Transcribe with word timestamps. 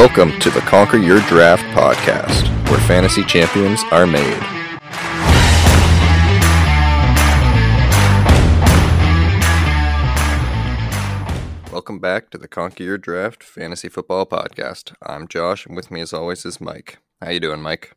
Welcome 0.00 0.38
to 0.40 0.48
the 0.48 0.60
Conquer 0.60 0.96
Your 0.96 1.20
Draft 1.28 1.62
podcast, 1.76 2.48
where 2.70 2.80
fantasy 2.80 3.22
champions 3.22 3.82
are 3.92 4.06
made. 4.06 4.40
Welcome 11.72 11.98
back 12.00 12.30
to 12.30 12.38
the 12.38 12.48
Conquer 12.48 12.82
Your 12.82 12.98
Draft 12.98 13.42
fantasy 13.44 13.88
football 13.88 14.26
podcast. 14.26 14.92
I'm 15.02 15.28
Josh, 15.28 15.64
and 15.66 15.76
with 15.76 15.90
me, 15.90 16.00
as 16.00 16.12
always, 16.12 16.44
is 16.44 16.60
Mike. 16.60 16.98
How 17.20 17.30
you 17.30 17.38
doing, 17.40 17.62
Mike? 17.62 17.94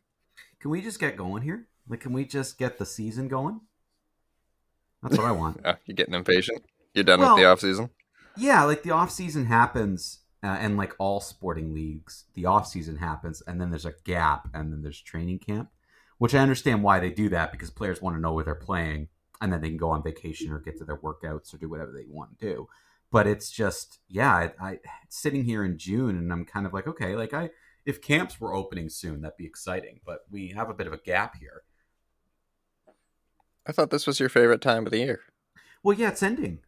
Can 0.60 0.70
we 0.70 0.80
just 0.80 1.00
get 1.00 1.16
going 1.16 1.42
here? 1.42 1.66
Like, 1.88 2.00
can 2.00 2.12
we 2.12 2.24
just 2.24 2.56
get 2.56 2.78
the 2.78 2.86
season 2.86 3.26
going? 3.28 3.60
That's 5.02 5.16
what 5.18 5.26
I 5.26 5.32
want. 5.32 5.60
Uh, 5.64 5.74
you 5.86 5.94
getting 5.94 6.14
impatient? 6.14 6.62
You're 6.94 7.04
done 7.04 7.20
Well- 7.20 7.34
with 7.34 7.42
the 7.42 7.48
off 7.50 7.60
season? 7.60 7.90
yeah, 8.36 8.62
like 8.64 8.82
the 8.84 8.90
off 8.92 9.10
season 9.10 9.46
happens, 9.46 10.20
uh, 10.44 10.58
and 10.60 10.76
like 10.76 10.94
all 10.98 11.20
sporting 11.20 11.72
leagues, 11.72 12.24
the 12.34 12.44
off 12.44 12.66
season 12.66 12.98
happens, 12.98 13.42
and 13.46 13.58
then 13.58 13.70
there's 13.70 13.86
a 13.86 13.94
gap, 14.04 14.46
and 14.52 14.70
then 14.70 14.82
there's 14.82 15.00
training 15.00 15.38
camp, 15.38 15.70
which 16.18 16.34
I 16.34 16.40
understand 16.40 16.82
why 16.82 17.00
they 17.00 17.10
do 17.10 17.30
that 17.30 17.50
because 17.50 17.70
players 17.70 18.02
want 18.02 18.14
to 18.16 18.20
know 18.20 18.34
where 18.34 18.44
they're 18.44 18.54
playing, 18.54 19.08
and 19.40 19.50
then 19.50 19.62
they 19.62 19.68
can 19.68 19.78
go 19.78 19.90
on 19.90 20.02
vacation 20.02 20.52
or 20.52 20.58
get 20.58 20.76
to 20.78 20.84
their 20.84 20.98
workouts 20.98 21.54
or 21.54 21.58
do 21.58 21.70
whatever 21.70 21.92
they 21.92 22.04
want 22.06 22.38
to 22.38 22.46
do. 22.46 22.68
But 23.10 23.26
it's 23.26 23.50
just, 23.50 24.00
yeah, 24.08 24.34
I, 24.34 24.50
I 24.60 24.78
sitting 25.08 25.44
here 25.44 25.64
in 25.64 25.78
June, 25.78 26.18
and 26.18 26.30
I'm 26.30 26.44
kind 26.44 26.66
of 26.66 26.74
like, 26.74 26.86
okay, 26.86 27.16
like 27.16 27.32
I, 27.32 27.48
if 27.86 28.02
camps 28.02 28.38
were 28.38 28.54
opening 28.54 28.90
soon, 28.90 29.22
that'd 29.22 29.38
be 29.38 29.46
exciting. 29.46 30.00
But 30.04 30.20
we 30.30 30.48
have 30.48 30.68
a 30.68 30.74
bit 30.74 30.86
of 30.86 30.92
a 30.92 30.98
gap 30.98 31.36
here. 31.36 31.62
I 33.66 33.72
thought 33.72 33.90
this 33.90 34.06
was 34.06 34.20
your 34.20 34.28
favorite 34.28 34.60
time 34.60 34.84
of 34.84 34.92
the 34.92 34.98
year. 34.98 35.20
Well, 35.82 35.96
yeah, 35.96 36.08
it's 36.08 36.22
ending. 36.22 36.58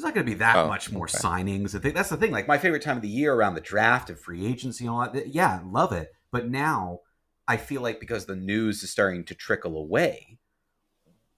There's 0.00 0.08
not 0.08 0.14
going 0.14 0.24
to 0.26 0.32
be 0.32 0.38
that 0.38 0.56
Oh, 0.56 0.66
much 0.66 0.90
more 0.90 1.04
okay. 1.04 1.18
signings. 1.18 1.74
I 1.74 1.78
think 1.78 1.94
that's 1.94 2.08
the 2.08 2.16
thing. 2.16 2.30
Like 2.32 2.48
my 2.48 2.56
favorite 2.56 2.80
time 2.80 2.96
of 2.96 3.02
the 3.02 3.08
year 3.08 3.34
around 3.34 3.54
the 3.54 3.60
draft 3.60 4.08
and 4.08 4.18
free 4.18 4.46
agency 4.46 4.86
and 4.86 4.94
all 4.94 5.10
that. 5.10 5.34
Yeah, 5.34 5.60
love 5.66 5.92
it. 5.92 6.10
But 6.32 6.48
now 6.48 7.00
I 7.46 7.58
feel 7.58 7.82
like 7.82 8.00
because 8.00 8.24
the 8.24 8.34
news 8.34 8.82
is 8.82 8.90
starting 8.90 9.24
to 9.24 9.34
trickle 9.34 9.76
away, 9.76 10.38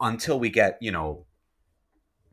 until 0.01 0.39
we 0.39 0.49
get 0.49 0.79
you 0.81 0.93
know 0.93 1.27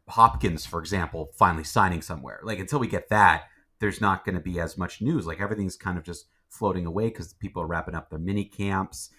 Hopkins, 0.07 0.67
for 0.67 0.79
example, 0.79 1.31
finally 1.35 1.63
signing 1.63 2.03
somewhere. 2.03 2.39
Like 2.43 2.59
until 2.59 2.77
we 2.79 2.87
get 2.87 3.09
that, 3.09 3.45
there's 3.79 3.99
not 4.01 4.23
going 4.23 4.35
to 4.35 4.41
be 4.41 4.59
as 4.59 4.77
much 4.77 5.01
news. 5.01 5.25
Like 5.25 5.41
everything's 5.41 5.77
kind 5.77 5.97
of 5.97 6.03
just 6.03 6.25
floating 6.47 6.85
away 6.85 7.09
because 7.09 7.33
people 7.33 7.61
are 7.63 7.67
wrapping 7.67 7.95
up 7.95 8.11
their 8.11 8.19
mini 8.19 8.45
camps. 8.45 9.09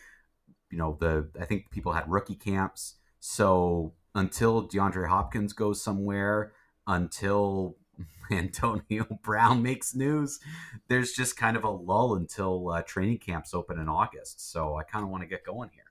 You 0.71 0.79
know, 0.79 0.97
the 1.01 1.29
I 1.41 1.45
think 1.45 1.73
people 1.73 1.93
had 1.93 2.09
rookie 2.09 2.37
camps. 2.37 2.97
So 3.19 3.95
until 4.15 4.69
DeAndre 4.69 5.09
Hopkins 5.09 5.53
goes 5.53 5.83
somewhere, 5.83 6.53
until 6.86 7.77
Antonio 8.31 9.06
Brown 9.23 9.62
makes 9.62 9.95
news, 9.95 10.41
there's 10.89 11.12
just 11.12 11.37
kind 11.37 11.56
of 11.56 11.64
a 11.64 11.70
lull 11.70 12.14
until 12.14 12.70
uh, 12.70 12.83
training 12.83 13.19
camps 13.19 13.55
open 13.55 13.78
in 13.78 13.89
August. 13.89 14.50
So 14.50 14.77
I 14.77 14.83
kind 14.84 15.05
of 15.05 15.11
want 15.11 15.22
to 15.22 15.28
get 15.28 15.45
going 15.45 15.70
here. 15.72 15.84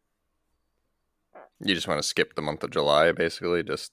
You 1.61 1.75
just 1.75 1.87
want 1.87 1.99
to 2.01 2.07
skip 2.07 2.35
the 2.35 2.41
month 2.41 2.63
of 2.63 2.71
July, 2.71 3.11
basically, 3.11 3.63
just 3.63 3.91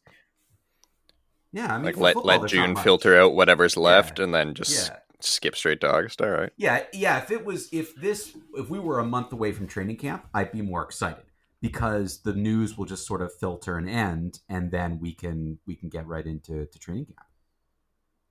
Yeah, 1.53 1.75
I 1.75 1.78
mean, 1.78 1.86
like 1.86 1.97
let 1.97 2.25
let 2.25 2.48
June 2.48 2.77
filter 2.77 3.19
out 3.19 3.34
whatever's 3.34 3.77
left, 3.77 4.19
Yeah. 4.19 4.25
and 4.25 4.34
then 4.34 4.55
just 4.55 4.88
Yeah. 4.91 4.98
skip 5.20 5.56
straight 5.56 5.81
to 5.81 5.92
August. 5.92 6.22
All 6.22 6.31
right. 6.31 6.53
Yeah, 6.56 6.84
yeah. 6.92 7.19
If 7.19 7.31
it 7.33 7.44
was, 7.44 7.69
if 7.72 7.94
this, 7.97 8.36
if 8.55 8.70
we 8.70 8.78
were 8.78 9.00
a 9.00 9.05
month 9.05 9.33
away 9.33 9.50
from 9.53 9.66
training 9.66 9.97
camp, 9.97 10.27
I'd 10.33 10.53
be 10.53 10.62
more 10.62 10.84
excited 10.84 11.25
because 11.67 12.22
the 12.22 12.33
news 12.33 12.78
will 12.78 12.84
just 12.84 13.06
sort 13.06 13.20
of 13.20 13.34
filter 13.34 13.77
and 13.77 13.89
end, 13.89 14.39
and 14.48 14.70
then 14.70 15.00
we 15.00 15.12
can 15.12 15.59
we 15.67 15.75
can 15.75 15.89
get 15.89 16.06
right 16.06 16.25
into 16.25 16.67
to 16.67 16.78
training 16.78 17.06
camp. 17.06 17.27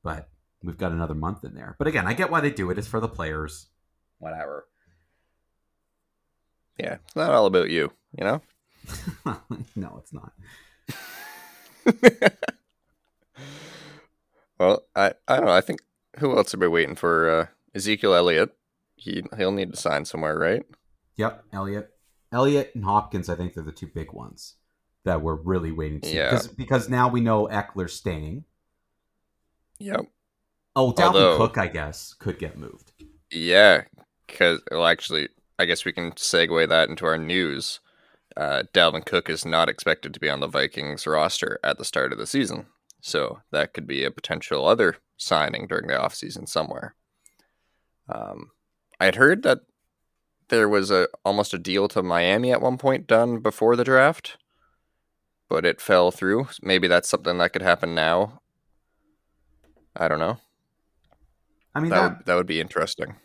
But 0.04 0.30
we've 0.64 0.78
got 0.78 0.94
another 0.94 1.16
month 1.16 1.44
in 1.44 1.54
there. 1.54 1.76
But 1.78 1.88
again, 1.88 2.08
I 2.08 2.14
get 2.14 2.32
why 2.32 2.40
they 2.40 2.50
do 2.50 2.72
it. 2.72 2.78
It's 2.78 2.88
for 2.88 3.02
the 3.02 3.10
players. 3.10 3.68
Whatever. 4.20 4.68
Yeah, 6.80 6.98
it's 7.06 7.16
not 7.16 7.32
all 7.32 7.46
about 7.46 7.70
you, 7.70 7.92
you 8.18 8.24
know. 8.24 8.42
no, 9.76 9.98
it's 10.02 10.14
not. 10.14 10.32
well, 14.60 14.84
I 14.96 15.14
I 15.28 15.36
don't 15.38 15.46
know. 15.46 15.52
I 15.52 15.62
think 15.62 15.82
who 16.20 16.38
else 16.38 16.54
are 16.54 16.60
we 16.60 16.70
waiting 16.70 16.96
for? 16.96 17.30
Uh, 17.30 17.48
Ezekiel 17.74 18.16
Elliott. 18.16 18.56
He 18.96 19.24
he'll 19.36 19.52
need 19.52 19.72
to 19.72 19.78
sign 19.78 20.06
somewhere, 20.06 20.40
right? 20.40 20.64
Yep, 21.18 21.46
Elliott, 21.52 21.95
Elliott, 22.32 22.72
and 22.76 22.84
Hopkins. 22.84 23.30
I 23.30 23.36
think 23.36 23.54
they're 23.54 23.64
the 23.64 23.72
two 23.72 23.88
big 23.88 24.12
ones 24.14 24.56
that 25.04 25.22
we're 25.22 25.36
really 25.36 25.72
waiting 25.72 26.02
to. 26.02 26.10
Yeah. 26.10 26.32
Because, 26.32 26.48
because 26.48 26.90
now 26.90 27.08
we 27.08 27.22
know 27.22 27.48
Ekeler's 27.48 27.94
staying. 27.94 28.46
Yep. 29.80 30.08
Oh, 30.76 30.92
Dalvin 30.92 31.06
Although- 31.06 31.38
Cook, 31.38 31.58
I 31.58 31.68
guess, 31.68 32.14
could 32.14 32.40
get 32.40 32.58
moved. 32.58 32.92
Yeah, 33.32 33.84
because 34.28 34.62
well, 34.72 34.86
actually, 34.86 35.30
I 35.58 35.66
guess 35.66 35.84
we 35.84 35.92
can 35.92 36.12
segue 36.12 36.70
that 36.70 36.90
into 36.90 37.06
our 37.06 37.18
news. 37.18 37.80
Uh, 38.38 38.64
Dalvin 38.74 39.06
Cook 39.06 39.30
is 39.30 39.46
not 39.46 39.70
expected 39.70 40.14
to 40.14 40.20
be 40.20 40.30
on 40.30 40.42
the 40.42 40.48
Vikings 40.48 41.08
roster 41.08 41.60
at 41.64 41.78
the 41.78 41.86
start 41.86 42.12
of 42.12 42.18
the 42.20 42.28
season, 42.28 42.68
so 43.02 43.42
that 43.52 43.74
could 43.74 43.88
be 43.88 44.04
a 44.04 44.12
potential 44.12 44.68
other 44.68 44.98
signing 45.18 45.68
during 45.68 45.88
the 45.88 45.94
offseason 45.96 46.48
somewhere. 46.48 46.96
Um, 48.08 48.52
I 49.00 49.06
had 49.06 49.16
heard 49.16 49.44
that 49.44 49.60
there 50.50 50.70
was 50.70 50.92
a 50.92 51.08
almost 51.24 51.54
a 51.54 51.60
deal 51.60 51.88
to 51.90 52.04
Miami 52.04 52.52
at 52.52 52.62
one 52.62 52.78
point 52.78 53.08
done 53.08 53.40
before 53.40 53.76
the 53.76 53.84
draft, 53.84 54.38
but 55.50 55.66
it 55.66 55.82
fell 55.82 56.12
through. 56.12 56.48
Maybe 56.62 56.88
that's 56.88 57.10
something 57.10 57.38
that 57.38 57.54
could 57.54 57.62
happen 57.62 57.96
now. 57.96 58.42
I 59.96 60.08
don't 60.08 60.20
know. 60.20 60.38
I 61.74 61.80
mean, 61.80 61.90
That 61.90 61.96
that, 61.96 62.18
would 62.18 62.26
that 62.26 62.36
would 62.36 62.48
be 62.48 62.62
interesting. 62.62 63.16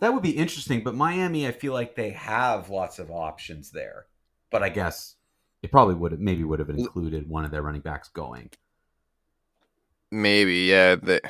That 0.00 0.12
would 0.12 0.22
be 0.22 0.36
interesting, 0.36 0.82
but 0.82 0.94
Miami, 0.94 1.46
I 1.46 1.52
feel 1.52 1.72
like 1.72 1.94
they 1.94 2.10
have 2.10 2.68
lots 2.68 2.98
of 2.98 3.10
options 3.10 3.70
there. 3.70 4.06
But 4.50 4.62
I 4.62 4.68
guess 4.68 5.16
it 5.62 5.70
probably 5.70 5.94
would 5.94 6.12
have 6.12 6.20
maybe 6.20 6.44
would 6.44 6.58
have 6.58 6.70
included 6.70 7.28
one 7.28 7.44
of 7.44 7.50
their 7.50 7.62
running 7.62 7.80
backs 7.80 8.08
going. 8.08 8.50
Maybe, 10.10 10.66
yeah. 10.66 10.94
The, 10.94 11.20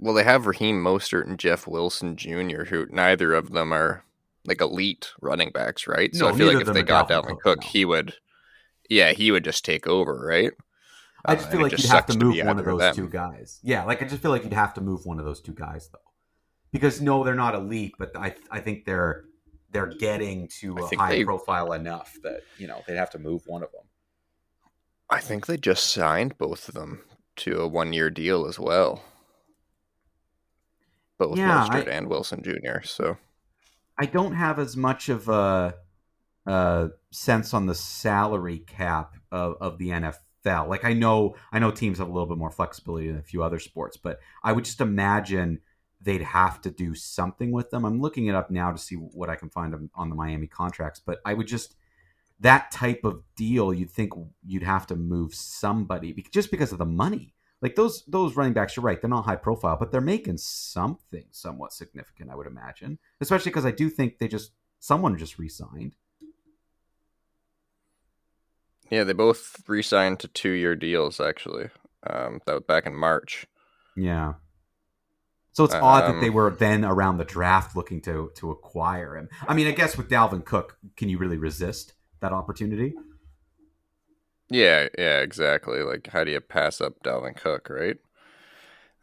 well, 0.00 0.14
they 0.14 0.22
have 0.22 0.46
Raheem 0.46 0.82
Mostert 0.82 1.26
and 1.26 1.38
Jeff 1.38 1.66
Wilson 1.66 2.16
Jr., 2.16 2.64
who 2.64 2.86
neither 2.90 3.34
of 3.34 3.50
them 3.50 3.72
are 3.72 4.04
like 4.44 4.60
elite 4.60 5.10
running 5.20 5.50
backs, 5.50 5.86
right? 5.86 6.14
So 6.14 6.26
No, 6.28 6.34
I 6.34 6.36
feel 6.38 6.52
like 6.52 6.66
if 6.66 6.72
they 6.72 6.82
got 6.82 7.08
Dalvin 7.08 7.38
Cook, 7.40 7.60
Cook, 7.60 7.64
he 7.64 7.84
would, 7.84 8.14
yeah, 8.90 9.12
he 9.12 9.30
would 9.30 9.44
just 9.44 9.64
take 9.64 9.86
over, 9.86 10.20
right? 10.26 10.52
I 11.24 11.36
just 11.36 11.48
Uh, 11.48 11.50
feel 11.52 11.60
like 11.62 11.70
just 11.70 11.84
you'd 11.84 11.92
have 11.92 12.06
to 12.06 12.18
move 12.18 12.34
be 12.34 12.42
one 12.42 12.58
of 12.58 12.64
those 12.64 12.80
them. 12.80 12.94
two 12.96 13.08
guys. 13.08 13.60
Yeah, 13.62 13.84
like 13.84 14.02
I 14.02 14.06
just 14.08 14.20
feel 14.22 14.32
like 14.32 14.42
you'd 14.42 14.52
have 14.52 14.74
to 14.74 14.80
move 14.80 15.06
one 15.06 15.18
of 15.20 15.24
those 15.24 15.40
two 15.40 15.52
guys 15.54 15.88
though, 15.92 15.98
because 16.72 17.00
no, 17.00 17.22
they're 17.22 17.34
not 17.36 17.54
elite, 17.54 17.94
but 17.98 18.10
I 18.16 18.34
I 18.50 18.58
think 18.60 18.84
they're 18.84 19.24
they're 19.70 19.86
getting 19.86 20.48
to 20.60 20.76
I 20.78 20.80
a 20.92 20.96
high 20.98 21.10
they- 21.18 21.24
profile 21.24 21.72
enough 21.72 22.16
that 22.24 22.40
you 22.58 22.66
know 22.66 22.82
they'd 22.86 22.96
have 22.96 23.10
to 23.10 23.18
move 23.20 23.42
one 23.46 23.62
of 23.62 23.70
them. 23.70 23.84
I 25.08 25.20
think 25.20 25.46
they 25.46 25.56
just 25.58 25.86
signed 25.86 26.36
both 26.38 26.68
of 26.68 26.74
them 26.74 27.04
to 27.36 27.60
a 27.60 27.68
one-year 27.68 28.10
deal 28.10 28.46
as 28.46 28.58
well. 28.58 29.04
Both 31.18 31.38
Yeah, 31.38 31.68
Mostert 31.68 31.86
I- 31.88 31.92
and 31.92 32.08
Wilson 32.08 32.42
Jr. 32.42 32.82
So 32.84 33.16
I 33.98 34.06
don't 34.06 34.34
have 34.34 34.58
as 34.58 34.76
much 34.76 35.08
of 35.08 35.28
a, 35.28 35.74
a 36.46 36.90
sense 37.10 37.54
on 37.54 37.66
the 37.66 37.74
salary 37.74 38.58
cap 38.58 39.14
of, 39.30 39.56
of 39.60 39.78
the 39.78 39.88
NFL. 39.88 40.68
Like 40.68 40.84
I 40.84 40.92
know 40.92 41.36
I 41.52 41.58
know 41.58 41.70
teams 41.70 41.98
have 41.98 42.08
a 42.08 42.12
little 42.12 42.26
bit 42.26 42.38
more 42.38 42.50
flexibility 42.50 43.08
than 43.08 43.18
a 43.18 43.22
few 43.22 43.42
other 43.42 43.58
sports, 43.58 43.96
but 43.96 44.18
I 44.42 44.52
would 44.52 44.64
just 44.64 44.80
imagine 44.80 45.60
they'd 46.00 46.22
have 46.22 46.60
to 46.62 46.70
do 46.70 46.94
something 46.94 47.52
with 47.52 47.70
them. 47.70 47.84
I'm 47.84 48.00
looking 48.00 48.26
it 48.26 48.34
up 48.34 48.50
now 48.50 48.72
to 48.72 48.78
see 48.78 48.96
what 48.96 49.30
I 49.30 49.36
can 49.36 49.50
find 49.50 49.72
on, 49.72 49.90
on 49.94 50.08
the 50.08 50.16
Miami 50.16 50.48
contracts, 50.48 51.00
but 51.00 51.20
I 51.24 51.34
would 51.34 51.46
just 51.46 51.76
that 52.40 52.72
type 52.72 53.04
of 53.04 53.22
deal 53.36 53.72
you'd 53.72 53.90
think 53.90 54.12
you'd 54.44 54.64
have 54.64 54.86
to 54.88 54.96
move 54.96 55.32
somebody 55.32 56.12
just 56.32 56.50
because 56.50 56.72
of 56.72 56.78
the 56.78 56.84
money. 56.84 57.34
Like 57.62 57.76
those 57.76 58.02
those 58.08 58.34
running 58.36 58.52
backs, 58.52 58.76
you're 58.76 58.82
right, 58.82 59.00
they're 59.00 59.08
not 59.08 59.24
high 59.24 59.36
profile, 59.36 59.76
but 59.78 59.92
they're 59.92 60.00
making 60.00 60.38
something 60.38 61.26
somewhat 61.30 61.72
significant, 61.72 62.30
I 62.30 62.34
would 62.34 62.48
imagine. 62.48 62.98
Especially 63.20 63.50
because 63.50 63.64
I 63.64 63.70
do 63.70 63.88
think 63.88 64.18
they 64.18 64.26
just 64.28 64.50
someone 64.80 65.16
just 65.16 65.38
re-signed. 65.38 65.94
yeah, 68.90 69.04
they 69.04 69.14
both 69.14 69.62
re-signed 69.68 70.18
to 70.20 70.28
two-year 70.28 70.76
deals 70.76 71.20
actually. 71.20 71.70
Um, 72.04 72.40
that 72.46 72.54
was 72.54 72.64
back 72.66 72.84
in 72.84 72.96
March. 72.96 73.46
Yeah. 73.96 74.34
So 75.52 75.64
it's 75.64 75.74
odd 75.74 76.02
that 76.02 76.14
Um, 76.16 76.20
they 76.20 76.30
were 76.30 76.50
then 76.50 76.84
around 76.84 77.18
the 77.18 77.24
draft 77.24 77.76
looking 77.76 78.00
to 78.02 78.32
to 78.36 78.50
acquire 78.50 79.16
him. 79.16 79.28
I 79.46 79.54
mean, 79.54 79.68
I 79.68 79.72
guess 79.72 79.96
with 79.96 80.08
Dalvin 80.08 80.44
Cook, 80.44 80.78
can 80.96 81.08
you 81.08 81.16
really 81.18 81.36
resist 81.38 81.94
that 82.20 82.32
opportunity? 82.32 82.94
Yeah, 84.52 84.88
yeah, 84.98 85.20
exactly. 85.20 85.82
Like, 85.82 86.08
how 86.08 86.24
do 86.24 86.30
you 86.30 86.40
pass 86.40 86.80
up 86.80 87.02
Dalvin 87.02 87.36
Cook, 87.36 87.70
right? 87.70 87.96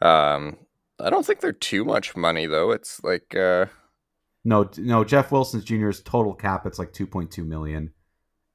Um, 0.02 0.58
I 1.00 1.10
don't 1.10 1.26
think 1.26 1.40
they're 1.42 1.52
too 1.54 1.84
much 1.86 2.16
money 2.16 2.46
though. 2.46 2.72
It's 2.72 3.04
like, 3.04 3.36
uh, 3.36 3.68
No, 4.46 4.70
no. 4.78 5.04
Jeff 5.04 5.32
Wilson's 5.32 5.66
Jr.'s 5.66 6.02
total 6.02 6.34
cap 6.34 6.66
it's 6.66 6.80
like 6.80 6.94
two 6.94 7.08
point 7.08 7.32
two 7.32 7.46
million, 7.46 7.94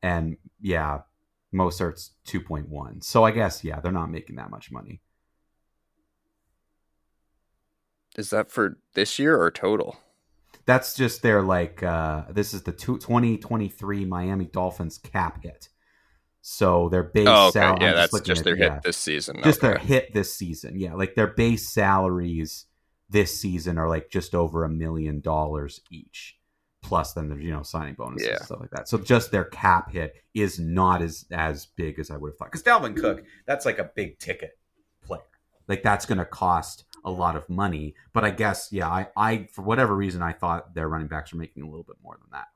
and 0.02 0.36
yeah, 0.60 1.00
Mostert's 1.54 2.12
two 2.24 2.40
point 2.40 2.68
one. 2.68 3.02
So 3.02 3.24
I 3.24 3.30
guess 3.32 3.64
yeah, 3.64 3.80
they're 3.80 3.92
not 3.92 4.10
making 4.10 4.36
that 4.36 4.50
much 4.50 4.70
money. 4.72 5.00
Is 8.16 8.30
that 8.30 8.50
for 8.50 8.78
this 8.94 9.18
year 9.20 9.40
or 9.40 9.50
total? 9.52 9.98
That's 10.66 10.94
just 10.94 11.22
their 11.22 11.42
like 11.42 11.82
uh 11.82 12.24
this 12.30 12.54
is 12.54 12.62
the 12.62 12.72
two, 12.72 12.98
2023 12.98 14.04
Miami 14.04 14.46
Dolphins 14.46 14.98
cap 14.98 15.42
hit. 15.42 15.68
So 16.46 16.90
their 16.90 17.02
base 17.04 17.26
Oh, 17.26 17.44
okay. 17.48 17.52
salary 17.52 17.78
Yeah, 17.80 17.88
I'm 17.88 17.94
that's 17.96 18.20
just 18.20 18.40
at- 18.40 18.44
their 18.44 18.56
yeah. 18.58 18.74
hit 18.74 18.82
this 18.82 18.96
season. 18.98 19.40
just 19.42 19.62
their 19.62 19.78
hit 19.78 20.12
this 20.12 20.34
season. 20.34 20.78
Yeah, 20.78 20.92
like 20.92 21.14
their 21.14 21.28
base 21.28 21.70
salaries 21.70 22.66
this 23.08 23.34
season 23.40 23.78
are 23.78 23.88
like 23.88 24.10
just 24.10 24.34
over 24.34 24.62
a 24.64 24.68
million 24.68 25.20
dollars 25.20 25.80
each, 25.90 26.36
plus 26.82 27.14
then 27.14 27.30
there's 27.30 27.42
you 27.42 27.50
know 27.50 27.62
signing 27.62 27.94
bonuses 27.94 28.28
Yeah. 28.28 28.36
and 28.36 28.44
stuff 28.44 28.60
like 28.60 28.70
that. 28.72 28.88
So 28.90 28.98
just 28.98 29.30
their 29.30 29.44
cap 29.44 29.90
hit 29.90 30.16
is 30.34 30.58
not 30.58 31.00
as 31.00 31.24
as 31.32 31.64
big 31.64 31.98
as 31.98 32.10
I 32.10 32.18
would 32.18 32.32
have 32.32 32.36
thought. 32.36 32.52
Because 32.52 32.62
Dalvin 32.62 32.94
Cook, 32.94 33.24
that's 33.46 33.64
like 33.64 33.78
a 33.78 33.90
big 33.96 34.18
ticket 34.18 34.58
player. 35.02 35.22
Like 35.66 35.82
that's 35.82 36.04
going 36.04 36.18
to 36.18 36.26
cost 36.26 36.84
a 37.06 37.10
lot 37.10 37.36
of 37.36 37.48
money. 37.48 37.94
But 38.12 38.24
I 38.24 38.30
guess 38.30 38.68
yeah, 38.70 38.88
I 38.90 39.06
I 39.16 39.48
for 39.50 39.62
whatever 39.62 39.96
reason 39.96 40.20
I 40.20 40.32
thought 40.32 40.74
their 40.74 40.88
running 40.90 41.08
backs 41.08 41.32
were 41.32 41.38
making 41.38 41.62
a 41.62 41.66
little 41.66 41.84
bit 41.84 41.96
more 42.02 42.18
than 42.20 42.28
that. 42.32 42.48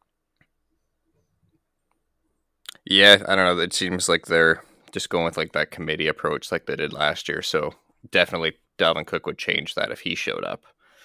Yeah, 2.90 3.22
I 3.28 3.36
don't 3.36 3.44
know. 3.56 3.62
It 3.62 3.74
seems 3.74 4.08
like 4.08 4.26
they're 4.26 4.64
just 4.92 5.10
going 5.10 5.26
with 5.26 5.36
like 5.36 5.52
that 5.52 5.70
committee 5.70 6.06
approach, 6.08 6.50
like 6.50 6.64
they 6.66 6.74
did 6.76 6.92
last 6.92 7.28
year. 7.28 7.42
So 7.42 7.74
definitely, 8.10 8.54
Dalvin 8.78 9.06
Cook 9.06 9.26
would 9.26 9.36
change 9.36 9.74
that 9.74 9.90
if 9.90 10.00
he 10.00 10.14
showed 10.14 10.42
up. 10.42 10.64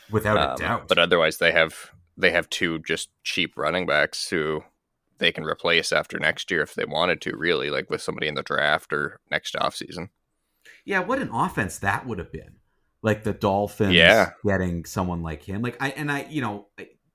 Without 0.10 0.38
Um, 0.38 0.56
a 0.56 0.58
doubt. 0.58 0.88
But 0.88 0.98
otherwise, 0.98 1.38
they 1.40 1.52
have 1.52 1.92
they 2.18 2.32
have 2.32 2.50
two 2.50 2.80
just 2.80 3.10
cheap 3.24 3.58
running 3.58 3.86
backs 3.86 4.30
who 4.30 4.64
they 5.18 5.32
can 5.34 5.44
replace 5.44 5.92
after 5.92 6.18
next 6.20 6.50
year 6.50 6.62
if 6.62 6.74
they 6.74 6.86
wanted 6.86 7.20
to. 7.22 7.36
Really, 7.36 7.70
like 7.70 7.90
with 7.90 8.02
somebody 8.02 8.28
in 8.28 8.36
the 8.36 8.44
draft 8.44 8.94
or 8.94 9.20
next 9.30 9.56
offseason. 9.56 10.10
Yeah, 10.86 11.00
what 11.00 11.20
an 11.20 11.30
offense 11.34 11.80
that 11.80 12.06
would 12.06 12.20
have 12.20 12.32
been. 12.32 12.56
Like 13.02 13.24
the 13.24 13.34
Dolphins 13.34 13.94
Yeah. 13.94 14.32
getting 14.46 14.86
someone 14.86 15.22
like 15.22 15.44
him. 15.44 15.62
Like 15.62 15.76
I 15.82 15.90
and 15.90 16.10
I, 16.10 16.28
you 16.30 16.42
know, 16.42 16.68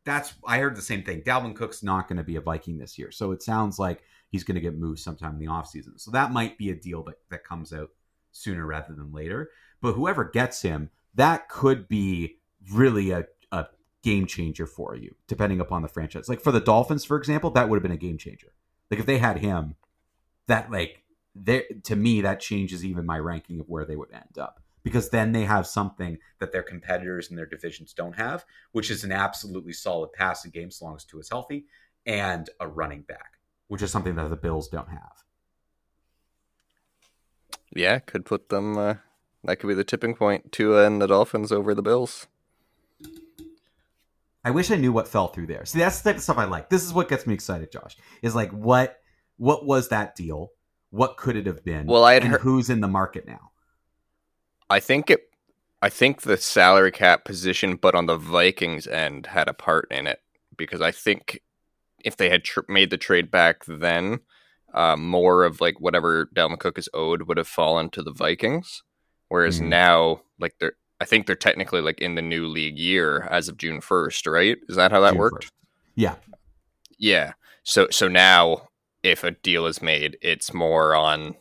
that's 0.05 0.35
I 0.47 0.59
heard 0.59 0.77
the 0.77 0.83
same 0.83 1.03
thing. 1.03 1.23
Dalvin 1.23 1.57
Cook's 1.57 1.83
not 1.83 2.09
going 2.09 2.19
to 2.19 2.25
be 2.25 2.37
a 2.37 2.41
Viking 2.43 2.77
this 2.77 2.99
year. 2.99 3.11
So 3.11 3.33
it 3.33 3.43
sounds 3.43 3.79
like 3.79 4.03
he's 4.31 4.45
going 4.45 4.55
to 4.55 4.61
get 4.61 4.79
moved 4.79 5.01
sometime 5.01 5.35
in 5.35 5.39
the 5.39 5.47
offseason. 5.47 5.99
So 5.99 6.11
that 6.11 6.33
might 6.33 6.59
be 6.59 6.71
a 6.71 6.75
deal 6.75 7.03
that, 7.05 7.17
that 7.31 7.45
comes 7.45 7.73
out 7.73 7.91
sooner 8.33 8.67
rather 8.67 8.95
than 8.95 9.13
later. 9.13 9.51
But 9.81 9.93
whoever 9.93 10.25
gets 10.25 10.63
him, 10.63 10.91
that 11.15 11.49
could 11.49 11.89
be 11.89 12.39
really 12.73 13.11
a, 13.11 13.27
a 13.53 13.67
game 14.03 14.27
changer 14.27 14.67
for 14.67 14.95
you, 14.95 15.15
depending 15.27 15.61
upon 15.61 15.83
the 15.83 15.89
franchise. 15.89 16.29
Like 16.29 16.41
for 16.41 16.53
the 16.53 16.61
Dolphins, 16.61 17.05
for 17.05 17.17
example, 17.17 17.51
that 17.51 17.69
would 17.69 17.77
have 17.77 17.83
been 17.83 17.93
a 17.93 17.97
game 17.97 18.19
changer. 18.19 18.53
Like 18.91 19.01
if 19.01 19.07
they 19.07 19.19
had 19.19 19.39
him, 19.39 19.77
that 20.47 20.71
like 20.71 21.03
there 21.35 21.65
to 21.85 21.95
me 21.95 22.23
that 22.23 22.41
changes 22.41 22.85
even 22.85 23.07
my 23.07 23.19
ranking 23.19 23.61
of 23.61 23.69
where 23.69 23.85
they 23.85 23.97
would 23.97 24.13
end 24.13 24.39
up 24.39 24.61
because 24.83 25.11
then 25.11 25.33
they 25.33 25.45
have 25.45 25.67
something 25.67 26.19
that 26.39 26.53
their 26.53 26.63
competitors 26.63 27.31
in 27.31 27.37
their 27.37 27.47
divisions 27.47 27.93
don't 27.93 28.17
have, 28.17 28.45
which 28.73 28.91
is 28.91 29.05
an 29.05 29.13
absolutely 29.13 29.73
solid 29.73 30.13
passing 30.13 30.51
game 30.51 30.69
as 30.69 30.81
long 30.81 30.97
as 30.97 31.05
Tua 31.05 31.21
is 31.21 31.29
healthy 31.29 31.67
and 32.07 32.49
a 32.61 32.67
running 32.67 33.03
back, 33.03 33.38
which 33.69 33.83
is 33.83 33.91
something 33.91 34.17
that 34.17 34.29
the 34.29 34.37
Bills 34.37 34.69
don't 34.69 34.89
have. 34.89 35.25
Yeah, 37.75 37.99
could 38.01 38.25
put 38.25 38.49
them. 38.49 38.77
Uh, 38.77 38.95
that 39.45 39.57
could 39.57 39.69
be 39.69 39.75
the 39.75 39.85
tipping 39.85 40.15
point. 40.15 40.51
Tua 40.53 40.87
and 40.87 41.01
the 41.01 41.07
Dolphins 41.07 41.53
over 41.53 41.75
the 41.75 41.83
Bills. 41.83 42.27
I 44.45 44.51
wish 44.51 44.71
I 44.71 44.77
knew 44.77 44.93
what 44.93 45.09
fell 45.09 45.29
through 45.29 45.47
there. 45.49 45.65
See, 45.67 45.79
that's 45.79 46.01
the 46.01 46.11
type 46.11 46.17
of 46.17 46.23
stuff 46.23 46.39
I 46.39 46.45
like. 46.45 46.71
This 46.71 46.85
is 46.85 46.93
what 46.95 47.09
gets 47.09 47.27
me 47.27 47.35
excited, 47.35 47.71
Josh. 47.71 47.97
Is 48.23 48.35
like 48.35 48.51
what 48.51 49.01
what 49.37 49.67
was 49.67 49.89
that 49.89 50.17
deal? 50.17 50.53
What 50.91 51.17
could 51.19 51.37
it 51.37 51.47
have 51.47 51.65
been? 51.65 51.87
Well, 51.87 52.05
I 52.05 52.15
had 52.15 52.23
and 52.23 52.33
heard- 52.33 52.41
who's 52.41 52.71
in 52.71 52.81
the 52.81 52.89
market 52.89 53.27
now? 53.27 53.51
I 54.71 54.81
think 54.81 55.11
it. 55.11 55.25
I 55.81 55.91
think 55.91 56.23
the 56.23 56.37
salary 56.37 56.91
cap 56.91 57.25
position, 57.25 57.77
but 57.77 57.95
on 57.95 58.07
the 58.07 58.17
Vikings 58.17 58.87
end, 58.89 59.27
had 59.27 59.49
a 59.49 59.55
part 59.55 59.87
in 59.93 60.07
it 60.09 60.21
because 60.57 60.81
I 60.81 60.91
think 60.91 61.41
if 62.05 62.17
they 62.17 62.31
had 62.31 62.45
tr- 62.45 62.61
made 62.69 62.91
the 62.91 62.97
trade 62.97 63.31
back 63.31 63.65
then, 63.67 64.21
uh, 64.75 64.97
more 64.97 65.45
of 65.45 65.61
like 65.61 65.81
whatever 65.81 66.27
Dalvin 66.35 66.59
Cook 66.59 66.79
is 66.79 66.89
owed 66.95 67.23
would 67.23 67.37
have 67.39 67.49
fallen 67.49 67.91
to 67.91 68.03
the 68.03 68.13
Vikings. 68.13 68.83
Whereas 69.29 69.61
Mhm. 69.61 69.69
now, 69.69 70.23
like 70.39 70.55
they're, 70.59 70.75
I 71.01 71.05
think 71.05 71.27
they're 71.27 71.37
technically 71.37 71.81
like 71.81 72.01
in 72.01 72.15
the 72.15 72.23
new 72.23 72.47
league 72.47 72.79
year 72.79 73.27
as 73.31 73.49
of 73.49 73.57
June 73.57 73.81
first, 73.81 74.27
right? 74.27 74.57
Is 74.69 74.77
that 74.77 74.91
how 74.91 75.01
that 75.01 75.11
June 75.11 75.19
worked? 75.19 75.45
1st. 75.45 75.53
Yeah. 75.97 76.15
Yeah. 76.99 77.33
So 77.63 77.89
so 77.91 78.09
now 78.09 78.69
if 79.03 79.23
a 79.25 79.31
deal 79.33 79.67
is 79.67 79.81
made, 79.83 80.17
it's 80.23 80.53
more 80.55 80.95
on 80.95 81.37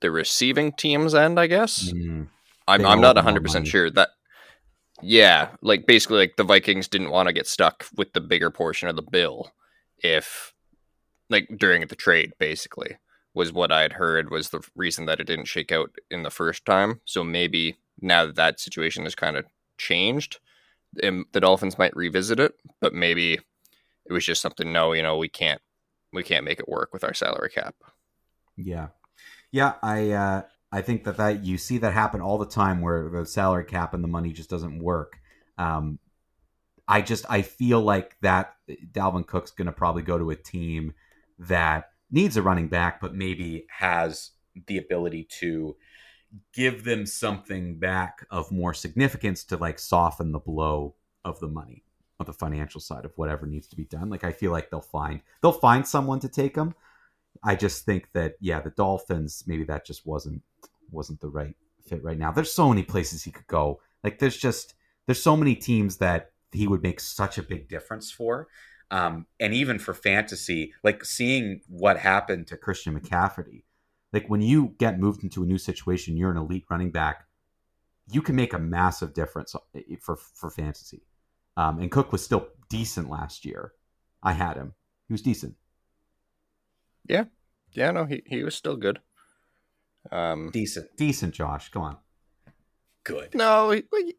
the 0.00 0.10
receiving 0.10 0.72
team's 0.72 1.14
end, 1.14 1.40
I 1.40 1.46
guess. 1.46 1.92
Mm. 1.92 2.28
I'm 2.68 2.82
They 2.82 2.88
I'm 2.88 3.00
not 3.00 3.16
100% 3.16 3.66
sure 3.66 3.90
that 3.90 4.10
yeah, 5.02 5.50
like 5.62 5.86
basically 5.86 6.18
like 6.18 6.36
the 6.36 6.44
Vikings 6.44 6.88
didn't 6.88 7.10
want 7.10 7.28
to 7.28 7.32
get 7.32 7.46
stuck 7.46 7.86
with 7.96 8.12
the 8.12 8.20
bigger 8.20 8.50
portion 8.50 8.88
of 8.88 8.96
the 8.96 9.02
bill 9.02 9.52
if 9.98 10.54
like 11.30 11.48
during 11.56 11.86
the 11.86 11.96
trade 11.96 12.32
basically 12.38 12.96
was 13.34 13.52
what 13.52 13.70
I 13.70 13.82
had 13.82 13.94
heard 13.94 14.30
was 14.30 14.48
the 14.48 14.66
reason 14.74 15.06
that 15.06 15.20
it 15.20 15.26
didn't 15.26 15.44
shake 15.44 15.70
out 15.70 15.90
in 16.10 16.22
the 16.22 16.30
first 16.30 16.64
time. 16.64 17.00
So 17.04 17.22
maybe 17.22 17.76
now 18.00 18.26
that 18.26 18.36
that 18.36 18.60
situation 18.60 19.04
has 19.04 19.14
kind 19.14 19.36
of 19.36 19.44
changed, 19.76 20.38
the 20.94 21.24
Dolphins 21.34 21.78
might 21.78 21.94
revisit 21.94 22.40
it, 22.40 22.54
but 22.80 22.94
maybe 22.94 23.34
it 23.34 24.12
was 24.12 24.24
just 24.24 24.40
something 24.40 24.72
no, 24.72 24.92
you 24.92 25.02
know, 25.02 25.16
we 25.16 25.28
can't 25.28 25.60
we 26.12 26.22
can't 26.22 26.44
make 26.44 26.60
it 26.60 26.68
work 26.68 26.92
with 26.92 27.04
our 27.04 27.12
salary 27.12 27.50
cap. 27.50 27.74
Yeah, 28.56 28.88
yeah. 29.52 29.74
I 29.82 30.10
uh, 30.12 30.42
I 30.72 30.80
think 30.80 31.04
that 31.04 31.18
that 31.18 31.44
you 31.44 31.58
see 31.58 31.78
that 31.78 31.92
happen 31.92 32.20
all 32.20 32.38
the 32.38 32.46
time 32.46 32.80
where 32.80 33.10
the 33.10 33.26
salary 33.26 33.64
cap 33.64 33.92
and 33.92 34.02
the 34.02 34.08
money 34.08 34.32
just 34.32 34.48
doesn't 34.48 34.82
work. 34.82 35.18
Um, 35.58 35.98
I 36.88 37.02
just 37.02 37.24
I 37.28 37.42
feel 37.42 37.80
like 37.80 38.16
that 38.22 38.54
Dalvin 38.92 39.26
Cook's 39.26 39.50
going 39.50 39.66
to 39.66 39.72
probably 39.72 40.02
go 40.02 40.18
to 40.18 40.30
a 40.30 40.36
team 40.36 40.94
that 41.38 41.90
needs 42.10 42.36
a 42.36 42.42
running 42.42 42.68
back, 42.68 43.00
but 43.00 43.14
maybe 43.14 43.66
has 43.78 44.30
the 44.66 44.78
ability 44.78 45.26
to 45.40 45.76
give 46.52 46.84
them 46.84 47.06
something 47.06 47.78
back 47.78 48.26
of 48.30 48.50
more 48.50 48.74
significance 48.74 49.44
to 49.44 49.56
like 49.56 49.78
soften 49.78 50.32
the 50.32 50.38
blow 50.38 50.94
of 51.24 51.40
the 51.40 51.48
money 51.48 51.82
of 52.18 52.26
the 52.26 52.32
financial 52.32 52.80
side 52.80 53.04
of 53.04 53.12
whatever 53.16 53.46
needs 53.46 53.66
to 53.68 53.76
be 53.76 53.84
done. 53.84 54.08
Like 54.08 54.24
I 54.24 54.32
feel 54.32 54.52
like 54.52 54.70
they'll 54.70 54.80
find 54.80 55.20
they'll 55.42 55.52
find 55.52 55.86
someone 55.86 56.20
to 56.20 56.28
take 56.28 56.54
them. 56.54 56.74
I 57.44 57.54
just 57.54 57.84
think 57.84 58.12
that 58.12 58.34
yeah, 58.40 58.60
the 58.60 58.70
Dolphins 58.70 59.44
maybe 59.46 59.64
that 59.64 59.84
just 59.84 60.06
wasn't 60.06 60.42
wasn't 60.90 61.20
the 61.20 61.28
right 61.28 61.56
fit 61.86 62.02
right 62.02 62.18
now. 62.18 62.32
There's 62.32 62.52
so 62.52 62.68
many 62.68 62.82
places 62.82 63.22
he 63.22 63.30
could 63.30 63.46
go. 63.46 63.80
Like 64.02 64.18
there's 64.18 64.36
just 64.36 64.74
there's 65.06 65.22
so 65.22 65.36
many 65.36 65.54
teams 65.54 65.98
that 65.98 66.32
he 66.56 66.66
would 66.66 66.82
make 66.82 67.00
such 67.00 67.38
a 67.38 67.42
big 67.42 67.68
difference 67.68 68.10
for. 68.10 68.48
Um, 68.90 69.26
and 69.40 69.52
even 69.52 69.78
for 69.78 69.94
fantasy, 69.94 70.72
like 70.84 71.04
seeing 71.04 71.60
what 71.68 71.98
happened 71.98 72.46
to 72.48 72.56
Christian 72.56 72.98
McCaffrey, 72.98 73.64
like 74.12 74.28
when 74.28 74.40
you 74.40 74.74
get 74.78 74.98
moved 75.00 75.24
into 75.24 75.42
a 75.42 75.46
new 75.46 75.58
situation, 75.58 76.16
you're 76.16 76.30
an 76.30 76.36
elite 76.36 76.64
running 76.70 76.92
back, 76.92 77.26
you 78.08 78.22
can 78.22 78.36
make 78.36 78.52
a 78.52 78.58
massive 78.58 79.12
difference 79.12 79.54
for 80.00 80.16
for 80.16 80.50
fantasy. 80.50 81.02
Um, 81.56 81.80
and 81.80 81.90
Cook 81.90 82.12
was 82.12 82.22
still 82.22 82.48
decent 82.68 83.10
last 83.10 83.44
year. 83.44 83.72
I 84.22 84.32
had 84.32 84.56
him; 84.56 84.74
he 85.08 85.14
was 85.14 85.22
decent. 85.22 85.56
Yeah, 87.08 87.24
yeah, 87.72 87.90
no, 87.90 88.04
he 88.04 88.22
he 88.26 88.44
was 88.44 88.54
still 88.54 88.76
good. 88.76 89.00
Um 90.12 90.50
Decent, 90.52 90.96
decent. 90.96 91.34
Josh, 91.34 91.68
come 91.70 91.82
on, 91.82 91.96
Good. 93.02 93.34
no, 93.34 93.70
he, 93.72 93.82
he- 93.92 94.14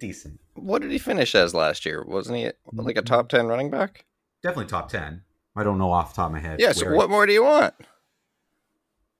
decent. 0.00 0.40
what 0.54 0.82
did 0.82 0.90
he 0.90 0.98
finish 0.98 1.34
as 1.34 1.54
last 1.54 1.86
year? 1.86 2.02
Wasn't 2.04 2.36
he 2.36 2.44
mm-hmm. 2.44 2.80
like 2.80 2.96
a 2.96 3.02
top 3.02 3.28
10 3.28 3.46
running 3.46 3.70
back? 3.70 4.04
Definitely 4.42 4.66
top 4.66 4.88
ten. 4.88 5.22
I 5.56 5.64
don't 5.64 5.78
know 5.78 5.90
off 5.90 6.10
the 6.12 6.16
top 6.16 6.26
of 6.26 6.32
my 6.32 6.40
head. 6.40 6.60
Yeah, 6.60 6.72
so 6.72 6.94
what 6.94 7.08
more 7.10 7.26
do 7.26 7.32
you 7.32 7.42
want? 7.44 7.74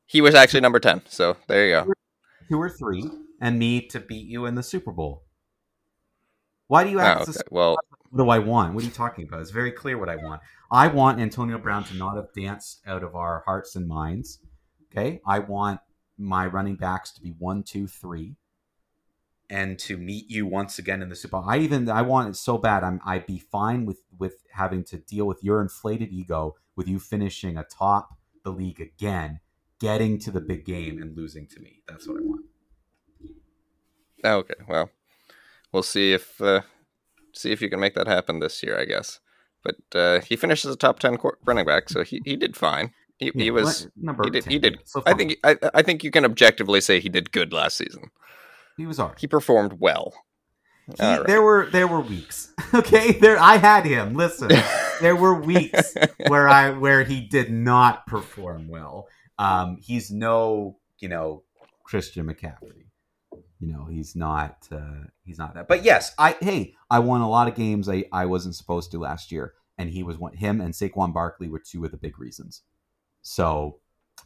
He 0.04 0.20
was 0.20 0.34
actually 0.34 0.60
number 0.60 0.78
10. 0.78 1.02
So 1.08 1.36
there 1.48 1.66
you 1.66 1.72
go. 1.72 1.92
two 2.48 2.60
or 2.60 2.68
three, 2.70 3.04
and 3.40 3.58
me 3.58 3.80
to 3.88 3.98
beat 4.00 4.26
you 4.28 4.46
in 4.46 4.54
the 4.54 4.62
Super 4.62 4.92
Bowl. 4.92 5.24
Why 6.68 6.84
do 6.84 6.90
you 6.90 6.98
Oh, 6.98 7.02
ask 7.02 7.22
okay. 7.22 7.32
this? 7.32 7.42
Well, 7.50 7.76
What 8.10 8.24
do 8.24 8.30
I 8.30 8.38
want? 8.38 8.74
What 8.74 8.82
are 8.84 8.86
you 8.86 8.92
talking 8.92 9.26
about? 9.26 9.40
It's 9.40 9.50
very 9.50 9.72
clear 9.72 9.98
what 9.98 10.08
I 10.08 10.16
want. 10.16 10.42
I 10.70 10.88
want 10.88 11.20
Antonio 11.20 11.58
Brown 11.58 11.84
to 11.84 11.94
not 11.96 12.16
have 12.16 12.32
danced 12.34 12.82
out 12.86 13.02
of 13.02 13.14
our 13.14 13.42
hearts 13.46 13.74
and 13.76 13.88
minds. 13.88 14.38
Okay. 14.92 15.20
I 15.26 15.40
want 15.40 15.80
my 16.18 16.46
running 16.46 16.76
backs 16.76 17.12
to 17.14 17.20
be 17.20 17.34
one, 17.38 17.62
two, 17.62 17.86
three, 17.86 18.36
and 19.48 19.78
to 19.78 19.96
meet 19.96 20.30
you 20.30 20.46
once 20.46 20.78
again 20.78 21.02
in 21.02 21.08
the 21.08 21.16
Super 21.16 21.38
Bowl. 21.38 21.44
I 21.48 21.58
even 21.58 21.88
I 21.88 22.02
want 22.02 22.30
it 22.30 22.36
so 22.36 22.58
bad. 22.58 22.82
I'm 22.84 23.00
I'd 23.04 23.26
be 23.26 23.38
fine 23.38 23.86
with 23.86 24.02
with 24.18 24.44
having 24.52 24.84
to 24.84 24.98
deal 24.98 25.26
with 25.26 25.42
your 25.42 25.60
inflated 25.60 26.12
ego 26.12 26.56
with 26.74 26.88
you 26.88 26.98
finishing 26.98 27.56
atop 27.56 28.10
the 28.44 28.50
league 28.50 28.80
again, 28.80 29.40
getting 29.80 30.18
to 30.20 30.30
the 30.30 30.40
big 30.40 30.64
game 30.64 31.00
and 31.00 31.16
losing 31.16 31.46
to 31.48 31.60
me. 31.60 31.82
That's 31.88 32.06
what 32.06 32.18
I 32.18 32.24
want. 32.24 32.44
okay. 34.24 34.54
Well, 34.68 34.90
we'll 35.72 35.82
see 35.82 36.12
if 36.12 36.40
uh, 36.40 36.62
see 37.32 37.52
if 37.52 37.60
you 37.60 37.70
can 37.70 37.80
make 37.80 37.94
that 37.94 38.06
happen 38.06 38.40
this 38.40 38.62
year, 38.62 38.78
I 38.78 38.84
guess. 38.84 39.20
But 39.62 39.98
uh, 39.98 40.20
he 40.20 40.36
finished 40.36 40.64
as 40.64 40.74
a 40.74 40.76
top 40.76 41.00
10 41.00 41.16
qu- 41.16 41.32
running 41.44 41.66
back, 41.66 41.88
so 41.88 42.04
he, 42.04 42.22
he 42.24 42.36
did 42.36 42.56
fine. 42.56 42.92
He, 43.18 43.32
he 43.34 43.50
was 43.50 43.88
number 43.96 44.24
he 44.24 44.30
did 44.30 44.44
10. 44.44 44.50
he 44.52 44.58
did 44.58 44.78
So 44.84 45.02
I 45.06 45.14
think 45.14 45.36
I, 45.42 45.56
I 45.74 45.82
think 45.82 46.04
you 46.04 46.10
can 46.10 46.24
objectively 46.24 46.80
say 46.80 47.00
he 47.00 47.08
did 47.08 47.32
good 47.32 47.52
last 47.52 47.78
season. 47.78 48.10
He 48.76 48.86
was 48.86 49.00
alright. 49.00 49.18
He 49.18 49.26
performed 49.26 49.74
well. 49.78 50.14
He, 50.86 51.02
right. 51.02 51.26
There 51.26 51.42
were 51.42 51.68
there 51.70 51.86
were 51.86 52.00
weeks. 52.00 52.52
Okay, 52.74 53.12
there 53.12 53.38
I 53.38 53.58
had 53.58 53.86
him. 53.86 54.14
Listen, 54.14 54.50
there 55.00 55.14
were 55.14 55.40
weeks 55.40 55.94
where 56.26 56.48
I 56.48 56.70
where 56.70 57.04
he 57.04 57.20
did 57.20 57.50
not 57.50 58.06
perform 58.08 58.68
well. 58.68 59.06
Um, 59.38 59.78
he's 59.80 60.10
no, 60.10 60.78
you 60.98 61.08
know, 61.08 61.44
Christian 61.84 62.26
McCaffrey. 62.26 62.86
You 63.60 63.72
know, 63.72 63.86
he's 63.86 64.16
not. 64.16 64.66
Uh, 64.70 65.04
he's 65.24 65.38
not 65.38 65.54
that. 65.54 65.68
But 65.68 65.84
yes, 65.84 66.12
I 66.18 66.36
hey, 66.40 66.74
I 66.90 66.98
won 66.98 67.20
a 67.20 67.30
lot 67.30 67.46
of 67.46 67.54
games 67.54 67.88
I 67.88 68.04
I 68.12 68.26
wasn't 68.26 68.56
supposed 68.56 68.90
to 68.90 68.98
last 68.98 69.30
year, 69.30 69.54
and 69.78 69.90
he 69.90 70.02
was 70.02 70.18
one. 70.18 70.34
Him 70.34 70.60
and 70.60 70.74
Saquon 70.74 71.14
Barkley 71.14 71.48
were 71.48 71.60
two 71.60 71.84
of 71.84 71.92
the 71.92 71.96
big 71.96 72.18
reasons. 72.18 72.62
So 73.22 73.78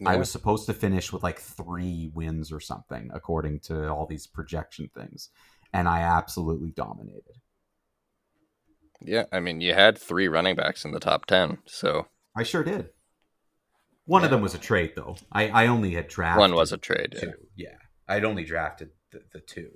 I 0.06 0.16
was 0.16 0.30
supposed 0.30 0.66
to 0.66 0.72
finish 0.72 1.12
with 1.12 1.22
like 1.22 1.38
three 1.38 2.10
wins 2.14 2.50
or 2.52 2.60
something, 2.60 3.10
according 3.12 3.60
to 3.60 3.88
all 3.88 4.06
these 4.06 4.26
projection 4.26 4.90
things, 4.94 5.30
and 5.72 5.88
I 5.88 6.00
absolutely 6.00 6.70
dominated. 6.70 7.36
Yeah, 9.02 9.24
I 9.32 9.40
mean, 9.40 9.60
you 9.60 9.74
had 9.74 9.98
three 9.98 10.28
running 10.28 10.56
backs 10.56 10.84
in 10.84 10.92
the 10.92 11.00
top 11.00 11.26
ten, 11.26 11.58
so 11.66 12.06
I 12.36 12.42
sure 12.42 12.64
did. 12.64 12.90
One 14.04 14.24
of 14.24 14.30
them 14.30 14.42
was 14.42 14.54
a 14.54 14.58
trade, 14.58 14.92
though. 14.96 15.16
I, 15.30 15.48
I 15.48 15.66
only 15.66 15.92
had 15.92 16.08
drafted 16.08 16.40
one 16.40 16.54
was 16.54 16.72
a 16.72 16.78
trade. 16.78 17.14
Yeah. 17.22 17.30
Yeah, 17.56 17.76
I'd 18.08 18.24
only 18.24 18.44
drafted 18.44 18.90
the, 19.12 19.20
the 19.32 19.40
two, 19.40 19.70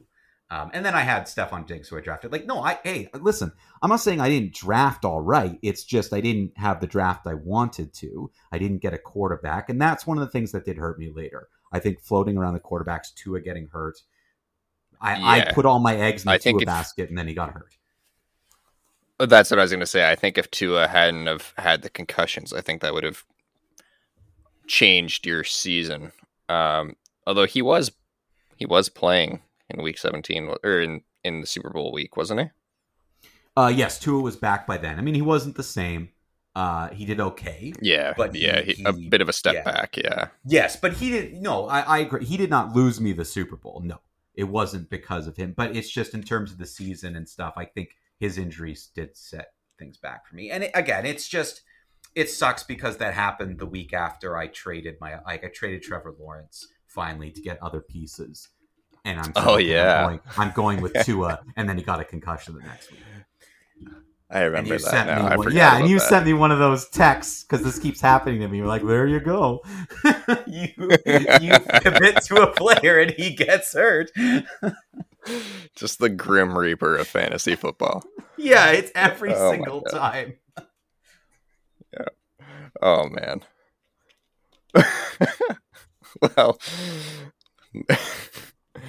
um, 0.54 0.70
and 0.72 0.86
then 0.86 0.94
I 0.94 1.00
had 1.00 1.24
Stefon 1.24 1.66
Diggs, 1.66 1.88
who 1.88 1.98
I 1.98 2.00
drafted. 2.00 2.30
Like, 2.30 2.46
no, 2.46 2.62
I 2.62 2.78
hey, 2.84 3.08
listen, 3.14 3.50
I'm 3.82 3.90
not 3.90 3.96
saying 3.96 4.20
I 4.20 4.28
didn't 4.28 4.54
draft 4.54 5.04
all 5.04 5.20
right. 5.20 5.58
It's 5.62 5.82
just 5.82 6.12
I 6.12 6.20
didn't 6.20 6.52
have 6.56 6.80
the 6.80 6.86
draft 6.86 7.26
I 7.26 7.34
wanted 7.34 7.92
to. 7.94 8.30
I 8.52 8.58
didn't 8.58 8.78
get 8.78 8.94
a 8.94 8.98
quarterback, 8.98 9.68
and 9.68 9.82
that's 9.82 10.06
one 10.06 10.16
of 10.16 10.24
the 10.24 10.30
things 10.30 10.52
that 10.52 10.64
did 10.64 10.76
hurt 10.76 10.96
me 10.96 11.10
later. 11.10 11.48
I 11.72 11.80
think 11.80 12.00
floating 12.00 12.36
around 12.36 12.54
the 12.54 12.60
quarterbacks, 12.60 13.12
Tua 13.16 13.40
getting 13.40 13.66
hurt. 13.72 14.00
I, 15.00 15.40
I 15.40 15.52
put 15.52 15.66
all 15.66 15.80
my 15.80 15.96
eggs 15.96 16.24
in 16.24 16.30
the 16.30 16.38
Tua 16.38 16.60
if- 16.60 16.66
basket, 16.66 17.08
and 17.08 17.18
then 17.18 17.26
he 17.26 17.34
got 17.34 17.52
hurt. 17.52 17.76
That's 19.18 19.50
what 19.50 19.58
I 19.58 19.62
was 19.62 19.70
going 19.72 19.80
to 19.80 19.86
say. 19.86 20.08
I 20.08 20.14
think 20.14 20.38
if 20.38 20.50
Tua 20.50 20.86
hadn't 20.86 21.26
have 21.26 21.52
had 21.56 21.82
the 21.82 21.90
concussions, 21.90 22.52
I 22.52 22.60
think 22.60 22.80
that 22.82 22.94
would 22.94 23.04
have 23.04 23.24
changed 24.66 25.26
your 25.26 25.42
season. 25.42 26.12
Um, 26.48 26.94
although 27.26 27.46
he 27.46 27.62
was 27.62 27.90
he 28.56 28.66
was 28.66 28.88
playing 28.88 29.40
in 29.70 29.82
Week 29.82 29.98
17 29.98 30.54
or 30.62 30.80
in 30.80 31.02
in 31.22 31.40
the 31.40 31.46
Super 31.46 31.70
Bowl 31.70 31.92
week, 31.92 32.16
wasn't 32.16 32.40
he? 32.40 32.46
Uh, 33.56 33.72
yes, 33.74 33.98
Tua 33.98 34.20
was 34.20 34.36
back 34.36 34.66
by 34.66 34.76
then. 34.76 34.98
I 34.98 35.02
mean, 35.02 35.14
he 35.14 35.22
wasn't 35.22 35.56
the 35.56 35.62
same. 35.62 36.10
Uh, 36.54 36.88
he 36.90 37.04
did 37.04 37.18
okay. 37.20 37.72
Yeah, 37.80 38.12
But 38.16 38.34
yeah, 38.34 38.60
he- 38.60 38.74
he, 38.74 38.84
a 38.84 38.92
bit 38.92 39.20
of 39.20 39.28
a 39.28 39.32
step 39.32 39.54
yeah. 39.54 39.64
back. 39.64 39.96
Yeah, 39.96 40.28
Yes, 40.44 40.76
but 40.76 40.94
he 40.94 41.10
didn't. 41.10 41.40
No, 41.42 41.66
I, 41.66 41.80
I 41.80 41.98
agree. 41.98 42.24
He 42.24 42.36
did 42.36 42.50
not 42.50 42.74
lose 42.74 43.00
me 43.00 43.12
the 43.12 43.24
Super 43.24 43.56
Bowl. 43.56 43.80
No, 43.84 44.00
it 44.34 44.44
wasn't 44.44 44.90
because 44.90 45.26
of 45.26 45.36
him. 45.36 45.52
But 45.56 45.74
it's 45.74 45.90
just 45.90 46.14
in 46.14 46.22
terms 46.22 46.52
of 46.52 46.58
the 46.58 46.66
season 46.66 47.16
and 47.16 47.28
stuff. 47.28 47.54
I 47.56 47.64
think 47.64 47.96
his 48.20 48.38
injuries 48.38 48.90
did 48.94 49.16
set 49.16 49.48
things 49.78 49.96
back 49.96 50.26
for 50.26 50.36
me. 50.36 50.50
And 50.50 50.64
it, 50.64 50.70
again, 50.74 51.06
it's 51.06 51.26
just 51.28 51.62
it 52.14 52.30
sucks 52.30 52.62
because 52.62 52.98
that 52.98 53.14
happened 53.14 53.58
the 53.58 53.66
week 53.66 53.92
after 53.92 54.36
I 54.36 54.46
traded 54.46 54.96
my 55.00 55.20
like 55.24 55.44
I 55.44 55.48
traded 55.48 55.82
Trevor 55.82 56.14
Lawrence 56.18 56.68
finally 56.86 57.30
to 57.32 57.40
get 57.40 57.60
other 57.62 57.80
pieces. 57.80 58.48
And 59.04 59.20
I'm 59.20 59.32
Oh, 59.36 59.56
yeah. 59.58 59.98
I'm 59.98 60.06
going, 60.06 60.20
I'm 60.38 60.52
going 60.52 60.80
with 60.80 60.94
Tua, 61.04 61.40
and 61.56 61.68
then 61.68 61.76
he 61.76 61.84
got 61.84 62.00
a 62.00 62.04
concussion 62.04 62.54
the 62.54 62.60
next 62.60 62.90
week. 62.90 63.00
I 64.30 64.42
remember 64.42 64.78
that 64.78 64.80
sent 64.80 65.06
now. 65.06 65.28
me 65.28 65.36
one, 65.36 65.52
yeah, 65.52 65.78
and 65.78 65.88
you 65.88 65.98
that. 66.00 66.08
sent 66.08 66.26
me 66.26 66.32
one 66.32 66.50
of 66.50 66.58
those 66.58 66.88
texts 66.88 67.44
because 67.44 67.62
this 67.62 67.78
keeps 67.78 68.00
happening 68.00 68.40
to 68.40 68.48
me. 68.48 68.58
You're 68.58 68.66
like, 68.66 68.84
there 68.84 69.06
you 69.06 69.20
go. 69.20 69.62
you 70.46 70.68
you 70.76 71.52
commit 71.82 72.20
to 72.24 72.42
a 72.42 72.52
player 72.52 72.98
and 72.98 73.12
he 73.12 73.34
gets 73.34 73.72
hurt. 73.74 74.10
just 75.76 76.00
the 76.00 76.08
grim 76.08 76.56
reaper 76.58 76.96
of 76.96 77.06
fantasy 77.06 77.54
football. 77.54 78.02
Yeah, 78.36 78.72
it's 78.72 78.90
every 78.96 79.34
Oh 79.34 79.52
single 79.52 79.82
time. 79.82 80.34
Oh 82.82 83.08
man. 83.08 83.42
well, 86.36 86.58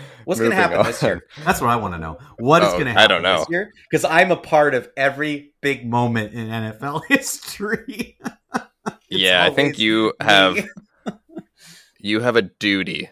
What's 0.25 0.39
going 0.39 0.51
to 0.51 0.55
happen 0.55 0.77
on. 0.79 0.85
this 0.85 1.01
year? 1.03 1.23
That's 1.43 1.61
what 1.61 1.69
I 1.69 1.75
want 1.75 1.93
to 1.93 1.99
know. 1.99 2.17
What 2.39 2.63
is 2.63 2.69
Oh, 2.69 2.73
going 2.73 2.85
to 2.85 2.91
happen 2.91 2.97
I 2.97 3.01
happen 3.01 3.23
don't 3.23 3.23
know. 3.23 3.39
this 3.39 3.49
year? 3.49 3.71
Because 3.89 4.05
I'm 4.05 4.31
a 4.31 4.37
part 4.37 4.73
of 4.75 4.89
every 4.97 5.53
big 5.61 5.85
moment 5.87 6.33
in 6.33 6.47
NFL 6.47 7.03
history. 7.09 8.17
Yeah, 9.09 9.43
I 9.45 9.49
think 9.51 9.79
you 9.79 10.13
me. 10.19 10.25
have 10.25 10.57
you 11.99 12.19
have 12.21 12.35
a 12.35 12.41
duty 12.41 13.09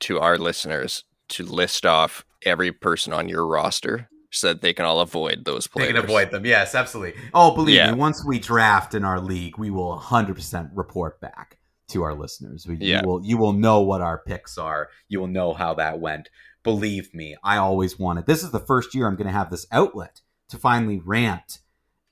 to 0.00 0.20
our 0.20 0.38
listeners 0.38 1.04
to 1.30 1.44
list 1.44 1.84
off 1.86 2.24
every 2.44 2.72
person 2.72 3.12
on 3.12 3.28
your 3.28 3.46
roster 3.46 4.08
so 4.30 4.48
that 4.48 4.60
they 4.62 4.72
can 4.72 4.84
all 4.84 5.00
avoid 5.00 5.44
those 5.44 5.66
players. 5.66 5.88
They 5.88 5.94
can 5.94 6.04
avoid 6.04 6.30
them. 6.30 6.44
Yes, 6.46 6.74
absolutely. 6.74 7.20
Oh, 7.32 7.54
believe 7.54 7.76
Yeah. 7.76 7.92
me, 7.92 7.98
once 7.98 8.24
we 8.26 8.38
draft 8.38 8.94
in 8.94 9.04
our 9.04 9.20
league, 9.20 9.58
we 9.58 9.70
will 9.70 9.98
100% 9.98 10.70
report 10.74 11.20
back 11.20 11.58
to 11.88 12.02
our 12.02 12.14
listeners. 12.14 12.66
We, 12.66 12.76
Yeah. 12.76 13.02
You 13.02 13.08
will 13.08 13.24
you 13.24 13.36
will 13.36 13.52
know 13.52 13.80
what 13.82 14.00
our 14.00 14.18
picks 14.18 14.58
are. 14.58 14.88
You 15.08 15.20
will 15.20 15.28
know 15.28 15.52
how 15.52 15.74
that 15.74 16.00
went. 16.00 16.28
Believe 16.62 17.12
me, 17.12 17.36
I 17.44 17.58
always 17.58 17.98
wanted. 17.98 18.26
This 18.26 18.42
is 18.42 18.50
the 18.50 18.58
first 18.58 18.94
year 18.94 19.06
I'm 19.06 19.16
going 19.16 19.26
to 19.26 19.32
have 19.32 19.50
this 19.50 19.66
outlet 19.70 20.22
to 20.48 20.56
finally 20.56 20.98
rant 21.04 21.58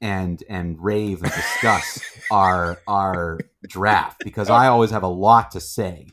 and 0.00 0.42
and 0.48 0.82
rave 0.82 1.22
and 1.22 1.32
discuss 1.32 2.02
our 2.30 2.78
our 2.86 3.38
draft 3.66 4.22
because 4.24 4.50
I 4.50 4.66
always 4.66 4.90
have 4.90 5.04
a 5.04 5.08
lot 5.08 5.52
to 5.52 5.60
say 5.60 6.08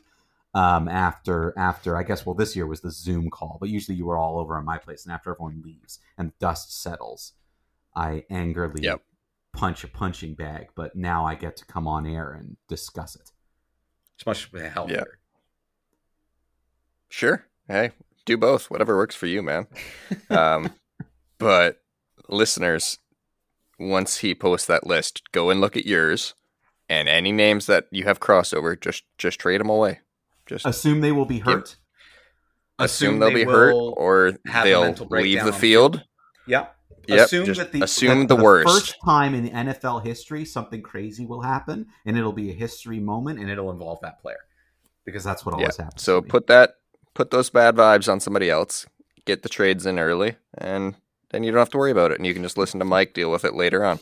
um, 0.54 0.88
after 0.88 1.52
after 1.58 1.96
I 1.96 2.02
guess 2.02 2.24
well 2.24 2.34
this 2.34 2.56
year 2.56 2.66
was 2.66 2.80
the 2.80 2.90
Zoom 2.90 3.28
call, 3.30 3.58
but 3.60 3.68
usually 3.68 3.96
you 3.96 4.06
were 4.06 4.16
all 4.18 4.38
over 4.38 4.56
on 4.56 4.64
my 4.64 4.78
place, 4.78 5.04
and 5.04 5.12
after 5.12 5.30
everyone 5.32 5.62
leaves 5.62 5.98
and 6.16 6.32
dust 6.38 6.72
settles, 6.80 7.32
I 7.94 8.24
angrily 8.30 8.82
Yep. 8.84 9.02
punch 9.52 9.84
a 9.84 9.88
punching 9.88 10.34
bag. 10.34 10.68
But 10.74 10.96
now 10.96 11.26
I 11.26 11.34
get 11.34 11.56
to 11.58 11.66
come 11.66 11.86
on 11.86 12.06
air 12.06 12.32
and 12.32 12.56
discuss 12.68 13.16
it. 13.16 13.32
It's 14.20 14.26
much 14.26 14.50
healthier. 14.74 15.18
Sure. 17.08 17.46
Hey, 17.66 17.92
do 18.26 18.36
both. 18.36 18.70
Whatever 18.70 18.98
works 18.98 19.14
for 19.14 19.26
you, 19.26 19.42
man. 19.42 19.66
Um, 20.28 20.74
but 21.38 21.80
listeners, 22.28 22.98
once 23.78 24.18
he 24.18 24.34
posts 24.34 24.66
that 24.66 24.86
list, 24.86 25.22
go 25.32 25.48
and 25.48 25.58
look 25.62 25.74
at 25.74 25.86
yours, 25.86 26.34
and 26.86 27.08
any 27.08 27.32
names 27.32 27.64
that 27.64 27.86
you 27.90 28.04
have 28.04 28.20
crossover, 28.20 28.78
just 28.78 29.04
just 29.16 29.40
trade 29.40 29.58
them 29.58 29.70
away. 29.70 30.00
Just 30.44 30.66
Assume 30.66 31.00
they 31.00 31.12
will 31.12 31.24
be 31.24 31.38
hurt. 31.38 31.76
assume, 32.78 33.20
they'll 33.20 33.30
they 33.30 33.36
be 33.36 33.44
hurt 33.44 33.72
or 33.72 34.32
they'll 34.44 34.92
leave 35.08 35.44
the 35.44 35.50
the 35.50 35.52
field. 35.56 36.04
Yep. 36.46 36.76
Yep, 37.06 37.26
assume 37.26 37.54
that 37.54 37.72
the 37.72 37.82
assume 37.82 38.20
that 38.20 38.28
the 38.28 38.36
for 38.36 38.42
worst. 38.42 38.68
First 38.68 38.96
time 39.04 39.34
in 39.34 39.48
NFL 39.48 40.04
history, 40.04 40.44
something 40.44 40.82
crazy 40.82 41.26
will 41.26 41.42
happen, 41.42 41.86
and 42.06 42.16
it'll 42.16 42.32
be 42.32 42.50
a 42.50 42.54
history 42.54 43.00
moment, 43.00 43.38
and 43.40 43.50
it'll 43.50 43.70
involve 43.70 44.00
that 44.02 44.20
player 44.20 44.38
because 45.04 45.24
that's 45.24 45.44
what 45.44 45.52
Yeah. 45.52 45.62
always 45.62 45.76
happens. 45.76 46.02
So 46.02 46.22
put 46.22 46.46
that 46.46 46.76
put 47.14 47.30
those 47.30 47.50
bad 47.50 47.76
vibes 47.76 48.10
on 48.10 48.20
somebody 48.20 48.48
else. 48.48 48.86
Get 49.24 49.42
the 49.42 49.48
trades 49.48 49.86
in 49.86 49.98
early, 49.98 50.36
and 50.56 50.96
then 51.30 51.42
you 51.42 51.50
don't 51.52 51.58
have 51.58 51.70
to 51.70 51.78
worry 51.78 51.90
about 51.90 52.12
it, 52.12 52.18
and 52.18 52.26
you 52.26 52.34
can 52.34 52.42
just 52.42 52.58
listen 52.58 52.78
to 52.80 52.84
Mike 52.86 53.12
deal 53.14 53.30
with 53.30 53.44
it 53.44 53.54
later 53.54 53.84
on. 53.84 54.00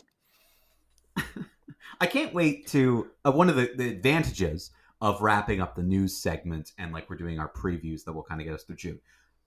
I 2.01 2.07
can't 2.07 2.33
wait 2.33 2.67
to 2.67 3.11
uh, 3.25 3.31
one 3.31 3.49
of 3.49 3.55
the, 3.55 3.71
the 3.75 3.89
advantages 3.89 4.71
of 5.01 5.21
wrapping 5.21 5.61
up 5.61 5.75
the 5.75 5.83
news 5.83 6.15
segment 6.15 6.71
and 6.77 6.93
like 6.93 7.09
we're 7.09 7.17
doing 7.17 7.39
our 7.39 7.49
previews 7.49 8.03
that 8.03 8.13
will 8.13 8.23
kind 8.23 8.39
of 8.41 8.45
get 8.45 8.53
us 8.53 8.63
through 8.63 8.75
June. 8.77 8.99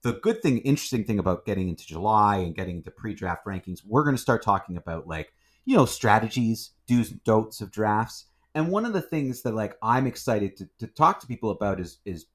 The 0.03 0.13
good 0.13 0.41
thing, 0.41 0.59
interesting 0.59 1.05
thing 1.05 1.17
about 1.17 1.45
getting 1.45 1.69
into 1.69 1.87
July 1.87 2.37
and 2.37 2.55
getting 2.55 2.77
into 2.77 2.91
pre-draft 2.91 3.45
rankings, 3.45 3.81
we're 3.85 4.03
going 4.03 4.15
to 4.15 4.21
start 4.21 4.43
talking 4.43 4.77
about 4.77 5.07
like 5.07 5.33
you 5.65 5.75
know 5.75 5.85
strategies, 5.85 6.71
do's 6.87 7.11
and 7.11 7.23
don'ts 7.23 7.61
of 7.61 7.71
drafts. 7.71 8.25
And 8.53 8.69
one 8.69 8.85
of 8.85 8.93
the 8.93 9.01
things 9.01 9.41
that 9.43 9.55
like 9.55 9.77
I'm 9.81 10.05
excited 10.05 10.57
to, 10.57 10.69
to 10.79 10.87
talk 10.87 11.19
to 11.21 11.27
people 11.27 11.49
about 11.49 11.79
is 11.79 11.99
is 12.05 12.25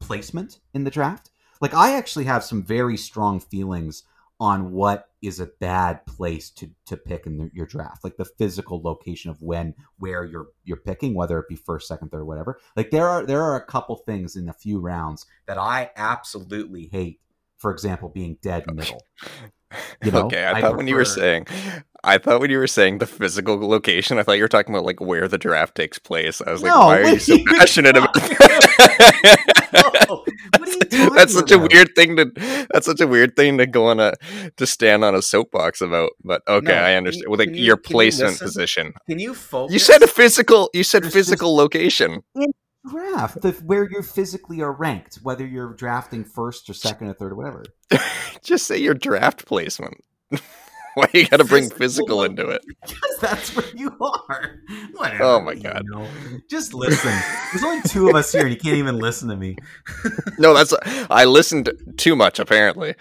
placement 0.00 0.58
in 0.74 0.84
the 0.84 0.90
draft. 0.90 1.30
Like 1.60 1.72
I 1.72 1.96
actually 1.96 2.24
have 2.24 2.44
some 2.44 2.62
very 2.62 2.96
strong 2.96 3.40
feelings 3.40 4.02
on 4.44 4.72
what 4.72 5.08
is 5.22 5.40
a 5.40 5.46
bad 5.46 6.04
place 6.04 6.50
to 6.50 6.68
to 6.84 6.98
pick 6.98 7.26
in 7.26 7.38
the, 7.38 7.50
your 7.54 7.64
draft, 7.64 8.04
like 8.04 8.18
the 8.18 8.26
physical 8.26 8.82
location 8.82 9.30
of 9.30 9.40
when 9.40 9.74
where 9.98 10.22
you're 10.22 10.48
you're 10.64 10.76
picking, 10.76 11.14
whether 11.14 11.38
it 11.38 11.48
be 11.48 11.56
first, 11.56 11.88
second, 11.88 12.10
third, 12.10 12.24
whatever. 12.24 12.60
Like 12.76 12.90
there 12.90 13.08
are 13.08 13.24
there 13.24 13.42
are 13.42 13.56
a 13.56 13.64
couple 13.64 13.96
things 13.96 14.36
in 14.36 14.50
a 14.50 14.52
few 14.52 14.80
rounds 14.80 15.24
that 15.46 15.56
I 15.56 15.90
absolutely 15.96 16.90
hate. 16.92 17.20
For 17.56 17.70
example, 17.70 18.10
being 18.10 18.36
dead 18.42 18.66
middle. 18.74 19.02
You 20.04 20.12
know, 20.12 20.26
okay, 20.26 20.44
I, 20.44 20.58
I 20.58 20.60
thought 20.60 20.76
when 20.76 20.86
you 20.86 20.94
were 20.94 21.04
saying, 21.04 21.48
I 22.04 22.18
thought 22.18 22.40
when 22.40 22.48
you 22.48 22.58
were 22.58 22.68
saying 22.68 22.98
the 22.98 23.08
physical 23.08 23.58
location, 23.58 24.18
I 24.18 24.22
thought 24.22 24.34
you 24.34 24.44
were 24.44 24.48
talking 24.48 24.72
about 24.72 24.84
like 24.84 25.00
where 25.00 25.26
the 25.26 25.36
draft 25.36 25.74
takes 25.74 25.98
place. 25.98 26.40
I 26.40 26.52
was 26.52 26.62
like, 26.62 26.72
why 26.72 27.00
are 27.00 27.08
you 27.08 27.18
so 27.18 27.38
passionate 27.44 27.96
about? 27.96 28.14
Oh, 29.76 30.24
what 30.58 30.68
are 30.68 30.72
you 30.72 30.78
talking 30.80 31.14
that's 31.14 31.32
such 31.34 31.50
a 31.50 31.58
weird 31.58 31.90
thing 31.96 32.16
to. 32.16 32.66
That's 32.72 32.86
such 32.86 33.00
a 33.00 33.06
weird 33.06 33.36
thing 33.36 33.58
to 33.58 33.66
go 33.66 33.86
on 33.86 34.00
a 34.00 34.14
to 34.56 34.66
stand 34.66 35.04
on 35.04 35.14
a 35.14 35.22
soapbox 35.22 35.80
about. 35.80 36.10
But 36.22 36.42
okay, 36.48 36.66
No, 36.68 36.74
I 36.74 36.94
understand. 36.94 37.24
you- 37.24 37.30
well, 37.30 37.38
like 37.38 37.48
you- 37.50 37.64
your 37.64 37.76
can 37.76 37.90
you 37.90 37.94
placement 37.94 38.38
position. 38.38 38.92
Can 39.08 39.18
you 39.18 39.34
focus? 39.34 39.72
You 39.72 39.78
said 39.78 40.02
a 40.02 40.06
physical. 40.06 40.70
You 40.74 40.84
said 40.84 41.02
There's 41.04 41.12
physical 41.14 41.56
location. 41.56 42.22
graph 42.86 43.34
the, 43.40 43.52
where 43.64 43.88
you 43.90 44.02
physically 44.02 44.60
are 44.60 44.72
ranked, 44.72 45.16
whether 45.22 45.46
you're 45.46 45.72
drafting 45.74 46.24
first 46.24 46.68
or 46.68 46.74
second 46.74 47.08
or 47.08 47.14
third 47.14 47.32
or 47.32 47.36
whatever. 47.36 47.64
Just 48.42 48.66
say 48.66 48.76
your 48.78 48.94
draft 48.94 49.46
placement. 49.46 49.94
Why 50.96 51.08
you 51.12 51.26
got 51.26 51.38
to 51.38 51.44
bring 51.44 51.70
physical 51.70 52.22
into 52.22 52.48
it? 52.48 52.62
Because 52.82 53.18
that's 53.20 53.56
where 53.56 53.66
you 53.74 53.96
are. 54.00 54.60
Whatever. 54.94 55.22
Oh 55.24 55.40
my 55.40 55.54
god! 55.56 55.82
know. 55.86 56.06
Just 56.48 56.72
listen. 56.74 57.12
There's 57.52 57.64
only 57.64 57.82
two 57.88 58.08
of 58.08 58.14
us 58.14 58.30
here, 58.30 58.42
and 58.42 58.50
you 58.50 58.56
can't 58.56 58.76
even 58.76 58.98
listen 58.98 59.28
to 59.28 59.36
me. 59.36 59.56
No, 60.38 60.52
that's 60.54 60.72
I 61.10 61.24
listened 61.24 61.70
too 61.96 62.14
much 62.16 62.38
apparently 62.38 62.94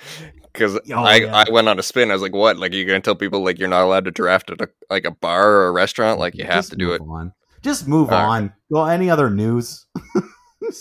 because 0.53 0.75
Oh, 0.91 1.03
I, 1.03 1.15
yeah. 1.15 1.43
I 1.47 1.51
went 1.51 1.67
on 1.67 1.79
a 1.79 1.83
spin. 1.83 2.09
I 2.12 2.13
was 2.13 2.21
like, 2.21 2.33
"What? 2.33 2.57
Like 2.57 2.73
you 2.73 2.85
gonna 2.85 3.00
tell 3.01 3.15
people 3.15 3.43
like 3.43 3.59
you're 3.59 3.67
not 3.69 3.83
allowed 3.83 4.05
to 4.05 4.12
draft 4.12 4.50
at 4.51 4.62
a 4.62 4.69
like 4.89 5.05
a 5.05 5.12
bar 5.12 5.50
or 5.51 5.67
a 5.67 5.71
restaurant? 5.71 6.19
Like 6.19 6.35
you 6.35 6.43
have 6.45 6.55
Just 6.55 6.71
to 6.71 6.75
do 6.77 6.93
it." 6.93 7.01
On. 7.01 7.33
Just 7.62 7.88
move 7.88 8.09
All 8.12 8.29
on. 8.29 8.53
Well, 8.69 8.88
any 8.88 9.09
other 9.09 9.29
news? 9.29 9.85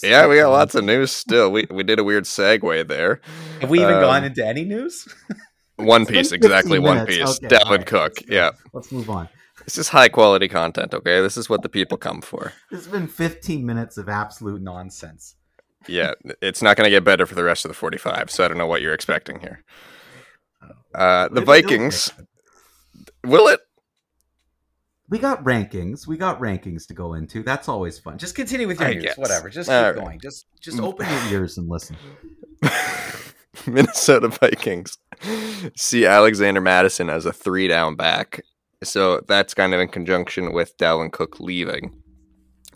Yeah, 0.03 0.27
we 0.29 0.37
got 0.37 0.51
lots 0.51 0.75
of 0.77 0.85
news 0.85 1.11
still. 1.11 1.51
We 1.51 1.67
we 1.71 1.83
did 1.83 1.99
a 1.99 2.05
weird 2.05 2.25
segue 2.25 2.87
there. 2.87 3.21
Have 3.61 3.71
we 3.71 3.81
even 3.81 3.95
Um, 3.95 4.01
gone 4.01 4.25
into 4.25 4.47
any 4.47 4.65
news? 4.65 5.09
One 5.85 6.07
piece, 6.07 6.33
exactly 6.33 6.79
one 6.79 7.07
piece. 7.07 7.39
Okay, 7.45 7.57
all 7.57 7.77
right. 7.77 7.87
Cook. 7.87 8.15
Let's. 8.19 8.29
Yeah, 8.31 8.51
Let's 8.73 8.93
move 8.93 9.11
on. 9.11 9.29
this 9.65 9.79
is 9.79 9.89
high 9.89 10.09
quality 10.09 10.49
content. 10.49 10.95
Okay, 10.95 11.21
this 11.21 11.37
is 11.37 11.49
what 11.49 11.63
the 11.63 11.69
people 11.69 11.97
come 11.99 12.21
for. 12.23 12.53
It's 12.71 12.87
been 12.87 13.07
15 13.09 13.65
minutes 13.65 13.97
of 13.99 14.09
absolute 14.09 14.63
nonsense. 14.63 15.37
Yeah, 15.89 16.13
it's 16.41 16.63
not 16.63 16.77
going 16.77 16.85
to 16.87 16.91
get 16.91 17.05
better 17.05 17.27
for 17.27 17.35
the 17.35 17.43
rest 17.45 17.65
of 17.65 17.69
the 17.71 17.75
45. 17.75 18.31
So 18.31 18.45
I 18.45 18.49
don't 18.49 18.59
know 18.59 18.67
what 18.69 18.83
you're 18.83 18.95
expecting 18.95 19.41
here. 19.41 19.65
Uh, 20.95 21.29
the 21.29 21.41
Vikings. 21.41 22.13
Will 23.25 23.49
it? 23.49 23.61
We 25.09 25.19
got 25.19 25.43
rankings. 25.45 26.07
We 26.07 26.17
got 26.17 26.41
rankings 26.41 26.87
to 26.87 26.95
go 26.95 27.15
into. 27.15 27.43
That's 27.43 27.69
always 27.69 27.99
fun. 27.99 28.17
Just 28.19 28.35
continue 28.35 28.67
with 28.67 28.79
your 28.81 28.89
I 28.89 28.95
news. 28.95 29.03
guess. 29.05 29.19
Whatever. 29.19 29.51
Just 29.51 29.69
keep 29.69 29.75
All 29.77 29.83
right. 29.93 29.95
going. 29.95 30.21
Just 30.21 30.47
just 30.61 30.81
open 30.81 31.07
your 31.09 31.41
ears 31.41 31.59
and 31.59 31.69
listen. 31.69 31.97
Minnesota 33.67 34.29
Vikings 34.29 34.97
see 35.77 36.07
Alexander 36.07 36.61
Mattison 36.61 37.11
as 37.11 37.27
a 37.27 37.33
three 37.33 37.69
down 37.69 37.97
back. 37.97 38.43
So 38.83 39.21
that's 39.29 39.55
kind 39.55 39.75
of 39.75 39.81
in 39.81 39.89
conjunction 39.89 40.53
with 40.53 40.77
Dalvin 40.77 41.13
Cook 41.13 41.41
leaving. 41.41 42.03